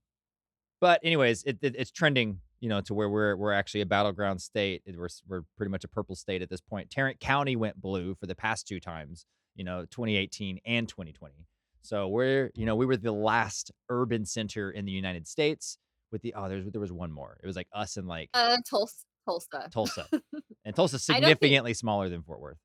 but 0.80 1.00
anyways, 1.02 1.42
it, 1.44 1.58
it 1.62 1.74
it's 1.76 1.90
trending, 1.90 2.40
you 2.60 2.68
know, 2.68 2.80
to 2.82 2.94
where 2.94 3.08
we're 3.08 3.36
we're 3.36 3.52
actually 3.52 3.80
a 3.82 3.86
battleground 3.86 4.40
state. 4.42 4.82
We're 4.86 5.08
we're 5.26 5.42
pretty 5.56 5.70
much 5.70 5.84
a 5.84 5.88
purple 5.88 6.16
state 6.16 6.42
at 6.42 6.50
this 6.50 6.60
point. 6.60 6.90
Tarrant 6.90 7.20
County 7.20 7.56
went 7.56 7.80
blue 7.80 8.14
for 8.14 8.26
the 8.26 8.34
past 8.34 8.66
two 8.66 8.80
times, 8.80 9.26
you 9.54 9.64
know, 9.64 9.82
2018 9.90 10.58
and 10.66 10.88
2020. 10.88 11.34
So 11.82 12.08
we're 12.08 12.50
you 12.54 12.66
know 12.66 12.76
we 12.76 12.86
were 12.86 12.96
the 12.96 13.12
last 13.12 13.70
urban 13.88 14.24
center 14.26 14.70
in 14.70 14.84
the 14.84 14.92
United 14.92 15.26
States 15.28 15.78
with 16.10 16.22
the 16.22 16.34
oh 16.36 16.48
there's 16.48 16.64
there 16.70 16.80
was 16.80 16.92
one 16.92 17.12
more. 17.12 17.38
It 17.42 17.46
was 17.46 17.56
like 17.56 17.68
us 17.72 17.96
and 17.96 18.06
like 18.08 18.30
uh 18.34 18.56
Tulsa 18.68 19.04
Tulsa. 19.24 19.68
Tulsa, 19.72 20.06
and 20.64 20.74
Tulsa's 20.74 21.08
I 21.08 21.14
don't 21.14 21.20
think- 21.22 21.28
significantly 21.36 21.74
smaller 21.74 22.08
than 22.08 22.22
Fort 22.22 22.40
Worth. 22.40 22.58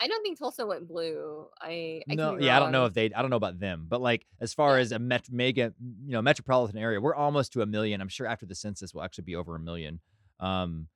I 0.00 0.08
don't 0.08 0.22
think 0.22 0.38
Tulsa 0.38 0.66
went 0.66 0.88
blue. 0.88 1.48
I 1.60 2.02
I 2.10 2.16
No, 2.16 2.36
yeah, 2.36 2.54
I 2.56 2.60
don't 2.60 2.70
know 2.70 2.84
if 2.84 2.92
they 2.92 3.06
I 3.12 3.22
don't 3.22 3.30
know 3.30 3.36
about 3.36 3.58
them, 3.58 3.86
but, 3.88 4.00
like, 4.02 4.26
as 4.38 4.52
far 4.52 4.76
Yeah. 4.76 4.78
as 4.78 4.92
a 4.92 4.98
met 4.98 5.30
mega 5.30 5.72
you 5.80 6.12
know, 6.12 6.20
metropolitan 6.20 6.76
area, 6.76 7.00
we're 7.00 7.14
almost 7.14 7.52
to 7.54 7.62
a 7.62 7.66
1,000,000. 7.66 8.00
I'm 8.02 8.08
sure 8.08 8.26
after 8.26 8.44
the 8.44 8.54
census, 8.54 8.92
we'll 8.92 9.04
actually 9.04 9.24
be 9.24 9.36
over 9.36 9.56
a 9.56 9.58
1,000,000. 9.58 10.00
Um, 10.38 10.88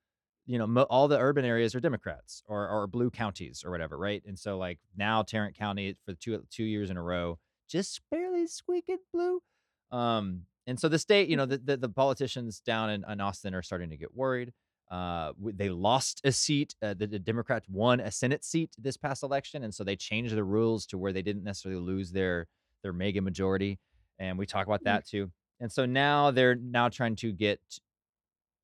you 0.47 0.59
know, 0.59 0.67
mo 0.67 0.83
all 0.85 1.09
the 1.09 1.19
urban 1.19 1.45
areas 1.45 1.75
are 1.75 1.81
Democrats 1.81 2.43
or 2.47 2.69
or 2.69 2.87
blue 2.87 3.11
counties 3.11 3.65
or 3.65 3.71
whatever, 3.71 3.97
right? 3.99 4.23
And 4.27 4.39
so, 4.39 4.59
like, 4.59 4.81
now 4.97 5.23
Tarrant 5.23 5.57
County 5.57 5.97
for 6.05 6.15
2 6.15 6.47
2 6.51 6.65
years 6.65 6.91
in 6.91 6.97
a 6.99 7.03
row, 7.03 7.39
just 7.69 8.03
barely 8.11 8.47
squeaking 8.47 8.99
blue. 9.13 9.43
Um, 9.91 10.47
and 10.67 10.79
so 10.79 10.89
the 10.89 10.99
state, 10.99 11.29
you 11.29 11.37
know, 11.37 11.47
the 11.47 11.59
the 11.59 11.77
the 11.77 11.89
politicians 11.89 12.61
down 12.61 12.91
in 12.91 13.05
in 13.11 13.21
Austin 13.21 13.55
are 13.55 13.63
starting 13.63 13.91
to 13.91 13.97
get 13.97 14.15
worried. 14.15 14.53
Uh, 14.91 15.33
they 15.39 15.69
lost 15.69 16.21
a 16.25 16.33
seat, 16.33 16.75
uh, 16.83 16.95
the 16.95 17.07
the 17.07 17.19
Democrats 17.19 17.69
won 17.69 18.01
a 18.01 18.11
Senate 18.11 18.45
seat 18.45 18.75
this 18.79 18.97
past 18.97 19.23
election, 19.23 19.65
and 19.65 19.75
so 19.75 19.85
they 19.85 19.97
changed 19.97 20.35
the 20.35 20.45
rules 20.45 20.87
to 20.87 20.99
where 20.99 21.13
they 21.13 21.23
didn't 21.23 21.45
necessarily 21.45 21.81
lose 21.81 22.13
their 22.13 22.47
their 22.83 22.93
mega 22.93 23.21
majority, 23.21 23.79
and 24.19 24.39
we 24.39 24.47
talk 24.47 24.67
about 24.67 24.81
Mm. 24.81 24.85
that 24.85 25.07
too. 25.07 25.33
And 25.61 25.71
so 25.73 25.85
now 25.87 26.31
they're 26.31 26.55
now 26.55 26.89
trying 26.89 27.17
to 27.17 27.33
get, 27.33 27.61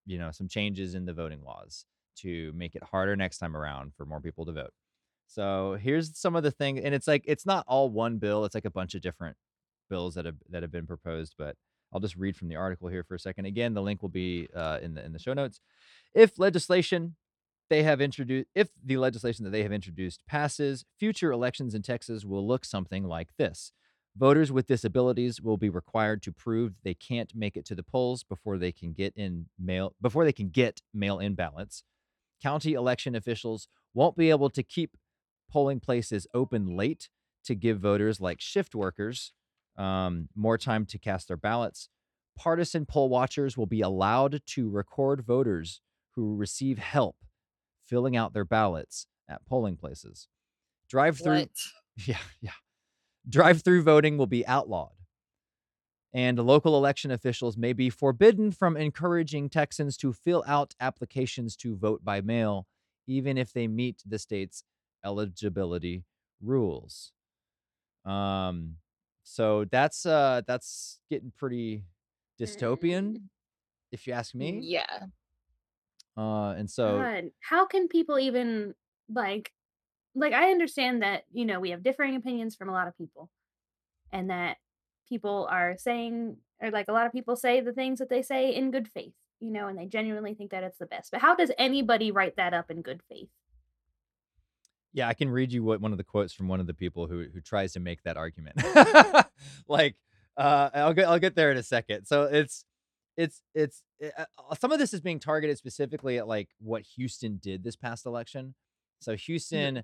you 0.07 0.19
know, 0.19 0.31
some 0.31 0.49
changes 0.49 0.95
in 0.95 1.07
the 1.07 1.15
voting 1.15 1.43
laws 1.43 1.87
to 2.17 2.53
make 2.55 2.75
it 2.75 2.83
harder 2.83 3.17
next 3.17 3.39
time 3.39 3.57
around 3.57 3.93
for 3.97 4.05
more 4.05 4.21
people 4.21 4.45
to 4.47 4.53
vote. 4.53 4.73
So 5.27 5.77
here's 5.81 6.17
some 6.19 6.37
of 6.37 6.43
the 6.43 6.51
thing 6.51 6.79
and 6.79 6.95
it's 6.95 7.09
like 7.09 7.25
it's 7.27 7.47
not 7.47 7.65
all 7.69 7.91
one 7.91 8.19
bill, 8.19 8.45
it's 8.45 8.55
like 8.55 8.65
a 8.67 8.71
bunch 8.71 8.95
of 8.95 9.03
different 9.03 9.37
bills 9.91 10.15
that 10.15 10.25
have 10.27 10.37
that 10.51 10.63
have 10.63 10.73
been 10.73 10.87
proposed, 10.87 11.35
but 11.39 11.57
I'll 11.95 12.01
just 12.01 12.17
read 12.17 12.37
from 12.37 12.49
the 12.49 12.57
article 12.57 12.89
here 12.89 13.05
for 13.05 13.15
a 13.15 13.21
second. 13.21 13.47
Again, 13.47 13.73
the 13.73 13.83
link 13.83 14.03
will 14.03 14.09
be 14.09 14.49
uh, 14.55 14.79
in 14.83 14.95
the 14.95 15.05
in 15.05 15.13
the 15.13 15.19
show 15.19 15.33
notes. 15.33 15.61
If 16.15 16.39
legislation 16.39 17.17
they 17.71 17.83
have 17.83 18.01
introduced 18.01 18.49
if 18.55 18.69
the 18.85 18.97
legislation 18.97 19.45
that 19.45 19.51
they 19.51 19.63
have 19.63 19.73
introduced 19.73 20.21
passes, 20.27 20.85
future 20.99 21.31
elections 21.31 21.75
in 21.75 21.83
Texas 21.83 22.25
will 22.25 22.47
look 22.47 22.65
something 22.65 23.05
like 23.05 23.29
this. 23.39 23.73
Voters 24.17 24.53
with 24.53 24.67
disabilities 24.67 25.41
will 25.41 25.57
be 25.57 25.69
required 25.69 26.23
to 26.23 26.33
prove 26.33 26.75
they 26.85 26.95
can't 26.95 27.35
make 27.35 27.57
it 27.57 27.65
to 27.65 27.75
the 27.75 27.83
polls 27.83 28.23
before 28.23 28.59
they 28.59 28.71
can 28.71 28.93
get 28.93 29.13
in 29.17 29.47
mail 29.59 29.95
before 30.01 30.25
they 30.25 30.33
can 30.33 30.51
get 30.51 30.83
mail-in 30.93 31.35
ballots. 31.35 31.85
County 32.43 32.75
election 32.75 33.15
officials 33.15 33.69
won't 33.95 34.17
be 34.17 34.31
able 34.31 34.51
to 34.51 34.63
keep 34.63 34.97
polling 35.51 35.81
places 35.81 36.27
open 36.35 36.77
late 36.77 37.09
to 37.45 37.55
give 37.55 37.79
voters 37.79 38.21
like 38.21 38.41
shift 38.41 38.75
workers 38.75 39.33
um, 39.77 40.29
more 40.35 40.59
time 40.59 40.87
to 40.87 40.99
cast 40.99 41.29
their 41.29 41.37
ballots. 41.37 41.89
Partisan 42.37 42.85
poll 42.87 43.09
watchers 43.09 43.57
will 43.57 43.67
be 43.67 43.81
allowed 43.81 44.41
to 44.47 44.69
record 44.69 45.25
voters 45.25 45.81
who 46.15 46.37
receive 46.37 46.79
help 46.79 47.17
filling 47.87 48.17
out 48.17 48.33
their 48.33 48.45
ballots 48.45 49.07
at 49.29 49.45
polling 49.47 49.77
places. 49.77 50.29
Drive 50.89 51.19
through, 51.19 51.47
yeah, 52.07 52.19
yeah. 52.41 52.51
Drive 53.29 53.63
through 53.63 53.83
voting 53.83 54.19
will 54.19 54.27
be 54.27 54.47
outlawed. 54.47 54.91
And 56.13 56.39
local 56.39 56.77
election 56.77 57.11
officials 57.11 57.57
may 57.57 57.73
be 57.73 57.91
forbidden 57.91 58.53
from 58.53 58.77
encouraging 58.77 59.49
Texans 59.49 59.97
to 59.97 60.13
fill 60.13 60.45
out 60.47 60.75
applications 60.81 61.57
to 61.57 61.77
vote 61.77 62.05
by 62.05 62.21
mail, 62.21 62.67
even 63.09 63.37
if 63.37 63.53
they 63.53 63.67
meet 63.67 64.03
the 64.07 64.21
state's 64.21 64.63
eligibility 65.05 66.05
rules. 66.41 67.11
Um, 68.05 68.77
so 69.25 69.65
that's 69.65 70.07
uh 70.07 70.43
that's 70.47 71.01
getting 71.11 71.33
pretty 71.37 71.83
dystopian, 72.41 73.23
if 73.91 74.07
you 74.07 74.13
ask 74.13 74.35
me. 74.35 74.61
Yeah. 74.63 75.07
Uh, 76.17 76.51
and 76.51 76.71
so 76.71 76.99
God, 76.99 77.31
how 77.41 77.67
can 77.67 77.89
people 77.89 78.19
even 78.19 78.75
like 79.13 79.51
like 80.15 80.33
I 80.33 80.51
understand 80.51 81.03
that, 81.03 81.25
you 81.33 81.45
know, 81.45 81.59
we 81.59 81.71
have 81.71 81.83
differing 81.83 82.15
opinions 82.15 82.55
from 82.55 82.69
a 82.69 82.73
lot 82.73 82.87
of 82.87 82.97
people 82.97 83.31
and 84.13 84.31
that 84.31 84.59
people 85.09 85.49
are 85.51 85.77
saying 85.79 86.37
or 86.61 86.71
like 86.71 86.87
a 86.89 86.93
lot 86.93 87.07
of 87.07 87.13
people 87.13 87.35
say 87.35 87.61
the 87.61 87.73
things 87.73 87.99
that 87.99 88.11
they 88.11 88.23
say 88.23 88.55
in 88.55 88.71
good 88.71 88.89
faith, 88.89 89.15
you 89.41 89.51
know, 89.51 89.67
and 89.67 89.79
they 89.79 89.87
genuinely 89.87 90.35
think 90.35 90.51
that 90.51 90.63
it's 90.63 90.79
the 90.79 90.87
best. 90.87 91.11
But 91.11 91.21
how 91.21 91.35
does 91.35 91.51
anybody 91.59 92.13
write 92.13 92.37
that 92.37 92.55
up 92.55 92.71
in 92.71 92.83
good 92.83 93.03
faith? 93.09 93.31
Yeah, 94.95 95.09
I 95.09 95.15
can 95.15 95.29
read 95.29 95.53
you 95.53 95.63
what 95.63 95.81
one 95.81 95.93
of 95.93 95.99
the 95.99 96.05
quotes 96.05 96.33
from 96.33 96.49
one 96.49 96.61
of 96.61 96.67
the 96.67 96.73
people 96.73 97.07
who 97.07 97.27
who 97.33 97.41
tries 97.41 97.73
to 97.75 97.81
make 97.81 98.03
that 98.05 98.17
argument. 98.17 98.57
like, 99.69 99.97
uh, 100.37 100.71
I'll 100.73 100.95
get 100.95 101.09
I'll 101.09 101.19
get 101.19 101.35
there 101.35 101.51
in 101.51 101.59
a 101.59 101.63
second. 101.63 102.07
So 102.07 102.23
it's 102.25 102.65
it's 103.17 103.43
it's 103.55 103.83
uh, 104.03 104.25
uh, 104.39 104.55
some 104.55 104.73
of 104.73 104.79
this 104.79 104.95
is 104.95 105.01
being 105.01 105.19
targeted 105.19 105.59
specifically 105.59 106.17
at 106.19 106.29
like 106.29 106.49
what 106.61 106.83
Houston 106.97 107.39
did 107.43 107.65
this 107.65 107.77
past 107.77 108.07
election. 108.07 108.55
So. 109.01 109.17
Houston 109.17 109.83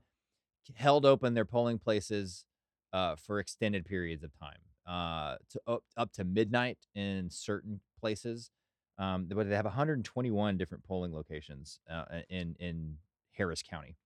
held 0.76 1.04
open 1.04 1.34
their 1.34 1.44
polling 1.44 1.78
places 1.78 2.44
uh, 2.92 3.16
for 3.16 3.38
extended 3.38 3.84
periods 3.84 4.24
of 4.24 4.30
time, 4.38 4.58
uh, 4.86 5.36
to 5.50 5.60
up, 5.66 5.82
up 5.96 6.12
to 6.12 6.24
midnight 6.24 6.78
in 6.94 7.28
certain 7.30 7.80
places. 7.98 8.50
Um, 8.98 9.26
but 9.28 9.48
they 9.48 9.56
have 9.56 9.64
121 9.64 10.58
different 10.58 10.84
polling 10.84 11.14
locations 11.14 11.80
uh, 11.90 12.04
in 12.28 12.54
in 12.60 12.96
Harris 13.32 13.62
County 13.62 13.96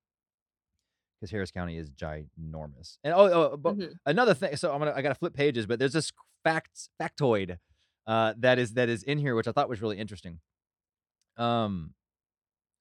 because 1.25 1.31
Harris 1.33 1.51
County 1.51 1.79
is 1.79 1.89
ginormous. 1.91 2.99
And 3.03 3.15
oh, 3.15 3.53
oh 3.53 3.57
but 3.57 3.79
Mhm. 3.79 3.95
another 4.05 4.35
thing. 4.35 4.57
So 4.57 4.71
I'm 4.73 4.79
gonna 4.79 4.93
I 4.95 5.01
gotta 5.01 5.15
flip 5.15 5.33
pages, 5.35 5.65
but 5.67 5.79
there's 5.79 5.95
this 5.95 6.13
fact 6.43 6.91
factoid 7.01 7.59
uh, 8.07 8.35
that 8.39 8.59
is 8.59 8.75
that 8.75 8.91
is 8.91 9.03
in 9.03 9.17
here, 9.19 9.35
which 9.35 9.49
I 9.49 9.53
thought 9.53 9.71
was 9.71 9.81
really 9.81 9.97
interesting. 9.99 10.41
Um, 11.39 11.95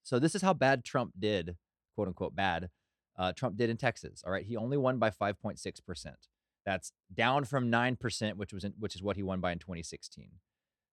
so 0.04 0.20
this 0.20 0.36
is 0.36 0.42
how 0.42 0.54
bad 0.54 0.84
Trump 0.84 1.14
did, 1.18 1.56
quote 1.96 2.10
unquote 2.10 2.36
bad. 2.36 2.70
Uh, 3.18 3.32
Trump 3.32 3.56
did 3.56 3.70
in 3.70 3.78
Texas. 3.78 4.24
All 4.26 4.32
right, 4.34 4.46
he 4.46 4.58
only 4.58 4.76
won 4.76 4.98
by 5.00 5.10
5.6 5.10 5.80
percent. 5.86 6.28
That's 6.66 6.92
down 7.14 7.46
from 7.46 7.70
nine 7.70 7.96
percent, 7.96 8.38
which 8.38 8.52
was 8.52 8.66
in, 8.66 8.74
which 8.78 8.96
is 8.96 9.02
what 9.02 9.16
he 9.16 9.24
won 9.24 9.40
by 9.40 9.54
in 9.54 9.60
2016. 9.60 10.32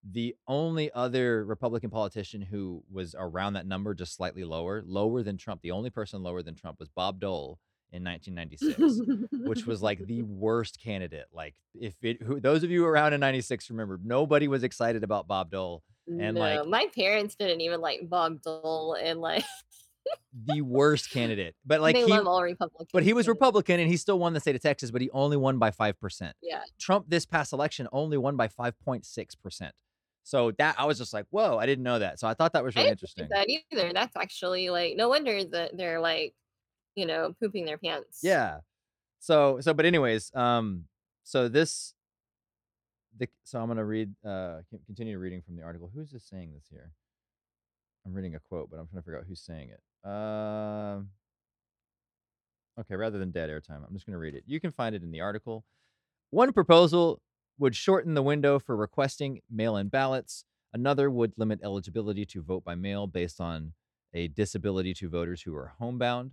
The 0.09 0.35
only 0.49 0.91
other 0.93 1.45
Republican 1.45 1.91
politician 1.91 2.41
who 2.41 2.83
was 2.91 3.15
around 3.19 3.53
that 3.55 3.67
number, 3.67 3.95
just 3.95 4.15
slightly 4.15 4.45
lower, 4.45 4.83
lower 4.87 5.23
than 5.23 5.37
Trump, 5.37 5.61
the 5.63 5.73
only 5.73 5.91
person 5.91 6.23
lower 6.23 6.43
than 6.43 6.55
Trump 6.55 6.79
was 6.79 6.89
Bob 6.89 7.21
Dole 7.21 7.59
in 7.93 8.05
1996, 8.05 9.47
which 9.47 9.67
was 9.67 9.83
like 9.83 10.07
the 10.07 10.23
worst 10.23 10.81
candidate. 10.83 11.27
Like, 11.33 11.55
if 11.75 11.95
it, 12.03 12.23
who, 12.23 12.41
those 12.41 12.63
of 12.63 12.71
you 12.71 12.87
around 12.87 13.13
in 13.13 13.21
96 13.21 13.69
remember, 13.71 14.01
nobody 14.03 14.49
was 14.49 14.63
excited 14.63 15.05
about 15.05 15.29
Bob 15.29 15.51
Dole. 15.51 15.83
And 16.07 16.35
no, 16.35 16.41
like 16.41 16.67
my 16.67 16.87
parents 16.95 17.37
didn't 17.37 17.61
even 17.61 17.81
like 17.81 18.09
Bob 18.09 18.43
Dole, 18.43 18.97
and 19.01 19.21
like 19.21 19.45
the 20.47 20.61
worst 20.63 21.11
candidate, 21.11 21.55
but 21.65 21.81
like 21.81 21.95
they 21.95 22.05
he, 22.05 22.11
love 22.11 22.27
all 22.27 22.43
Republicans. 22.43 22.89
but 22.93 23.03
he 23.03 23.13
was 23.13 23.29
Republican 23.29 23.81
and 23.81 23.89
he 23.89 23.97
still 23.97 24.19
won 24.19 24.33
the 24.33 24.41
state 24.41 24.57
of 24.57 24.63
Texas, 24.63 24.91
but 24.91 25.01
he 25.01 25.11
only 25.11 25.37
won 25.37 25.59
by 25.59 25.71
5%. 25.71 26.33
Yeah, 26.43 26.63
Trump 26.79 27.07
this 27.09 27.27
past 27.27 27.53
election 27.53 27.87
only 27.93 28.17
won 28.17 28.37
by 28.37 28.49
5.6%. 28.49 29.71
So 30.23 30.53
that 30.59 30.77
I 30.79 30.85
was 30.85 30.99
just 30.99 31.13
like, 31.13 31.27
whoa, 31.31 31.59
I 31.59 31.67
didn't 31.67 31.85
know 31.85 31.99
that. 31.99 32.21
So 32.21 32.29
I 32.29 32.35
thought 32.35 32.53
that 32.53 32.63
was 32.63 32.77
really 32.77 32.89
interesting. 32.89 33.29
that 33.31 33.49
either. 33.49 33.93
That's 33.93 34.17
actually 34.17 34.71
like 34.71 34.97
no 34.97 35.09
wonder 35.09 35.43
that 35.45 35.77
they're 35.77 36.01
like, 36.01 36.35
you 36.95 37.07
know, 37.07 37.35
pooping 37.41 37.65
their 37.65 37.79
pants. 37.79 38.21
Yeah. 38.23 38.59
So 39.19 39.61
so 39.61 39.75
but 39.75 39.87
anyways, 39.87 40.31
um 40.35 40.85
so 41.25 41.49
this 41.49 41.95
the 43.19 43.29
so 43.45 43.61
I'm 43.61 43.67
going 43.67 43.79
to 43.79 43.85
read 43.85 44.15
uh 44.25 44.61
continue 44.87 45.19
reading 45.19 45.43
from 45.43 45.57
the 45.57 45.63
article. 45.63 45.91
Who's 45.95 46.11
this 46.11 46.25
saying 46.25 46.53
this 46.55 46.67
here? 46.71 46.93
I'm 48.07 48.15
reading 48.15 48.35
a 48.35 48.41
quote, 48.41 48.71
but 48.71 48.79
I'm 48.79 48.87
trying 48.87 49.03
to 49.03 49.05
figure 49.05 49.19
out 49.19 49.25
who's 49.29 49.41
saying 49.41 49.71
it. 49.71 50.09
Um 50.09 51.11
Okay, 52.79 52.97
rather 52.97 53.19
than 53.19 53.31
dead 53.31 53.51
airtime, 53.51 53.87
I'm 53.87 53.93
just 53.93 54.07
going 54.07 54.15
to 54.15 54.19
read 54.19 54.35
it. 54.35 54.45
You 54.47 54.59
can 54.59 54.71
find 54.71 54.95
it 54.95 55.03
in 55.03 55.11
the 55.11 55.21
article. 55.21 55.65
One 56.31 56.53
proposal 56.53 57.21
would 57.61 57.77
shorten 57.77 58.15
the 58.15 58.23
window 58.23 58.59
for 58.59 58.75
requesting 58.75 59.41
mail 59.51 59.77
in 59.77 59.89
ballots. 59.89 60.45
Another 60.73 61.11
would 61.11 61.35
limit 61.37 61.61
eligibility 61.63 62.25
to 62.25 62.43
vote 62.43 62.65
by 62.65 62.75
mail 62.75 63.07
based 63.07 63.39
on 63.39 63.75
a 64.15 64.29
disability 64.29 64.95
to 64.95 65.11
voters 65.11 65.43
who 65.43 65.55
are 65.55 65.75
homebound. 65.79 66.33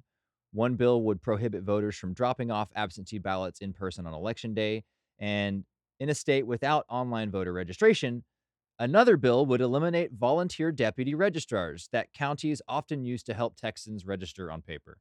One 0.54 0.76
bill 0.76 1.02
would 1.04 1.22
prohibit 1.22 1.64
voters 1.64 1.98
from 1.98 2.14
dropping 2.14 2.50
off 2.50 2.70
absentee 2.76 3.18
ballots 3.18 3.60
in 3.60 3.74
person 3.74 4.08
on 4.08 4.14
election 4.14 4.54
day. 4.54 4.86
And 5.20 5.66
in 6.00 6.10
a 6.10 6.16
state 6.16 6.48
without 6.48 6.86
online 6.90 7.30
voter 7.30 7.52
registration, 7.52 8.24
another 8.80 9.18
bill 9.18 9.46
would 9.48 9.60
eliminate 9.60 10.14
volunteer 10.14 10.72
deputy 10.72 11.14
registrars 11.14 11.90
that 11.92 12.14
counties 12.14 12.62
often 12.70 13.04
use 13.04 13.22
to 13.24 13.34
help 13.34 13.58
Texans 13.58 14.06
register 14.06 14.50
on 14.50 14.62
paper 14.62 14.98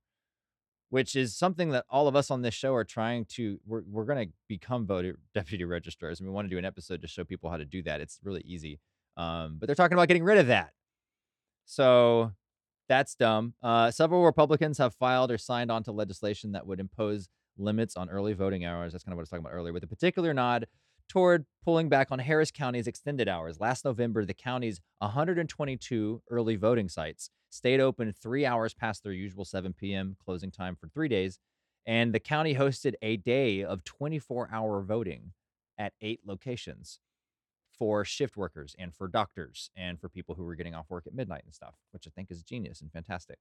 which 0.91 1.17
is 1.17 1.37
something 1.37 1.71
that 1.71 1.85
all 1.91 2.09
of 2.09 2.15
us 2.17 2.31
on 2.31 2.43
this 2.43 2.55
show 2.55 2.75
are 2.75 2.85
trying 2.85 3.25
to 3.25 3.59
we're, 3.67 3.83
we're 3.91 4.05
going 4.05 4.29
to 4.29 4.33
become 4.49 4.87
voter 4.87 5.19
deputy 5.35 5.65
registrars 5.65 6.21
and 6.21 6.29
we 6.29 6.35
want 6.35 6.47
to 6.47 6.51
do 6.51 6.59
an 6.59 6.65
episode 6.65 7.03
to 7.03 7.09
show 7.09 7.25
people 7.25 7.51
how 7.51 7.57
to 7.57 7.65
do 7.65 7.83
that. 7.83 8.01
It's 8.01 8.21
really 8.23 8.43
easy 8.45 8.79
um, 9.17 9.57
but 9.59 9.67
they're 9.67 9.77
talking 9.77 9.95
about 9.95 10.09
getting 10.09 10.25
rid 10.25 10.39
of 10.39 10.49
that. 10.49 10.73
So 11.65 12.33
that's 12.89 13.15
dumb. 13.15 13.55
Uh, 13.63 13.91
several 13.91 14.25
republicans 14.25 14.79
have 14.79 14.95
filed 14.95 15.31
or 15.31 15.39
signed 15.39 15.71
onto 15.71 15.91
legislation 15.91 16.53
that 16.53 16.67
would 16.67 16.81
impose 16.81 17.29
limits 17.59 17.97
on 17.97 18.11
early 18.11 18.35
voting 18.35 18.65
hours. 18.65 18.93
That's 18.93 19.05
kind 19.05 19.13
of 19.13 19.17
what 19.17 19.23
i 19.23 19.25
was 19.25 19.31
talking 19.31 19.45
about 19.45 19.55
earlier 19.55 19.73
with 19.73 19.83
a 19.83 19.89
particular 19.89 20.35
nod 20.35 20.67
toward 21.09 21.47
pulling 21.63 21.89
back 21.89 22.11
on 22.11 22.19
Harris 22.19 22.51
County's 22.51 22.87
extended 22.87 23.29
hours. 23.29 23.61
Last 23.61 23.85
November, 23.85 24.25
the 24.25 24.35
county's 24.35 24.81
122 24.99 26.23
early 26.31 26.57
voting 26.57 26.89
sites 26.89 27.31
stayed 27.51 27.81
open 27.81 28.13
three 28.13 28.45
hours 28.47 28.75
past 28.75 29.03
their 29.03 29.13
usual 29.13 29.45
7 29.45 29.73
p.m. 29.73 30.17
closing 30.25 30.51
time 30.51 30.77
for 30.77 30.89
three 30.89 31.09
days, 31.09 31.39
and 31.87 32.13
the 32.15 32.21
county 32.21 32.55
hosted 32.55 32.95
a 33.03 33.17
day 33.19 33.63
of 33.65 33.85
24 33.85 34.49
hour 34.53 34.83
voting 34.83 35.33
at 35.79 35.93
eight 36.01 36.21
locations 36.25 37.01
for 37.79 38.05
shift 38.05 38.37
workers 38.37 38.75
and 38.79 38.95
for 38.95 39.07
doctors 39.09 39.71
and 39.77 40.01
for 40.01 40.09
people 40.09 40.35
who 40.35 40.45
were 40.45 40.55
getting 40.55 40.75
off 40.75 40.89
work 40.89 41.07
at 41.07 41.15
midnight 41.15 41.45
and 41.45 41.55
stuff, 41.55 41.75
which 41.93 42.07
I 42.07 42.11
think 42.11 42.31
is 42.31 42.43
genius 42.43 42.81
and 42.81 42.91
fantastic. 42.91 43.39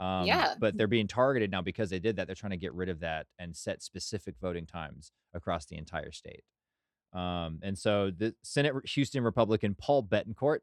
Um, 0.00 0.26
Yeah. 0.26 0.54
but 0.58 0.76
they're 0.76 0.88
being 0.88 1.08
targeted 1.08 1.50
now 1.50 1.62
because 1.62 1.90
they 1.90 1.98
did 2.00 2.16
that. 2.16 2.26
They're 2.26 2.36
trying 2.36 2.50
to 2.52 2.56
get 2.56 2.74
rid 2.74 2.88
of 2.88 3.00
that 3.00 3.26
and 3.38 3.56
set 3.56 3.82
specific 3.82 4.36
voting 4.40 4.66
times 4.66 5.12
across 5.34 5.66
the 5.66 5.76
entire 5.76 6.12
state. 6.12 6.44
Um, 7.12 7.60
and 7.62 7.78
so 7.78 8.10
the 8.16 8.34
Senate 8.42 8.74
Houston 8.90 9.22
Republican 9.22 9.74
Paul 9.74 10.02
Bettencourt 10.02 10.58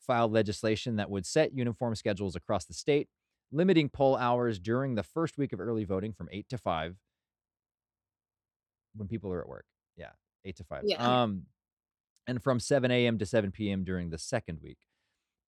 filed 0.00 0.32
legislation 0.32 0.96
that 0.96 1.10
would 1.10 1.26
set 1.26 1.56
uniform 1.56 1.94
schedules 1.94 2.36
across 2.36 2.64
the 2.64 2.74
state, 2.74 3.08
limiting 3.50 3.88
poll 3.88 4.16
hours 4.16 4.58
during 4.58 4.94
the 4.94 5.02
first 5.02 5.38
week 5.38 5.52
of 5.52 5.60
early 5.60 5.84
voting 5.84 6.12
from 6.12 6.28
8 6.30 6.48
to 6.50 6.58
5 6.58 6.96
when 8.94 9.08
people 9.08 9.32
are 9.32 9.40
at 9.40 9.48
work. 9.48 9.64
Yeah, 9.96 10.10
8 10.44 10.56
to 10.56 10.64
5. 10.64 10.82
Yeah. 10.84 11.22
Um, 11.22 11.42
and 12.26 12.42
from 12.42 12.60
7 12.60 12.90
a.m. 12.90 13.18
to 13.18 13.26
7 13.26 13.50
p.m. 13.52 13.84
during 13.84 14.10
the 14.10 14.18
second 14.18 14.58
week. 14.62 14.78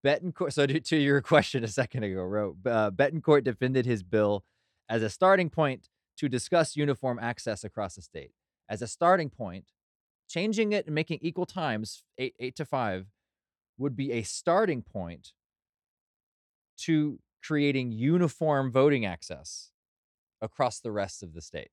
Bettencourt, 0.05 0.53
so 0.53 0.67
to, 0.67 0.81
to 0.81 0.97
your 0.97 1.21
question 1.23 1.65
a 1.65 1.69
second 1.69 2.05
ago, 2.05 2.23
wrote 2.23 2.57
uh, 2.67 2.91
Bettencourt 2.91 3.45
defended 3.45 3.85
his 3.85 4.03
bill 4.03 4.45
as 4.89 5.03
a 5.03 5.11
starting 5.11 5.51
point 5.51 5.89
to 6.19 6.29
discuss 6.29 6.77
uniform 6.77 7.19
access 7.21 7.65
across 7.65 7.95
the 7.95 8.03
state. 8.03 8.33
As 8.69 8.83
a 8.83 8.87
starting 8.87 9.31
point, 9.31 9.67
changing 10.29 10.73
it 10.73 10.87
and 10.87 10.95
making 10.95 11.19
equal 11.23 11.47
times, 11.47 12.05
eight, 12.19 12.35
eight 12.39 12.57
to 12.57 12.65
five, 12.65 13.07
would 13.79 13.97
be 13.97 14.13
a 14.13 14.23
starting 14.23 14.83
point 14.83 15.33
to 16.79 17.19
creating 17.43 17.93
uniform 17.93 18.71
voting 18.71 19.05
access 19.05 19.71
across 20.41 20.81
the 20.81 20.93
rest 20.93 21.23
of 21.23 21.35
the 21.35 21.41
state. 21.41 21.71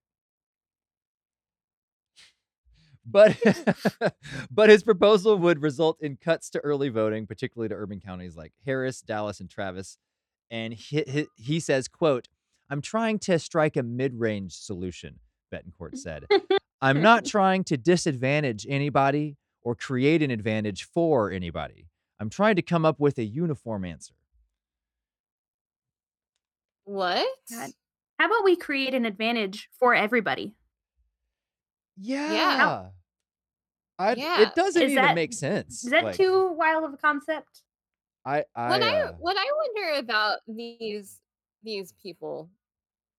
But 3.06 3.38
but 4.52 4.70
his 4.70 4.84
proposal 4.84 5.38
would 5.38 5.62
result 5.62 5.98
in 6.02 6.18
cuts 6.18 6.50
to 6.52 6.60
early 6.60 6.90
voting, 6.90 7.28
particularly 7.28 7.70
to 7.70 7.76
urban 7.76 8.00
counties 8.00 8.36
like 8.36 8.54
Harris, 8.66 9.02
Dallas, 9.02 9.40
and 9.40 9.50
Travis. 9.50 9.98
And 10.50 10.74
he, 10.74 11.04
he, 11.08 11.28
he 11.36 11.60
says, 11.60 11.88
"quote 11.88 12.28
I'm 12.70 12.82
trying 12.82 13.20
to 13.20 13.38
strike 13.38 13.78
a 13.78 13.84
mid-range 13.84 14.54
solution," 14.54 15.20
Bettencourt 15.54 15.98
said. 15.98 16.26
I'm 16.86 17.02
not 17.02 17.26
trying 17.36 17.64
to 17.66 17.78
disadvantage 17.78 18.66
anybody 18.70 19.38
or 19.64 19.76
create 19.76 20.22
an 20.22 20.30
advantage 20.32 20.84
for 20.84 21.32
anybody. 21.32 21.88
I'm 22.20 22.30
trying 22.30 22.56
to 22.58 22.62
come 22.62 22.86
up 22.86 23.00
with 23.00 23.18
a 23.18 23.24
uniform 23.24 23.84
answer. 23.86 24.14
What? 26.86 27.26
God. 27.50 27.72
How 28.20 28.28
about 28.28 28.44
we 28.44 28.56
create 28.56 28.94
an 28.94 29.06
advantage 29.06 29.70
for 29.80 29.94
everybody? 29.96 30.54
Yeah. 31.98 32.90
I, 33.98 34.14
Yeah. 34.14 34.42
It 34.42 34.56
doesn't 34.56 34.82
Is 34.82 34.92
even 34.92 35.04
that- 35.04 35.16
make 35.16 35.34
sense. 35.34 35.84
Is 35.84 35.92
that 35.92 36.04
Like, 36.04 36.16
too 36.16 36.52
wild 36.54 36.84
of 36.84 36.94
a 36.94 36.98
concept? 36.98 37.64
I, 38.28 38.44
I, 38.56 38.70
what 38.70 38.82
I 38.82 39.02
uh, 39.02 39.12
what 39.20 39.38
I 39.38 39.46
wonder 39.56 40.00
about 40.00 40.40
these 40.48 41.20
these 41.64 41.94
people 42.02 42.50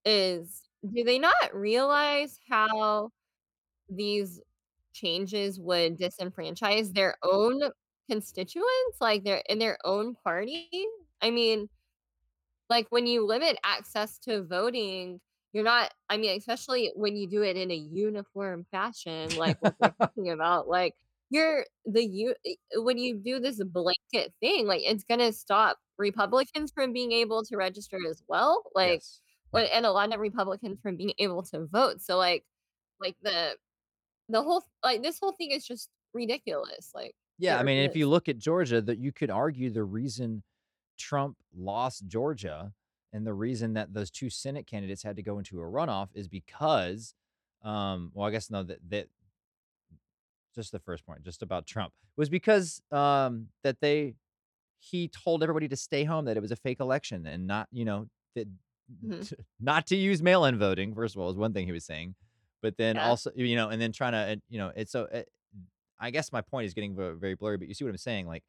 is 0.04 0.62
do 0.92 1.04
they 1.04 1.18
not 1.20 1.54
realize 1.54 2.40
how 2.50 3.12
these 3.88 4.40
changes 4.92 5.60
would 5.60 5.98
mm-hmm. 5.98 6.04
disenfranchise 6.04 6.92
their 6.92 7.16
own 7.22 7.62
constituents 8.08 8.96
like 9.00 9.24
their 9.24 9.42
in 9.48 9.58
their 9.58 9.78
own 9.84 10.14
party? 10.24 10.68
I 11.22 11.30
mean, 11.30 11.68
like 12.68 12.86
when 12.90 13.06
you 13.06 13.26
limit 13.26 13.58
access 13.64 14.18
to 14.20 14.42
voting, 14.44 15.20
you're 15.52 15.64
not 15.64 15.92
I 16.08 16.16
mean, 16.16 16.36
especially 16.38 16.92
when 16.94 17.16
you 17.16 17.28
do 17.28 17.42
it 17.42 17.56
in 17.56 17.70
a 17.70 17.74
uniform 17.74 18.66
fashion 18.70 19.36
like 19.36 19.60
what 19.60 19.74
we're 19.80 19.88
talking 20.00 20.30
about, 20.30 20.68
like 20.68 20.94
you're 21.30 21.64
the 21.84 22.04
you 22.04 22.34
eh, 22.46 22.54
when 22.76 22.98
you 22.98 23.16
do 23.16 23.40
this 23.40 23.62
blanket 23.62 24.32
thing, 24.40 24.66
like 24.66 24.82
it's 24.84 25.04
gonna 25.04 25.32
stop 25.32 25.78
Republicans 25.98 26.72
from 26.72 26.92
being 26.92 27.12
able 27.12 27.42
to 27.44 27.56
register 27.56 27.98
as 28.08 28.22
well. 28.28 28.64
Like 28.74 29.02
yes. 29.54 29.70
and 29.72 29.86
a 29.86 29.92
lot 29.92 30.12
of 30.12 30.20
Republicans 30.20 30.78
from 30.82 30.96
being 30.96 31.14
able 31.18 31.42
to 31.44 31.66
vote. 31.66 32.00
So 32.00 32.16
like 32.16 32.44
like 33.00 33.16
the 33.22 33.56
the 34.28 34.42
whole 34.42 34.64
like 34.82 35.02
this 35.02 35.18
whole 35.20 35.32
thing 35.32 35.50
is 35.52 35.66
just 35.66 35.90
ridiculous. 36.14 36.90
Like 36.94 37.14
Yeah, 37.38 37.58
I 37.58 37.62
mean, 37.62 37.78
if 37.78 37.94
you 37.96 38.08
look 38.08 38.28
at 38.28 38.38
Georgia, 38.38 38.80
that 38.82 38.98
you 38.98 39.12
could 39.12 39.30
argue 39.30 39.70
the 39.70 39.84
reason 39.84 40.42
Trump 40.98 41.36
lost 41.54 42.06
Georgia 42.06 42.72
and 43.12 43.26
the 43.26 43.34
reason 43.34 43.74
that 43.74 43.92
those 43.92 44.10
two 44.10 44.30
Senate 44.30 44.66
candidates 44.66 45.02
had 45.02 45.16
to 45.16 45.22
go 45.22 45.38
into 45.38 45.60
a 45.60 45.64
runoff 45.64 46.08
is 46.14 46.28
because, 46.28 47.14
um, 47.62 48.10
well, 48.14 48.26
I 48.26 48.30
guess 48.30 48.50
no, 48.50 48.62
that 48.62 48.78
that 48.90 49.08
just 50.54 50.72
the 50.72 50.78
first 50.78 51.04
point, 51.06 51.22
just 51.22 51.42
about 51.42 51.66
Trump 51.66 51.92
was 52.16 52.28
because 52.28 52.80
um 52.90 53.48
that 53.62 53.80
they 53.80 54.14
he 54.78 55.08
told 55.08 55.42
everybody 55.42 55.68
to 55.68 55.76
stay 55.76 56.04
home 56.04 56.26
that 56.26 56.36
it 56.36 56.40
was 56.40 56.52
a 56.52 56.56
fake 56.56 56.80
election 56.80 57.26
and 57.26 57.46
not, 57.46 57.68
you 57.72 57.84
know, 57.84 58.08
that 58.34 58.48
Mhm. 59.02 59.34
not 59.60 59.86
to 59.88 59.96
use 59.96 60.22
mail-in 60.22 60.58
voting. 60.58 60.94
First 60.94 61.16
of 61.16 61.22
all, 61.22 61.30
is 61.30 61.36
one 61.36 61.52
thing 61.52 61.66
he 61.66 61.72
was 61.72 61.84
saying, 61.86 62.14
but 62.66 62.76
then 62.76 62.96
Yeah. 62.96 63.08
also, 63.10 63.30
you 63.36 63.54
know, 63.54 63.68
and 63.68 63.80
then 63.80 63.92
trying 63.92 64.10
to, 64.10 64.42
you 64.48 64.58
know, 64.58 64.72
it's 64.74 64.90
so. 64.90 65.04
Uh, 65.04 65.22
I 66.00 66.10
guess 66.10 66.32
my 66.32 66.40
point 66.40 66.66
is 66.66 66.74
getting 66.74 66.96
very 66.96 67.36
blurry, 67.36 67.56
but 67.56 67.68
you 67.68 67.74
see 67.74 67.84
what 67.84 67.90
I'm 67.90 67.96
saying? 67.96 68.26
Like 68.26 68.42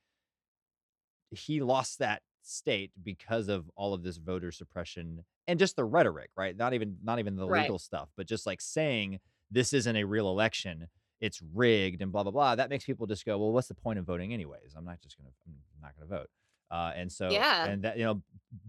he 1.30 1.62
lost 1.62 2.00
that 2.00 2.24
state 2.42 2.92
because 3.04 3.48
of 3.48 3.70
all 3.76 3.94
of 3.94 4.02
this 4.02 4.18
voter 4.18 4.52
suppression 4.52 5.24
and 5.48 5.60
just 5.60 5.76
the 5.76 5.86
rhetoric, 5.86 6.32
right? 6.36 6.58
Not 6.58 6.74
even 6.74 6.98
not 7.04 7.20
even 7.20 7.36
the 7.36 7.48
Right. 7.48 7.62
legal 7.62 7.78
stuff, 7.78 8.10
but 8.18 8.28
just 8.28 8.48
like 8.48 8.60
saying 8.60 9.20
this 9.52 9.72
isn't 9.72 9.96
a 9.96 10.04
real 10.04 10.30
election, 10.30 10.88
it's 11.22 11.44
rigged 11.54 12.02
and 12.02 12.12
blah 12.12 12.24
blah 12.24 12.32
blah. 12.32 12.56
That 12.56 12.72
makes 12.72 12.86
people 12.86 13.06
just 13.06 13.24
go, 13.24 13.38
well, 13.38 13.52
what's 13.52 13.68
the 13.68 13.76
point 13.76 14.00
of 14.00 14.06
voting 14.06 14.34
anyways? 14.34 14.74
I'm 14.76 14.84
not 14.84 15.00
just 15.00 15.16
gonna, 15.16 15.30
I'm 15.46 15.82
not 15.82 15.96
gonna 15.96 16.08
vote. 16.08 16.30
Uh, 16.70 16.92
and 16.96 17.12
so, 17.12 17.32
Yeah. 17.32 17.66
and 17.66 17.84
that 17.84 17.98
you 17.98 18.04
know, 18.04 18.22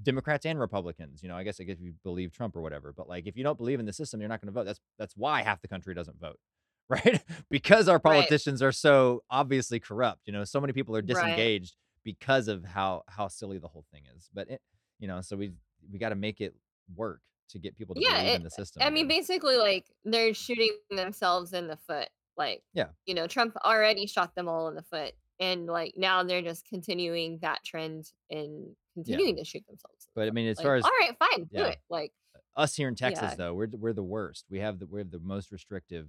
Democrats 0.03 0.47
and 0.47 0.59
Republicans, 0.59 1.23
you 1.23 1.29
know, 1.29 1.37
I 1.37 1.43
guess 1.45 1.61
I 1.61 1.65
guess 1.65 1.79
if 1.79 1.83
you 1.85 1.95
believe 2.05 2.33
Trump 2.33 2.57
or 2.57 2.61
whatever, 2.63 2.93
but 2.93 3.09
like 3.09 3.27
if 3.27 3.37
you 3.37 3.43
don't 3.45 3.59
believe 3.59 3.81
in 3.81 3.87
the 3.87 3.93
system, 3.93 4.21
you're 4.21 4.29
not 4.29 4.41
gonna 4.41 4.53
vote. 4.53 4.65
That's 4.65 4.81
that's 4.99 5.17
why 5.17 5.43
half 5.43 5.61
the 5.63 5.69
country 5.69 5.95
doesn't 5.95 6.19
vote, 6.21 6.39
right? 6.89 7.23
because 7.51 7.89
our 7.89 7.99
Right. 8.05 8.33
politicians 8.33 8.63
are 8.63 8.73
so 8.73 9.23
obviously 9.31 9.81
corrupt. 9.81 10.23
You 10.27 10.33
know, 10.33 10.45
so 10.45 10.61
many 10.61 10.73
people 10.73 10.95
are 10.97 11.03
Right. 11.03 11.09
disengaged 11.09 11.77
because 12.05 12.49
of 12.49 12.65
how 12.65 13.03
how 13.09 13.29
silly 13.29 13.59
the 13.59 13.69
whole 13.69 13.85
thing 13.93 14.05
is. 14.17 14.31
But 14.33 14.49
it, 14.51 14.63
you 14.99 15.09
know, 15.09 15.21
so 15.21 15.37
we 15.37 15.53
we 15.91 15.99
got 15.99 16.11
to 16.11 16.15
make 16.17 16.41
it 16.41 16.55
work 16.95 17.21
to 17.51 17.59
get 17.59 17.77
people 17.77 17.95
to 17.95 18.01
Yeah, 18.01 18.17
believe 18.17 18.35
it, 18.35 18.35
in 18.35 18.43
the 18.43 18.51
system. 18.51 18.83
I 18.85 18.91
mean, 18.91 19.09
basically, 19.09 19.57
like 19.57 19.87
they're 20.05 20.35
shooting 20.35 20.77
themselves 20.91 21.53
in 21.53 21.67
the 21.67 21.77
foot. 21.77 22.09
Like, 22.37 22.63
Yeah. 22.73 22.91
you 23.07 23.15
know, 23.15 23.27
Trump 23.27 23.57
already 23.65 24.07
shot 24.07 24.35
them 24.35 24.49
all 24.49 24.69
in 24.69 24.75
the 24.75 24.83
foot, 24.83 25.15
and 25.41 25.67
like 25.67 25.95
now 25.97 26.23
they're 26.23 26.43
just 26.43 26.67
continuing 26.67 27.39
that 27.43 27.65
trend 27.65 28.11
and 28.31 28.75
continuing 28.95 29.37
to 29.37 29.45
shoot 29.45 29.65
themselves. 29.67 30.09
But 30.15 30.29
I 30.29 30.31
mean, 30.31 30.49
as 30.49 30.59
Like, 30.59 30.65
far 30.65 30.75
as 30.77 30.85
all 30.85 30.91
right, 31.01 31.17
fine, 31.19 31.45
do 31.45 31.63
it. 31.63 31.79
Like, 31.89 32.13
us 32.57 32.75
here 32.75 32.89
in 32.89 32.95
Texas, 32.97 33.31
Yeah. 33.31 33.35
though, 33.37 33.55
we're 33.55 33.69
the- 33.69 33.77
we're 33.77 33.93
the 33.93 34.03
worst. 34.03 34.47
We 34.51 34.59
have 34.61 34.79
the 34.79 34.87
we 34.87 35.01
have 35.01 35.11
the 35.11 35.21
most 35.21 35.53
restrictive 35.53 36.09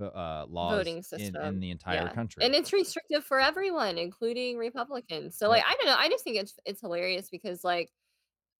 uh, 0.00 0.44
laws 0.48 0.76
voting 0.78 1.02
system 1.02 1.36
in 1.36 1.60
the 1.60 1.70
entire 1.70 2.02
yeah. 2.02 2.12
country. 2.12 2.44
and 2.44 2.54
it's 2.54 2.72
restrictive 2.72 3.24
for 3.24 3.38
everyone, 3.40 3.96
including 3.98 4.56
Republicans. 4.56 5.36
So, 5.36 5.48
like, 5.48 5.62
I 5.66 5.74
don't 5.74 5.86
know. 5.86 5.96
I 5.96 6.08
just 6.08 6.24
think 6.24 6.36
it's 6.36 6.54
it's 6.64 6.80
hilarious 6.80 7.28
because, 7.30 7.62
like, 7.64 7.90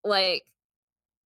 like 0.05 0.45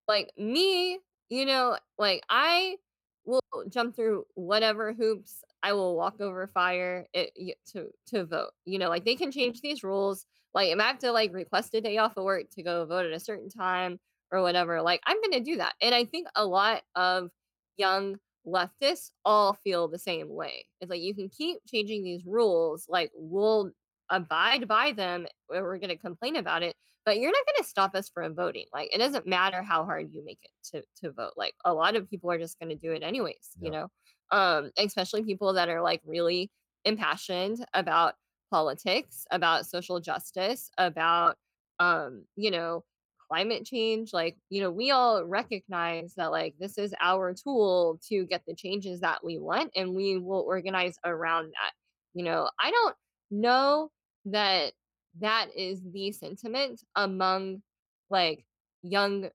like 0.07 0.31
me, 0.39 0.99
you 1.29 1.45
know, 1.45 1.79
like 1.99 2.23
I 2.31 2.77
will 3.25 3.43
jump 3.69 3.97
through 3.97 4.25
whatever 4.35 4.93
hoops. 4.95 5.43
I 5.63 5.73
will 5.73 5.97
walk 5.97 6.21
over 6.21 6.47
fire 6.47 7.07
it, 7.13 7.33
to 7.73 7.89
to 8.09 8.25
vote. 8.25 8.51
You 8.65 8.79
know, 8.79 8.89
like 8.89 9.05
they 9.05 9.17
can 9.17 9.33
change 9.33 9.61
these 9.61 9.83
rules. 9.83 10.27
Like 10.55 10.71
if 10.71 10.79
I 10.79 10.85
have 10.85 10.99
to 11.01 11.13
like 11.13 11.33
request 11.33 11.75
a 11.75 11.81
day 11.81 11.99
off 11.99 12.17
of 12.17 12.25
work 12.25 12.51
to 12.53 12.63
go 12.63 12.85
vote 12.87 13.07
at 13.07 13.13
a 13.13 13.21
certain 13.21 13.49
time 13.49 13.99
or 14.33 14.43
whatever, 14.43 14.83
like 14.83 15.01
I'm 15.07 15.21
gonna 15.23 15.41
do 15.41 15.57
that. 15.57 15.75
And 15.83 15.95
I 15.95 16.05
think 16.05 16.29
a 16.35 16.45
lot 16.47 16.83
of 16.95 17.31
young 17.77 18.17
leftists 18.47 19.11
all 19.25 19.55
feel 19.55 19.89
the 19.89 19.99
same 19.99 20.29
way. 20.29 20.67
It's 20.81 20.91
like 20.91 21.01
you 21.03 21.15
can 21.15 21.29
keep 21.29 21.59
changing 21.67 22.05
these 22.05 22.25
rules, 22.27 22.87
like 22.89 23.11
we'll 23.15 23.73
abide 24.11 24.67
by 24.69 24.93
them 24.93 25.27
or 25.51 25.63
we're 25.63 25.79
gonna 25.79 25.97
complain 25.97 26.37
about 26.37 26.63
it 26.63 26.75
but 27.09 27.21
you're 27.21 27.33
not 27.33 27.47
going 27.47 27.65
to 27.65 27.69
stop 27.71 27.95
us 27.95 28.11
from 28.11 28.35
voting. 28.35 28.67
Like 28.71 28.95
it 28.95 28.99
doesn't 28.99 29.27
matter 29.27 29.63
how 29.63 29.87
hard 29.87 30.13
you 30.13 30.23
make 30.23 30.41
it 30.43 30.51
to 30.71 30.83
to 31.01 31.11
vote. 31.11 31.33
Like 31.39 31.55
a 31.65 31.73
lot 31.73 31.97
of 31.97 32.11
people 32.11 32.31
are 32.31 32.39
just 32.39 32.59
going 32.61 32.69
to 32.69 32.77
do 32.77 32.93
it 32.93 33.03
anyways, 33.03 33.49
you 33.59 33.71
know. 33.71 33.89
Um 34.31 34.71
especially 34.79 35.23
people 35.23 35.53
that 35.55 35.69
are 35.69 35.83
like 35.83 36.03
really 36.05 36.51
impassioned 36.85 37.65
about 37.75 38.15
politics, 38.51 39.27
about 39.31 39.67
social 39.67 40.01
justice, 40.01 40.71
about 40.79 41.37
um, 41.81 42.25
you 42.37 42.51
know, 42.51 42.85
climate 43.29 43.65
change 43.67 44.15
like 44.15 44.39
you 44.49 44.63
know 44.63 44.71
we 44.71 44.91
all 44.91 45.23
recognize 45.25 46.15
that 46.17 46.31
like 46.31 46.55
this 46.59 46.79
is 46.79 46.95
our 47.01 47.35
tool 47.35 48.01
to 48.09 48.25
get 48.27 48.43
the 48.47 48.55
changes 48.55 49.01
that 49.01 49.23
we 49.23 49.39
want 49.39 49.71
and 49.77 49.95
we 49.95 50.17
will 50.19 50.41
organize 50.49 50.97
around 51.05 51.47
that. 51.47 51.73
You 52.15 52.25
know 52.25 52.49
i 52.59 52.71
don't 52.71 52.97
know 53.31 53.91
that 54.25 54.73
that 55.21 55.49
is 55.55 55.83
the 55.93 56.11
sentiment 56.13 56.83
among 56.97 57.63
like 58.11 58.45
young 58.83 59.29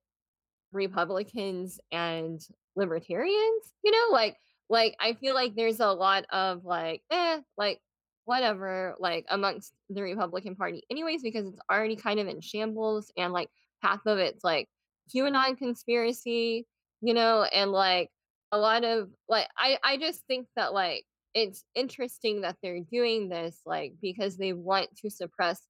Republicans 0.72 1.80
and 1.91 2.41
libertarians, 2.76 3.74
you 3.84 3.91
know, 3.91 4.08
like 4.12 4.38
like 4.74 4.95
I 4.99 5.13
feel 5.13 5.36
like 5.36 5.55
there's 5.55 5.80
a 5.80 5.91
lot 5.93 6.26
of 6.32 6.65
like, 6.65 7.03
eh, 7.11 7.41
like 7.57 7.82
whatever, 8.26 8.95
like 8.99 9.26
amongst 9.30 9.74
the 9.89 10.01
Republican 10.03 10.55
Party, 10.55 10.84
anyways, 10.89 11.24
because 11.24 11.47
it's 11.47 11.59
already 11.71 11.95
kind 11.95 12.19
of 12.19 12.28
in 12.28 12.41
shambles 12.41 13.11
and 13.17 13.34
like 13.34 13.49
half 13.82 14.05
of 14.05 14.17
it's 14.19 14.43
like 14.43 14.69
QAnon 15.15 15.57
conspiracy, 15.57 16.67
you 17.01 17.13
know, 17.13 17.43
and 17.43 17.71
like 17.71 18.11
a 18.51 18.57
lot 18.57 18.84
of 18.84 19.09
like 19.30 19.47
I 19.57 19.80
I 19.84 19.97
just 19.97 20.24
think 20.28 20.47
that 20.55 20.74
like 20.74 21.05
it's 21.34 21.65
interesting 21.76 22.41
that 22.41 22.57
they're 22.61 22.82
doing 22.82 23.30
this 23.30 23.61
like 23.65 23.93
because 24.01 24.38
they 24.38 24.53
want 24.53 24.95
to 24.97 25.09
suppress 25.09 25.61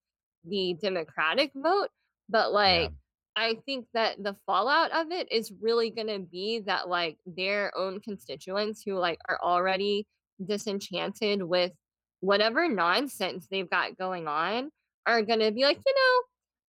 the 0.45 0.75
Democratic 0.81 1.51
vote, 1.55 1.89
but 2.29 2.51
Yeah. 2.65 2.89
I 3.36 3.55
think 3.65 3.88
that 3.93 4.21
the 4.23 4.36
fallout 4.45 4.91
of 4.91 5.11
it 5.11 5.31
is 5.31 5.51
really 5.51 5.89
gonna 5.89 6.19
be 6.19 6.59
that, 6.61 6.88
like, 6.89 7.17
their 7.25 7.75
own 7.77 7.99
constituents 8.01 8.84
who, 8.84 8.95
like, 8.95 9.19
are 9.27 9.39
already 9.41 10.07
disenchanted 10.43 11.43
with 11.43 11.73
whatever 12.19 12.67
nonsense 12.69 13.47
they've 13.49 13.69
got 13.69 13.97
going 13.97 14.27
on 14.27 14.71
are 15.05 15.21
gonna 15.23 15.51
be 15.51 15.63
like, 15.65 15.77
"You 15.86 15.93
know, 15.95 16.23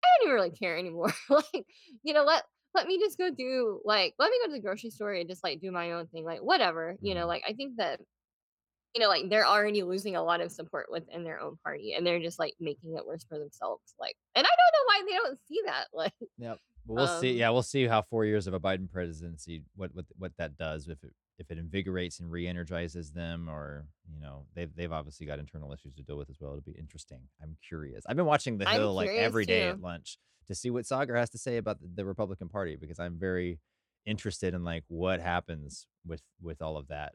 I 0.04 0.08
don't 0.18 0.24
even 0.28 0.34
really 0.34 0.50
care 0.50 0.78
anymore." 0.78 1.12
Like, 1.30 1.66
you 2.02 2.14
know, 2.14 2.24
let 2.24 2.44
let 2.74 2.86
me 2.88 2.98
just 2.98 3.18
go 3.18 3.30
do 3.30 3.80
like, 3.84 4.14
let 4.18 4.30
me 4.30 4.38
go 4.42 4.46
to 4.48 4.52
the 4.54 4.60
grocery 4.62 4.90
store 4.90 5.12
and 5.14 5.28
just, 5.28 5.44
like, 5.44 5.60
do 5.60 5.70
my 5.72 5.92
own 5.92 6.06
thing, 6.08 6.24
like, 6.24 6.40
whatever, 6.42 6.96
you 7.02 7.14
know, 7.14 7.26
Mhm. 7.26 7.28
like, 7.28 7.42
I 7.46 7.52
think 7.54 7.76
that, 7.78 8.00
you 8.94 9.00
know, 9.00 9.08
like, 9.08 9.28
they're 9.30 9.46
already 9.46 9.82
losing 9.82 10.16
a 10.16 10.22
lot 10.22 10.40
of 10.40 10.52
support 10.52 10.86
within 10.90 11.24
their 11.24 11.40
own 11.40 11.56
party, 11.64 11.94
and 11.94 12.06
they're 12.06 12.20
just, 12.20 12.38
like, 12.38 12.54
making 12.60 12.94
it 12.96 13.06
worse 13.06 13.24
for 13.24 13.38
themselves, 13.38 13.94
like 13.98 14.14
and 14.34 14.46
I 14.46 14.50
don't 14.50 14.72
know 14.74 14.86
why 14.86 15.02
they 15.06 15.16
don't 15.28 15.38
see 15.48 15.60
that, 15.66 15.86
like, 15.92 16.12
Yep. 16.38 16.58
But 16.86 16.94
we'll 16.94 17.20
see. 17.20 17.30
um 17.30 17.36
Yeah, 17.36 17.50
we'll 17.50 17.62
see 17.62 17.86
how 17.86 18.02
four 18.02 18.24
years 18.24 18.46
of 18.46 18.54
a 18.54 18.60
Biden 18.60 18.90
presidency 18.90 19.62
what 19.76 19.94
what 19.94 20.04
what 20.18 20.32
that 20.38 20.56
does 20.56 20.88
if 20.88 21.02
it 21.04 21.10
if 21.38 21.50
it 21.50 21.58
invigorates 21.58 22.18
and 22.20 22.28
re-energizes 22.30 23.12
them, 23.12 23.48
or 23.48 23.86
you 24.12 24.20
know 24.20 24.46
they've 24.54 24.74
they've 24.74 24.90
obviously 24.90 25.24
got 25.24 25.38
internal 25.38 25.72
issues 25.72 25.94
to 25.94 26.02
deal 26.02 26.16
with 26.18 26.28
as 26.28 26.38
well. 26.40 26.50
It'll 26.50 26.62
be 26.62 26.72
interesting. 26.78 27.20
I'm 27.40 27.56
curious. 27.66 28.04
I've 28.08 28.16
been 28.16 28.26
watching 28.26 28.58
The 28.58 28.68
Hill 28.68 28.94
like 28.94 29.10
every 29.10 29.46
day 29.46 29.68
at 29.68 29.80
lunch 29.80 30.18
to 30.48 30.56
see 30.56 30.70
what 30.70 30.84
Saagar 30.84 31.16
has 31.16 31.30
to 31.30 31.38
say 31.38 31.56
about 31.56 31.80
the, 31.80 31.88
the 31.94 32.04
Republican 32.04 32.48
Party 32.48 32.74
because 32.74 32.98
I'm 32.98 33.16
very 33.16 33.60
interested 34.04 34.52
in 34.52 34.64
like 34.64 34.82
what 34.88 35.20
happens 35.20 35.86
with 36.04 36.22
with 36.40 36.60
all 36.60 36.76
of 36.76 36.88
that 36.88 37.12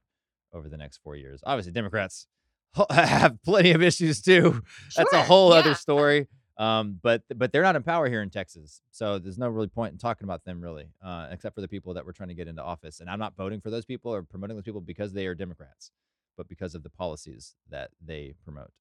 over 0.53 0.69
the 0.69 0.77
next 0.77 0.97
four 0.97 1.15
years. 1.15 1.41
Obviously, 1.45 1.71
Democrats 1.71 2.27
have 2.89 3.41
plenty 3.43 3.71
of 3.71 3.81
issues 3.81 4.21
too. 4.21 4.61
That's 4.95 5.11
a 5.13 5.17
Sure, 5.17 5.25
whole 5.25 5.53
other 5.53 5.73
story. 5.75 6.27
Um, 6.57 6.99
but 7.03 7.21
but 7.35 7.51
they're 7.51 7.61
not 7.61 7.75
in 7.75 7.83
power 7.83 8.09
here 8.09 8.23
in 8.23 8.31
Texas, 8.31 8.81
so 8.89 9.19
there's 9.19 9.37
no 9.37 9.47
really 9.47 9.67
point 9.67 9.91
in 9.91 9.99
talking 9.99 10.25
about 10.25 10.43
them 10.43 10.59
really, 10.59 10.89
uh, 11.03 11.27
except 11.29 11.53
for 11.53 11.61
the 11.61 11.67
people 11.67 11.93
that 11.93 12.03
we're 12.05 12.13
trying 12.13 12.29
to 12.29 12.35
get 12.35 12.47
into 12.47 12.63
office. 12.63 12.99
And 12.99 13.09
I'm 13.11 13.19
not 13.19 13.35
voting 13.35 13.61
for 13.61 13.69
those 13.69 13.85
people 13.85 14.11
or 14.11 14.23
promoting 14.23 14.55
those 14.55 14.63
people 14.63 14.81
because 14.81 15.13
they 15.13 15.27
are 15.27 15.35
Democrats, 15.35 15.91
but 16.35 16.47
because 16.47 16.73
of 16.73 16.81
the 16.81 16.89
policies 16.89 17.53
that 17.69 17.91
they 18.03 18.33
promote. 18.43 18.71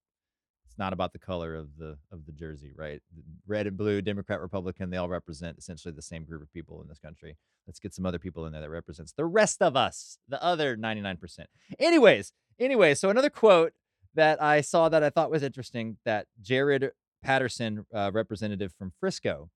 It's 0.77 0.79
not 0.79 0.93
about 0.93 1.15
the 1.15 1.19
color 1.19 1.55
of 1.55 1.79
the 1.79 1.97
of 2.13 2.27
the 2.27 2.33
jersey, 2.33 2.71
right? 2.77 3.01
Red 3.47 3.67
and 3.67 3.79
blue, 3.79 4.03
Democrat, 4.03 4.43
Republican, 4.43 4.91
they 4.91 4.99
all 4.99 5.09
represent 5.09 5.57
essentially 5.57 5.95
the 5.95 6.03
same 6.03 6.27
group 6.27 6.43
of 6.43 6.53
people 6.53 6.83
in 6.83 6.89
this 6.89 6.99
country. 6.99 7.39
Let's 7.67 7.81
get 7.81 7.95
some 7.95 8.05
other 8.05 8.19
people 8.19 8.45
in 8.45 8.53
there 8.53 8.61
that 8.61 8.69
represents 8.69 9.13
the 9.13 9.25
rest 9.25 9.63
of 9.63 9.75
us, 9.75 10.19
the 10.29 10.43
other 10.43 10.77
99%. 10.77 11.47
Anyways, 11.79 12.35
anyway, 12.61 12.95
so 12.95 13.09
another 13.09 13.31
quote 13.31 13.73
that 14.15 14.43
I 14.43 14.61
saw 14.61 14.91
that 14.91 15.03
I 15.03 15.09
thought 15.09 15.31
was 15.31 15.43
interesting 15.43 15.97
that 16.05 16.27
Jared 16.43 16.91
Patterson, 17.23 17.87
uh, 17.95 18.11
representative 18.13 18.75
from 18.79 18.93
Frisco, 19.01 19.49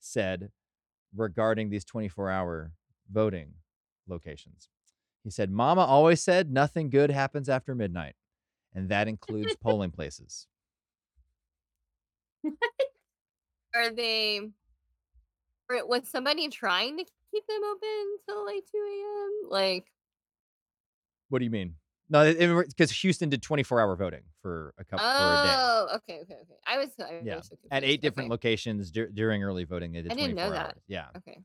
said 0.00 0.50
regarding 1.16 1.70
these 1.70 1.86
24 1.86 2.28
hour 2.28 2.72
voting 3.10 3.54
locations. 4.06 4.68
He 5.24 5.30
said, 5.30 5.50
Mama 5.50 5.80
always 5.80 6.22
said 6.22 6.52
nothing 6.52 6.90
good 6.90 7.10
happens 7.10 7.48
after 7.48 7.74
midnight, 7.74 8.16
and 8.74 8.90
that 8.90 9.08
includes 9.08 9.56
polling 9.62 9.92
places. 9.92 10.46
Are 13.74 13.90
they 13.90 14.40
or 15.70 15.86
was 15.86 16.08
somebody 16.08 16.48
trying 16.48 16.96
to 16.96 17.04
keep 17.30 17.46
them 17.46 17.60
open 17.62 18.16
till, 18.26 18.44
like, 18.46 18.64
2 18.72 18.78
AM? 19.44 19.50
Like 19.50 19.86
What 21.28 21.40
do 21.40 21.44
you 21.44 21.50
mean? 21.50 21.74
No, 22.10 22.32
because 22.66 22.90
Houston 22.90 23.28
did 23.28 23.42
24 23.42 23.82
hour 23.82 23.94
voting 23.94 24.22
for 24.40 24.72
a 24.78 24.84
couple 24.84 25.06
for 25.06 25.34
a 25.34 25.42
day. 25.42 25.54
Oh, 25.54 25.88
okay, 25.96 26.20
okay, 26.22 26.36
okay. 26.42 26.56
I 26.66 26.78
was 26.78 26.88
I 26.98 27.20
Yeah, 27.22 27.42
so 27.42 27.54
at 27.70 27.84
eight 27.84 28.00
different 28.00 28.28
Okay. 28.28 28.30
locations 28.30 28.90
dur- 28.90 29.10
during 29.10 29.42
early 29.44 29.64
voting, 29.64 29.92
they 29.92 30.00
did 30.00 30.12
I 30.12 30.14
didn't 30.14 30.36
24 30.36 30.44
know 30.46 30.50
that. 30.52 30.66
hours. 30.68 30.82
Yeah, 30.86 31.08
Okay. 31.18 31.38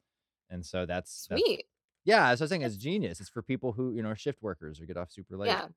and 0.49 0.65
so 0.65 0.85
that's 0.85 1.27
that's 1.29 1.41
Sweet. 1.41 1.65
yeah. 2.05 2.29
That's 2.29 2.39
what 2.39 2.43
I 2.43 2.45
was 2.45 2.49
saying. 2.51 2.61
It's 2.61 2.77
genius. 2.77 3.19
It's 3.19 3.29
for 3.29 3.41
people 3.41 3.73
who 3.73 3.91
you 3.91 4.01
know 4.03 4.09
are 4.09 4.15
shift 4.15 4.41
workers 4.41 4.79
or 4.79 4.85
get 4.85 4.95
off 4.95 5.11
super 5.11 5.35
late. 5.35 5.47
yeah. 5.49 5.67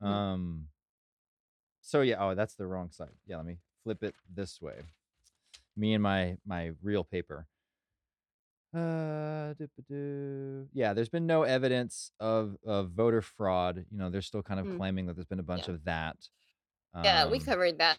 Um. 0.00 0.68
So 1.82 2.02
yeah. 2.02 2.16
Oh, 2.24 2.36
that's 2.36 2.54
the 2.54 2.66
wrong 2.68 2.92
side. 2.92 3.10
Yeah. 3.26 3.38
Let 3.38 3.46
me 3.46 3.58
flip 3.86 4.02
it 4.02 4.16
this 4.34 4.60
way. 4.60 4.74
Me 5.76 5.94
and 5.94 6.02
my 6.02 6.36
my 6.44 6.72
real 6.82 7.04
paper. 7.04 7.46
Uh, 8.74 9.54
yeah. 10.74 10.92
There's 10.92 11.08
been 11.08 11.26
no 11.26 11.44
evidence 11.44 12.10
of 12.18 12.56
of 12.66 12.90
voter 12.90 13.22
fraud. 13.22 13.84
You 13.90 13.96
know, 13.98 14.10
they're 14.10 14.22
still 14.22 14.42
kind 14.42 14.58
of 14.58 14.66
Mm, 14.66 14.76
claiming 14.76 15.06
that 15.06 15.14
there's 15.14 15.26
been 15.28 15.38
a 15.38 15.44
bunch 15.44 15.68
yeah. 15.68 15.74
of 15.74 15.84
that. 15.84 16.16
Yeah, 17.04 17.28
we 17.30 17.38
Um. 17.38 17.44
covered 17.44 17.78
that 17.78 17.98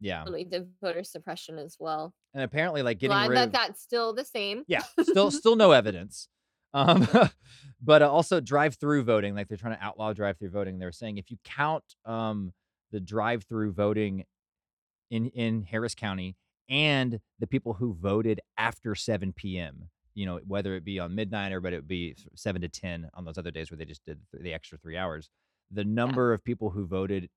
Yeah. 0.00 0.24
when 0.24 0.32
we 0.32 0.44
did 0.44 0.72
voter 0.80 1.04
suppression 1.04 1.58
as 1.58 1.76
well. 1.78 2.14
And 2.32 2.42
apparently, 2.42 2.82
like 2.82 2.98
getting 2.98 3.16
Glad 3.16 3.28
rid 3.28 3.38
that 3.38 3.46
of 3.48 3.52
that's 3.52 3.82
still 3.82 4.14
the 4.14 4.24
same. 4.24 4.64
yeah, 4.66 4.82
still 5.02 5.30
still 5.30 5.56
no 5.56 5.72
evidence. 5.72 6.28
Um, 6.72 7.06
but 7.82 8.00
uh, 8.02 8.10
also 8.10 8.40
drive-through 8.40 9.02
voting, 9.04 9.34
like 9.34 9.48
they're 9.48 9.56
trying 9.58 9.76
to 9.76 9.82
outlaw 9.84 10.12
drive-through 10.14 10.50
voting. 10.50 10.78
They're 10.78 10.92
saying 10.92 11.18
if 11.18 11.30
you 11.30 11.36
count 11.44 11.84
um 12.06 12.54
the 12.92 13.00
drive-through 13.00 13.72
voting 13.72 14.24
in 15.10 15.26
in 15.30 15.62
Harris 15.62 15.94
County 15.94 16.36
and 16.68 17.20
the 17.38 17.46
people 17.46 17.74
who 17.74 17.94
voted 17.94 18.40
after 18.56 18.94
7 18.94 19.32
p.m. 19.32 19.90
You 20.14 20.26
know, 20.26 20.40
whether 20.46 20.74
it 20.74 20.84
be 20.84 20.98
on 20.98 21.14
midnight 21.14 21.52
or 21.52 21.60
but 21.60 21.72
it 21.72 21.76
would 21.76 21.88
be 21.88 22.16
seven 22.34 22.62
to 22.62 22.68
ten 22.68 23.08
on 23.14 23.24
those 23.24 23.38
other 23.38 23.50
days 23.52 23.70
where 23.70 23.78
they 23.78 23.84
just 23.84 24.04
did 24.04 24.20
the 24.32 24.52
extra 24.52 24.76
three 24.78 24.96
hours. 24.96 25.30
The 25.70 25.84
Yeah. 25.84 25.90
number 25.90 26.32
of 26.32 26.42
people 26.44 26.70
who 26.70 26.86
voted 26.86 27.30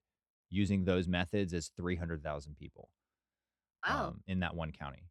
using 0.49 0.84
those 0.86 1.07
methods 1.07 1.53
is 1.53 1.69
three 1.78 1.95
hundred 1.95 2.24
thousand 2.24 2.55
people 2.57 2.89
Wow. 3.88 4.07
um, 4.09 4.24
in 4.28 4.39
that 4.41 4.55
one 4.55 4.72
county. 4.72 5.09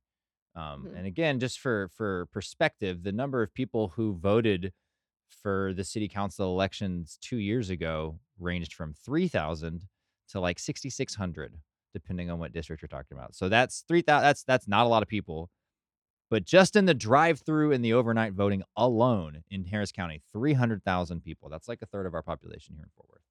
Um, 0.54 0.84
Mhm. 0.86 0.96
and 0.96 1.06
again, 1.06 1.40
just 1.40 1.60
for 1.60 1.88
for 1.88 2.26
perspective, 2.26 3.02
the 3.04 3.12
number 3.12 3.42
of 3.42 3.54
people 3.54 3.88
who 3.90 4.14
voted 4.16 4.72
for 5.28 5.72
the 5.74 5.84
city 5.84 6.08
council 6.08 6.50
elections 6.52 7.16
two 7.20 7.38
years 7.38 7.70
ago 7.70 8.20
ranged 8.38 8.74
from 8.74 8.92
three 8.94 9.28
thousand 9.28 9.88
to 10.28 10.40
like 10.40 10.58
sixty 10.58 10.90
six 10.90 11.14
hundred, 11.14 11.60
depending 11.92 12.30
on 12.30 12.38
what 12.38 12.52
district 12.52 12.82
you're 12.82 12.88
talking 12.88 13.16
about. 13.16 13.34
So 13.34 13.48
that's 13.48 13.84
three 13.86 14.02
thousand. 14.02 14.24
That's 14.24 14.44
that's 14.44 14.68
not 14.68 14.86
a 14.86 14.88
lot 14.88 15.02
of 15.02 15.08
people. 15.08 15.50
But 16.30 16.44
just 16.44 16.76
in 16.76 16.84
the 16.84 16.94
drive-through 16.94 17.72
and 17.72 17.84
the 17.84 17.92
overnight 17.92 18.34
voting 18.34 18.62
alone 18.76 19.42
in 19.50 19.64
Harris 19.64 19.90
County, 19.90 20.22
three 20.32 20.52
hundred 20.52 20.84
thousand 20.84 21.22
people. 21.24 21.48
That's 21.48 21.66
like 21.68 21.82
a 21.82 21.86
third 21.86 22.06
of 22.06 22.14
our 22.14 22.22
population 22.22 22.76
here 22.76 22.84
in 22.84 22.90
Fort 22.96 23.08
Worth. 23.10 23.22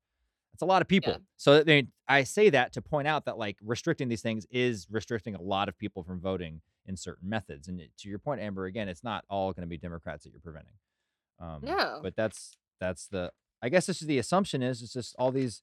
That's 0.53 0.64
a 0.64 0.66
lot 0.66 0.82
of 0.82 0.89
people. 0.89 1.14
Yeah. 1.14 1.20
So 1.38 1.64
I, 1.66 1.88
I 2.10 2.24
say 2.24 2.49
that 2.49 2.74
to 2.74 2.82
point 2.82 3.07
out 3.07 3.24
that 3.26 3.38
like 3.38 3.55
restricting 3.64 4.10
these 4.10 4.22
things 4.22 4.45
is 4.51 4.86
restricting 4.91 5.34
a 5.36 5.41
lot 5.41 5.70
of 5.70 5.78
people 5.78 6.03
from 6.03 6.20
voting 6.20 6.60
in 6.86 6.97
certain 6.97 7.30
methods. 7.30 7.70
And 7.70 7.80
to 7.99 8.10
your 8.10 8.20
point, 8.20 8.41
Amber, 8.41 8.66
again, 8.66 8.89
it's 8.89 9.03
not 9.03 9.24
all 9.30 9.53
going 9.53 9.62
to 9.62 9.68
be 9.70 9.78
Democrats 9.78 10.26
that 10.26 10.32
you're 10.32 10.41
preventing. 10.41 10.74
Um, 11.39 11.60
No. 11.64 11.99
but 12.03 12.16
that's 12.18 12.57
that's 12.82 13.07
the. 13.07 13.32
I 13.62 13.70
guess 13.70 13.86
this 13.86 14.01
is 14.01 14.07
the 14.07 14.18
assumption 14.18 14.62
is 14.62 14.82
it's 14.82 14.91
just 14.93 15.16
all 15.18 15.32
these 15.32 15.62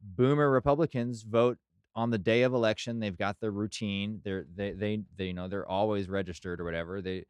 boomer 0.00 0.50
Republicans 0.50 1.22
vote 1.22 1.58
on 1.94 2.10
the 2.10 2.18
day 2.18 2.42
of 2.42 2.54
election. 2.54 3.00
They've 3.00 3.16
got 3.16 3.40
their 3.40 3.50
routine. 3.50 4.20
They're 4.24 4.46
they 4.54 4.72
they 4.72 5.00
they 5.16 5.26
you 5.26 5.34
know 5.34 5.48
they're 5.48 5.68
always 5.68 6.08
registered 6.08 6.60
or 6.60 6.64
whatever. 6.64 7.00
They 7.02 7.24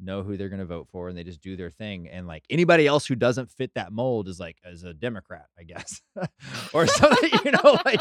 know 0.00 0.22
who 0.24 0.36
they're 0.36 0.48
going 0.48 0.58
to 0.58 0.66
vote 0.66 0.88
for 0.90 1.08
and 1.08 1.16
they 1.16 1.22
just 1.22 1.40
do 1.40 1.56
their 1.56 1.70
thing 1.70 2.08
and 2.08 2.26
like 2.26 2.42
anybody 2.50 2.84
else 2.84 3.06
who 3.06 3.14
doesn't 3.14 3.48
fit 3.48 3.70
that 3.76 3.92
mold 3.92 4.26
is 4.26 4.40
like 4.40 4.56
as 4.64 4.82
a 4.82 4.92
democrat 4.92 5.46
i 5.56 5.62
guess 5.62 6.02
or 6.74 6.84
something 6.88 7.30
you 7.44 7.52
know 7.52 7.78
like 7.84 8.00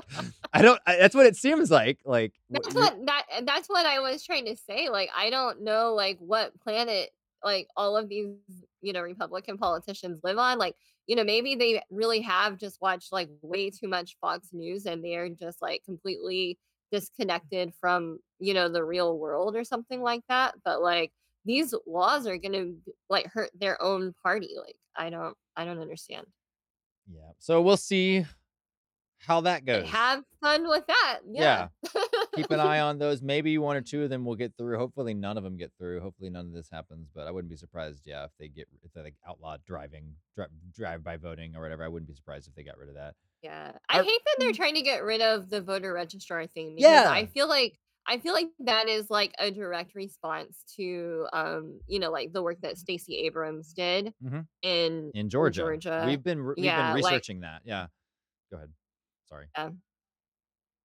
i 0.53 0.61
don't 0.63 0.81
I, 0.87 0.95
that's 0.97 1.13
what 1.13 1.27
it 1.27 1.35
seems 1.35 1.69
like 1.69 1.99
like 2.03 2.33
That's 2.49 2.73
you- 2.73 2.79
what 2.81 3.05
that 3.05 3.25
that's 3.45 3.69
what 3.69 3.85
I 3.85 3.99
was 3.99 4.23
trying 4.25 4.45
to 4.45 4.55
say. 4.55 4.89
Like, 4.89 5.09
I 5.15 5.29
don't 5.29 5.61
know 5.61 5.93
like 5.93 6.17
what 6.19 6.59
planet 6.61 7.11
like 7.43 7.67
all 7.75 7.95
of 7.97 8.09
these, 8.09 8.35
you 8.81 8.93
know, 8.93 9.01
Republican 9.01 9.57
politicians 9.57 10.19
live 10.23 10.37
on. 10.37 10.57
Like, 10.57 10.75
you 11.07 11.15
know, 11.15 11.23
maybe 11.23 11.55
they 11.55 11.81
really 11.89 12.21
have 12.21 12.57
just 12.57 12.81
watched 12.81 13.11
like 13.11 13.29
way 13.41 13.69
too 13.69 13.87
much 13.87 14.17
Fox 14.21 14.49
News 14.53 14.85
and 14.85 15.03
they're 15.03 15.29
just 15.29 15.61
like 15.61 15.83
completely 15.83 16.57
disconnected 16.93 17.73
from 17.81 18.19
you 18.37 18.53
know 18.53 18.69
the 18.69 18.83
real 18.83 19.17
world 19.17 19.55
or 19.55 19.63
something 19.63 20.03
like 20.03 20.21
that 20.29 20.53
but 20.63 20.79
like 20.79 21.11
these 21.43 21.73
laws 21.87 22.27
are 22.27 22.37
gonna 22.37 22.65
like 23.09 23.25
hurt 23.25 23.49
their 23.59 23.81
own 23.81 24.13
party 24.21 24.49
like 24.63 24.75
i 24.95 25.09
don't 25.09 25.35
i 25.55 25.65
don't 25.65 25.79
understand 25.79 26.27
Yeah. 27.11 27.31
So 27.39 27.63
we'll 27.63 27.77
see 27.77 28.25
how 29.25 29.41
that 29.41 29.65
goes. 29.65 29.87
have 29.89 30.23
fun 30.41 30.67
with 30.67 30.85
that 30.87 31.19
yeah, 31.31 31.67
Keep 32.35 32.51
an 32.51 32.59
eye 32.59 32.79
on 32.87 32.99
those. 32.99 33.21
Maybe 33.21 33.57
one 33.57 33.75
or 33.77 33.81
two 33.81 34.03
of 34.03 34.09
them 34.09 34.25
will 34.25 34.35
get 34.35 34.53
through. 34.57 34.77
Hopefully, 34.77 35.13
none 35.13 35.37
of 35.37 35.43
them 35.43 35.57
get 35.57 35.71
through. 35.77 36.01
Hopefully, 36.01 36.29
none 36.29 36.45
of 36.47 36.53
this 36.53 36.69
happens. 36.71 37.07
But 37.13 37.27
I 37.27 37.31
wouldn't 37.31 37.49
be 37.49 37.55
surprised. 37.57 38.01
Yeah, 38.05 38.25
if 38.25 38.31
they 38.39 38.47
get 38.49 38.67
if 38.83 38.91
they 38.93 39.01
like 39.01 39.15
outlaw 39.27 39.57
driving, 39.65 40.13
dri- 40.35 40.45
drive 40.75 41.03
by 41.03 41.17
voting 41.17 41.55
or 41.55 41.61
whatever. 41.61 41.83
I 41.83 41.87
wouldn't 41.87 42.07
be 42.09 42.15
surprised 42.15 42.47
if 42.47 42.55
they 42.55 42.63
got 42.63 42.77
rid 42.77 42.89
of 42.89 42.95
that. 42.95 43.13
yeah 43.43 43.71
i 43.89 43.97
hate 44.03 44.21
that 44.25 44.35
they're 44.39 44.51
Mm. 44.51 44.55
trying 44.55 44.75
to 44.75 44.81
get 44.81 45.03
rid 45.03 45.21
of 45.21 45.49
the 45.49 45.61
voter 45.61 45.91
registrar 45.93 46.47
thing 46.47 46.75
Yeah. 46.77 47.09
i 47.09 47.25
feel 47.25 47.47
like 47.49 47.77
i 48.07 48.17
feel 48.17 48.31
like 48.33 48.47
that 48.59 48.87
is 48.87 49.09
like 49.09 49.33
a 49.37 49.51
direct 49.51 49.95
response 49.95 50.63
to 50.77 51.27
um 51.33 51.79
you 51.87 51.99
know 51.99 52.09
like 52.11 52.31
the 52.31 52.41
work 52.41 52.61
that 52.61 52.77
stacey 52.77 53.17
abrams 53.25 53.73
did 53.73 54.13
Mhm. 54.23 54.47
in 54.61 55.11
In 55.13 55.29
Georgia, 55.29 55.61
Georgia. 55.61 56.03
we've 56.07 56.23
been 56.23 56.41
re- 56.41 56.53
we've 56.57 56.65
Yeah, 56.65 56.93
been 56.93 57.01
like- 57.01 57.11
researching 57.11 57.41
that. 57.41 57.61
Yeah. 57.65 57.87
Go 58.49 58.57
ahead. 58.57 58.71
Sorry. 59.33 59.49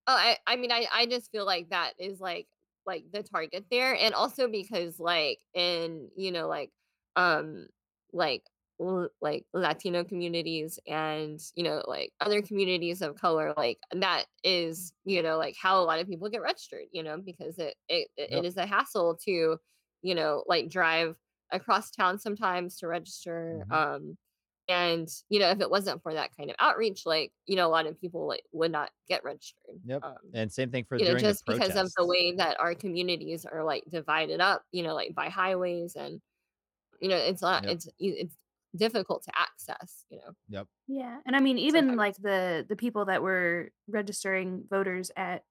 Oh, 0.07 0.15
I 0.15 0.39
I 0.47 0.57
mean, 0.57 0.73
I 0.73 0.87
I 0.93 1.07
just 1.07 1.31
feel 1.31 1.45
like 1.45 1.71
that 1.71 1.95
is 1.99 2.21
like 2.21 2.49
like 2.87 3.11
the 3.13 3.23
target 3.23 3.67
there, 3.71 3.95
and 3.95 4.15
also 4.15 4.49
because 4.49 4.99
like 4.99 5.41
in 5.55 6.11
you 6.17 6.33
know 6.33 6.49
like 6.49 6.73
um 7.17 7.69
like 8.13 8.45
l- 8.81 9.11
like 9.21 9.47
Latino 9.53 10.05
communities 10.05 10.79
and 10.87 11.41
you 11.57 11.63
know 11.65 11.83
like 11.87 12.13
other 12.21 12.41
communities 12.43 13.03
of 13.03 13.17
color, 13.17 13.53
like 13.57 13.79
that 13.93 14.27
is 14.45 14.93
you 15.05 15.23
know 15.23 15.37
like 15.37 15.57
how 15.61 15.81
a 15.81 15.85
lot 15.85 16.01
of 16.01 16.09
people 16.09 16.31
get 16.31 16.43
registered, 16.43 16.87
you 16.93 17.03
know, 17.03 17.19
because 17.19 17.59
it 17.59 17.77
it 17.89 18.09
it 18.17 18.31
Yep. 18.31 18.45
is 18.45 18.57
a 18.57 18.67
hassle 18.67 19.17
to 19.25 19.59
you 20.03 20.15
know 20.15 20.45
like 20.49 20.71
drive 20.71 21.17
across 21.51 21.91
town 21.91 22.19
sometimes 22.19 22.79
to 22.79 22.87
register. 22.89 23.65
Mhm. 23.67 23.69
Um, 23.71 24.17
and 24.69 25.09
you 25.29 25.39
know 25.41 25.51
if 25.51 25.61
it 25.61 25.71
wasn't 25.71 26.03
for 26.03 26.15
that 26.15 26.37
kind 26.37 26.51
of 26.51 26.57
outreach 26.59 27.07
like 27.07 27.33
you 27.47 27.57
know 27.57 27.67
a 27.67 27.71
lot 27.71 27.87
of 27.87 28.01
people 28.01 28.27
like 28.27 28.45
would 28.53 28.71
not 28.73 28.91
get 29.09 29.25
registered 29.25 29.81
Yep. 29.85 30.05
um 30.05 30.19
And 30.33 30.53
same 30.53 30.71
thing 30.71 30.85
for 30.85 30.99
you 30.99 31.07
know 31.07 31.15
during 31.15 31.25
just 31.25 31.47
the 31.47 31.47
because 31.47 31.77
of 31.77 31.93
the 31.97 32.07
way 32.07 32.35
that 32.37 32.61
our 32.61 32.75
communities 32.75 33.47
are 33.47 33.65
like 33.65 33.85
divided 33.91 34.41
up 34.41 34.65
you 34.73 34.83
know 34.83 34.95
like 34.95 35.15
by 35.15 35.29
highways 35.31 35.97
and 35.97 36.21
you 37.01 37.09
know 37.09 37.17
it's 37.17 37.43
not 37.43 37.63
Yep. 37.63 37.69
it's 37.69 37.89
it's 37.99 38.37
difficult 38.77 39.23
to 39.25 39.33
access 39.39 40.05
you 40.11 40.19
know 40.19 40.33
Yep. 40.49 40.69
Yeah, 40.89 41.21
and 41.27 41.37
I 41.37 41.41
mean, 41.41 41.59
even 41.59 41.97
Sometimes. 41.97 41.99
like 41.99 42.17
the 42.17 42.67
the 42.69 42.77
people 42.77 43.07
that 43.07 43.23
were 43.23 43.73
registering 43.89 44.67
voters 44.71 45.11
at 45.17 45.45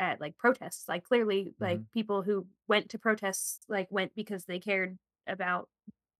at 0.00 0.20
like 0.20 0.38
protests, 0.38 0.88
like 0.88 1.04
clearly, 1.04 1.54
like 1.60 1.80
Mm-hmm. 1.80 1.84
people 1.94 2.22
who 2.22 2.48
went 2.68 2.90
to 2.90 2.98
protests, 3.00 3.60
like 3.68 3.88
went 3.92 4.14
because 4.14 4.46
they 4.46 4.60
cared 4.60 4.98
about 5.28 5.68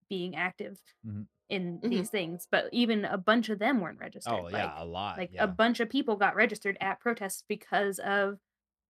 being 0.09 0.37
active 0.37 0.81
Mhm. 1.07 1.27
in 1.49 1.81
Mhm. 1.81 1.91
these 1.91 2.11
things. 2.11 2.47
But 2.51 2.69
even 2.73 3.05
a 3.05 3.19
bunch 3.19 3.49
of 3.49 3.59
them 3.59 3.81
weren't 3.81 3.99
registered. 4.01 4.33
Oh 4.33 4.49
yeah, 4.49 4.83
a 4.83 4.85
lot. 4.85 5.19
like 5.19 5.33
yeah. 5.33 5.45
a 5.45 5.47
bunch 5.49 5.81
of 5.81 5.91
people 5.91 6.17
got 6.17 6.35
registered 6.37 6.77
at 6.81 7.01
protests 7.01 7.43
because 7.49 7.99
of 8.01 8.39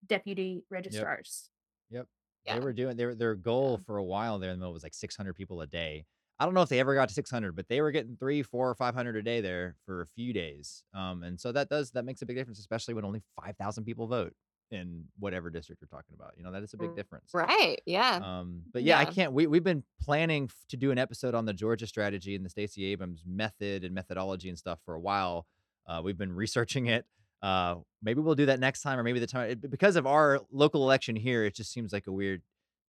deputy 0.06 0.64
registrars. 0.70 1.50
Yep. 1.90 2.08
Yeah. 2.44 2.54
They 2.58 2.64
were 2.64 2.72
doing 2.72 2.96
their 2.96 3.14
their 3.14 3.34
goal 3.34 3.78
for 3.78 3.96
a 3.96 4.04
while 4.04 4.38
there 4.38 4.50
in 4.50 4.58
the 4.58 4.60
middle 4.60 4.72
was 4.74 4.82
like 4.82 4.94
600 4.94 5.34
people 5.34 5.60
a 5.62 5.66
day. 5.66 6.06
I 6.38 6.44
don't 6.44 6.54
know 6.54 6.62
if 6.62 6.68
they 6.68 6.80
ever 6.80 6.94
got 6.94 7.08
to 7.08 7.14
600, 7.14 7.54
but 7.56 7.68
they 7.68 7.80
were 7.80 7.92
getting 7.92 8.16
three, 8.16 8.42
four, 8.42 8.68
or 8.68 8.74
500 8.74 9.16
a 9.16 9.22
day 9.22 9.40
there 9.40 9.76
for 9.86 10.02
a 10.02 10.06
few 10.06 10.32
days. 10.32 10.82
Um, 10.92 11.22
and 11.22 11.40
so 11.40 11.52
that 11.52 11.68
does 11.68 11.92
that 11.92 12.04
makes 12.04 12.22
a 12.22 12.26
big 12.26 12.36
difference, 12.36 12.58
especially 12.58 12.94
when 12.94 13.04
only 13.04 13.22
5,000 13.40 13.84
people 13.84 14.08
vote 14.08 14.34
in 14.70 15.04
whatever 15.18 15.50
district 15.50 15.80
you're 15.82 15.88
talking 15.88 16.14
about. 16.18 16.32
You 16.36 16.42
know, 16.44 16.50
that 16.52 16.62
is 16.62 16.74
a 16.74 16.76
big 16.76 16.90
Mm, 16.90 16.96
difference. 16.96 17.30
right 17.34 17.80
yeah 17.86 18.16
Um, 18.22 18.62
but 18.72 18.82
yeah, 18.82 18.98
I 18.98 19.04
can't. 19.04 19.32
We 19.32 19.46
we've 19.46 19.62
been 19.64 19.84
planning 20.00 20.44
f- 20.44 20.56
to 20.70 20.76
do 20.76 20.90
an 20.90 20.98
episode 20.98 21.34
on 21.34 21.44
the 21.44 21.52
Georgia 21.52 21.86
strategy 21.86 22.34
and 22.34 22.44
the 22.44 22.48
Stacey 22.50 22.84
Abrams 22.86 23.22
method 23.26 23.84
and 23.84 23.94
methodology 23.94 24.48
and 24.48 24.58
stuff 24.58 24.78
for 24.84 24.94
a 24.94 25.00
while. 25.00 25.46
Uh, 25.86 26.00
we've 26.02 26.18
been 26.18 26.32
researching 26.44 26.86
it. 26.86 27.06
Uh, 27.42 27.76
maybe 28.02 28.20
we'll 28.20 28.34
do 28.34 28.46
that 28.46 28.58
next 28.58 28.80
time, 28.80 28.98
or 28.98 29.02
maybe 29.02 29.20
the 29.20 29.26
time 29.26 29.50
it, 29.50 29.70
because 29.70 29.96
of 29.96 30.06
our 30.06 30.40
local 30.50 30.82
election 30.82 31.14
here. 31.14 31.44
It 31.44 31.54
just 31.54 31.72
seems 31.72 31.92
like 31.92 32.06
a 32.06 32.12
weird. 32.12 32.42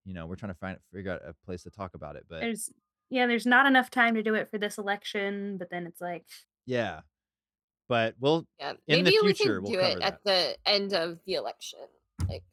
You 0.05 0.13
know, 0.13 0.27
we're 0.27 0.35
trying 0.35 0.53
to 0.53 0.57
find 0.59 0.77
figure 0.93 1.11
out 1.11 1.21
a 1.27 1.33
place 1.45 1.63
to 1.63 1.69
talk 1.71 1.93
about 1.93 2.15
it, 2.15 2.25
but 2.29 2.39
There's 2.39 2.69
yeah, 3.09 3.27
there's 3.27 3.45
not 3.45 3.65
enough 3.67 3.89
time 3.91 4.15
to 4.15 4.23
do 4.23 4.33
it 4.35 4.49
for 4.49 4.57
this 4.57 4.77
election, 4.77 5.57
but 5.57 5.69
then 5.69 5.85
it's 5.85 5.99
like 6.01 6.25
yeah. 6.65 7.01
But 7.87 8.15
we'll 8.19 8.45
yeah 8.59 8.71
in 8.87 9.03
the 9.03 9.11
maybe 9.11 9.17
we 9.21 9.33
future, 9.33 9.55
can 9.61 9.63
we'll 9.63 9.71
do 9.73 9.79
it 9.79 10.01
at 10.01 10.19
the 10.23 10.55
end 10.65 10.93
of 10.93 11.19
the 11.25 11.35
election 11.35 11.79
like 12.27 12.43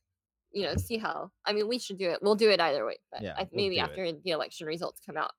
you 0.52 0.64
know 0.64 0.74
see 0.76 0.98
how 0.98 1.30
i 1.46 1.52
mean 1.54 1.66
we 1.68 1.78
should 1.78 1.96
do 1.96 2.10
it 2.10 2.18
we'll 2.20 2.34
do 2.34 2.50
it 2.50 2.60
either 2.60 2.84
way 2.84 2.96
but 3.10 3.22
Yeah, 3.22 3.32
I, 3.38 3.48
we'll 3.50 3.62
maybe 3.64 3.76
do 3.76 3.80
it. 3.80 3.84
after 3.84 4.12
the 4.12 4.30
election 4.32 4.66
results 4.66 5.00
come 5.06 5.16
out 5.16 5.32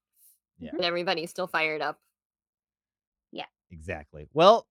Yeah. 0.59 0.71
and 0.73 0.83
everybody's 0.83 1.29
still 1.29 1.45
fired 1.47 1.81
up 1.81 1.99
Yeah, 3.31 3.45
Exactly. 3.71 4.27
Well, 4.33 4.67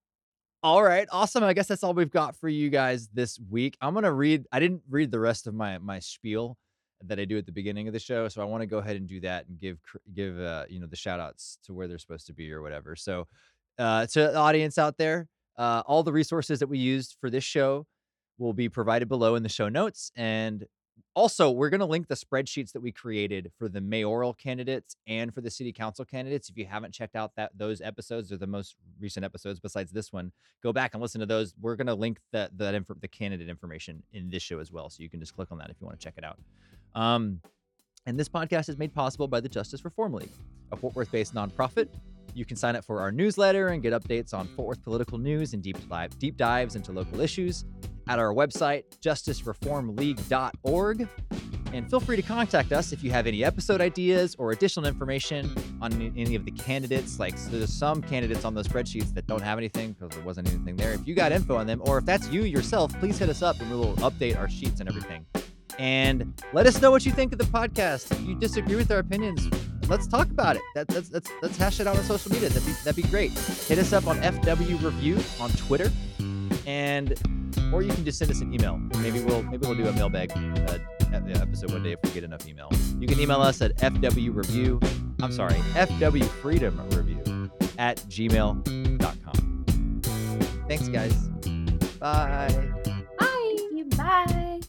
all 0.65 0.83
right. 0.83 1.09
Awesome. 1.11 1.43
I 1.45 1.53
guess 1.55 1.67
that's 1.69 1.83
all 1.85 1.93
we've 1.95 2.11
got 2.11 2.37
for 2.37 2.49
you 2.49 2.71
guys 2.71 3.09
this 3.13 3.39
week. 3.51 3.77
I'm 3.81 3.95
going 3.95 4.05
to 4.05 4.13
read 4.13 4.47
I 4.53 4.61
didn't 4.61 4.83
read 4.89 5.11
the 5.11 5.19
rest 5.21 5.47
of 5.47 5.55
my 5.55 5.79
my 5.79 5.99
spiel 6.01 6.57
that 7.05 7.19
I 7.19 7.25
do 7.25 7.37
at 7.37 7.47
the 7.47 7.53
beginning 7.53 7.89
of 7.89 7.93
the 7.95 7.99
show, 7.99 8.29
so 8.29 8.41
I 8.41 8.45
want 8.45 8.63
to 8.63 8.67
go 8.67 8.79
ahead 8.79 8.95
and 8.97 9.09
do 9.09 9.19
that 9.21 9.49
and 9.49 9.59
give 9.59 9.79
give 10.15 10.39
uh, 10.41 10.65
you 10.69 10.79
know, 10.79 10.87
the 10.87 10.95
shout 10.97 11.19
outs 11.19 11.59
to 11.65 11.75
where 11.75 11.89
they're 11.89 11.99
supposed 11.99 12.27
to 12.29 12.33
be 12.33 12.53
or 12.53 12.63
whatever. 12.63 12.95
So, 12.95 13.27
uh 13.79 14.07
to 14.07 14.21
the 14.21 14.37
audience 14.37 14.79
out 14.79 14.99
there, 14.99 15.29
uh 15.57 15.83
all 15.87 16.03
the 16.03 16.13
resources 16.13 16.59
that 16.61 16.69
we 16.69 16.79
used 16.79 17.17
for 17.21 17.31
this 17.31 17.45
show 17.45 17.87
will 18.39 18.53
be 18.53 18.69
provided 18.69 19.09
below 19.09 19.35
in 19.35 19.43
the 19.43 19.49
show 19.49 19.69
notes 19.69 20.11
and 20.17 20.67
also, 21.15 21.51
we're 21.51 21.69
going 21.69 21.81
to 21.81 21.87
link 21.87 22.09
the 22.09 22.15
spreadsheets 22.15 22.73
that 22.73 22.81
we 22.81 22.91
created 22.91 23.53
for 23.59 23.69
the 23.69 23.83
mayoral 23.83 24.33
candidates 24.33 24.97
and 25.07 25.35
for 25.35 25.43
the 25.43 25.51
city 25.51 25.71
council 25.71 26.07
candidates. 26.07 26.49
If 26.49 26.57
you 26.57 26.65
haven't 26.65 26.95
checked 26.95 27.17
out 27.17 27.33
that 27.37 27.51
those 27.55 27.83
episodes, 27.83 28.31
they're 28.31 28.39
the 28.39 28.47
most 28.47 28.77
recent 28.99 29.23
episodes 29.23 29.61
besides 29.61 29.93
this 29.93 30.11
one. 30.11 30.33
Go 30.63 30.73
back 30.73 30.95
and 30.95 31.03
listen 31.03 31.21
to 31.21 31.27
those. 31.27 31.55
We're 31.61 31.77
going 31.77 31.89
to 31.89 31.95
link 31.95 32.19
that 32.33 32.57
that 32.57 32.75
inf- 32.75 32.87
the 33.01 33.09
candidate 33.09 33.51
information 33.51 34.03
in 34.15 34.31
this 34.31 34.43
show 34.43 34.59
as 34.59 34.73
well, 34.73 34.89
so 34.89 35.03
you 35.03 35.11
can 35.11 35.21
just 35.21 35.35
click 35.37 35.53
on 35.53 35.59
that 35.59 35.69
if 35.69 35.77
you 35.81 35.87
want 35.87 36.01
to 36.01 36.05
check 36.05 36.15
it 36.17 36.25
out. 36.25 36.39
Um, 36.95 37.41
and 38.07 38.19
this 38.19 38.29
podcast 38.29 38.71
is 38.71 38.79
made 38.79 38.95
possible 38.95 39.29
by 39.29 39.41
the 39.41 39.51
Justice 39.51 39.85
Reform 39.85 40.15
League, 40.15 40.33
a 40.73 40.77
Fort 40.77 40.95
Worth-based 40.95 41.35
nonprofit. 41.35 41.89
You 42.35 42.45
can 42.45 42.57
sign 42.57 42.77
up 42.77 42.85
for 42.85 43.01
our 43.01 43.11
newsletter 43.13 43.69
and 43.69 43.83
get 43.83 43.93
updates 43.93 44.33
on 44.33 44.47
Fort 44.49 44.69
Worth 44.69 44.83
political 44.83 45.19
news 45.19 45.53
and 45.53 45.63
deep 45.63 45.77
dive, 45.89 46.19
deep 46.19 46.37
dives 46.37 46.77
into 46.77 46.93
local 46.93 47.21
issues 47.21 47.65
at 48.09 48.19
our 48.19 48.35
website, 48.35 48.85
justicereformleague.org. 49.01 51.09
And 51.73 51.89
feel 51.89 52.01
free 52.01 52.17
to 52.17 52.23
contact 52.23 52.73
us 52.73 52.93
if 52.93 53.03
you 53.03 53.11
have 53.13 53.27
any 53.27 53.43
episode 53.45 53.81
ideas 53.81 54.37
or 54.39 54.53
additional 54.53 54.85
information 54.87 55.51
on 55.81 55.91
any- 56.17 56.35
of 56.35 56.45
the 56.45 56.51
candidates. 56.51 57.19
Like, 57.19 57.39
so 57.39 57.49
there's 57.51 57.73
some 57.73 58.03
candidates 58.03 58.45
on 58.45 58.53
those 58.55 58.69
spreadsheets 58.69 59.15
that 59.15 59.27
don't 59.27 59.41
have 59.41 59.57
anything 59.57 59.93
because 59.93 60.11
there 60.11 60.23
wasn't 60.25 60.53
anything 60.53 60.77
there. 60.77 60.93
If 60.93 61.07
you 61.07 61.15
got 61.15 61.33
info 61.33 61.57
on 61.57 61.67
them, 61.67 61.81
or 61.85 61.97
if 61.99 62.05
that's 62.05 62.29
you 62.29 62.43
yourself, 62.43 62.93
please 63.01 63.17
hit 63.19 63.31
us 63.31 63.41
up 63.41 63.59
and 63.61 63.71
we 63.71 63.77
will 63.77 63.95
update 63.97 64.39
our 64.39 64.51
sheets 64.51 64.81
and 64.81 64.89
everything. 64.89 65.25
And 65.79 66.35
let 66.53 66.67
us 66.67 66.83
know 66.83 66.91
what 66.91 67.07
you 67.07 67.13
think 67.13 67.33
of 67.33 67.39
the 67.39 67.45
podcast. 67.45 68.13
If 68.13 68.21
you 68.21 68.35
disagree 68.35 68.77
with 68.77 68.93
our 68.93 68.99
opinions, 68.99 69.49
let's 69.93 70.07
talk 70.07 70.31
about 70.31 70.57
it. 70.57 70.63
That, 70.75 70.89
that's, 70.89 71.13
let's, 71.13 71.31
let's 71.43 71.57
hash 71.59 71.79
it 71.79 71.87
out 71.87 71.97
on 71.97 72.05
social 72.05 72.33
media. 72.33 72.49
That'd 72.49 72.67
be, 72.67 72.73
that'd 72.83 72.97
be 72.97 73.09
great. 73.11 73.31
Hit 73.33 73.79
us 73.79 73.93
up 73.93 74.07
on 74.07 74.19
FW 74.21 74.83
Review 74.83 75.19
on 75.39 75.51
Twitter, 75.51 75.93
and 76.67 77.15
or 77.73 77.83
you 77.83 77.93
can 77.93 78.05
just 78.05 78.19
send 78.19 78.31
us 78.31 78.41
an 78.41 78.53
email. 78.53 78.79
Maybe 78.99 79.21
we'll 79.21 79.43
maybe 79.43 79.67
we'll 79.67 79.77
do 79.77 79.87
a 79.87 79.93
mailbag 79.93 80.33
uh, 80.33 80.79
episode 81.13 81.73
one 81.73 81.83
day 81.83 81.93
if 81.93 81.99
we 82.03 82.11
get 82.11 82.25
enough 82.25 82.49
email. 82.49 82.71
You 82.99 83.07
can 83.07 83.21
email 83.21 83.43
us 83.43 83.61
at 83.61 83.77
FW 83.77 84.35
Review. 84.35 84.81
I'm 85.23 85.33
sorry, 85.33 85.55
FW 85.75 86.25
Freedom 86.25 86.77
Review 86.91 87.51
at 87.79 87.99
gmail.com. 88.09 89.63
Thanks, 90.69 90.89
guys. 90.89 91.15
Bye. 91.99 92.73
Bye. 93.19 93.47
Bye. 93.97 94.61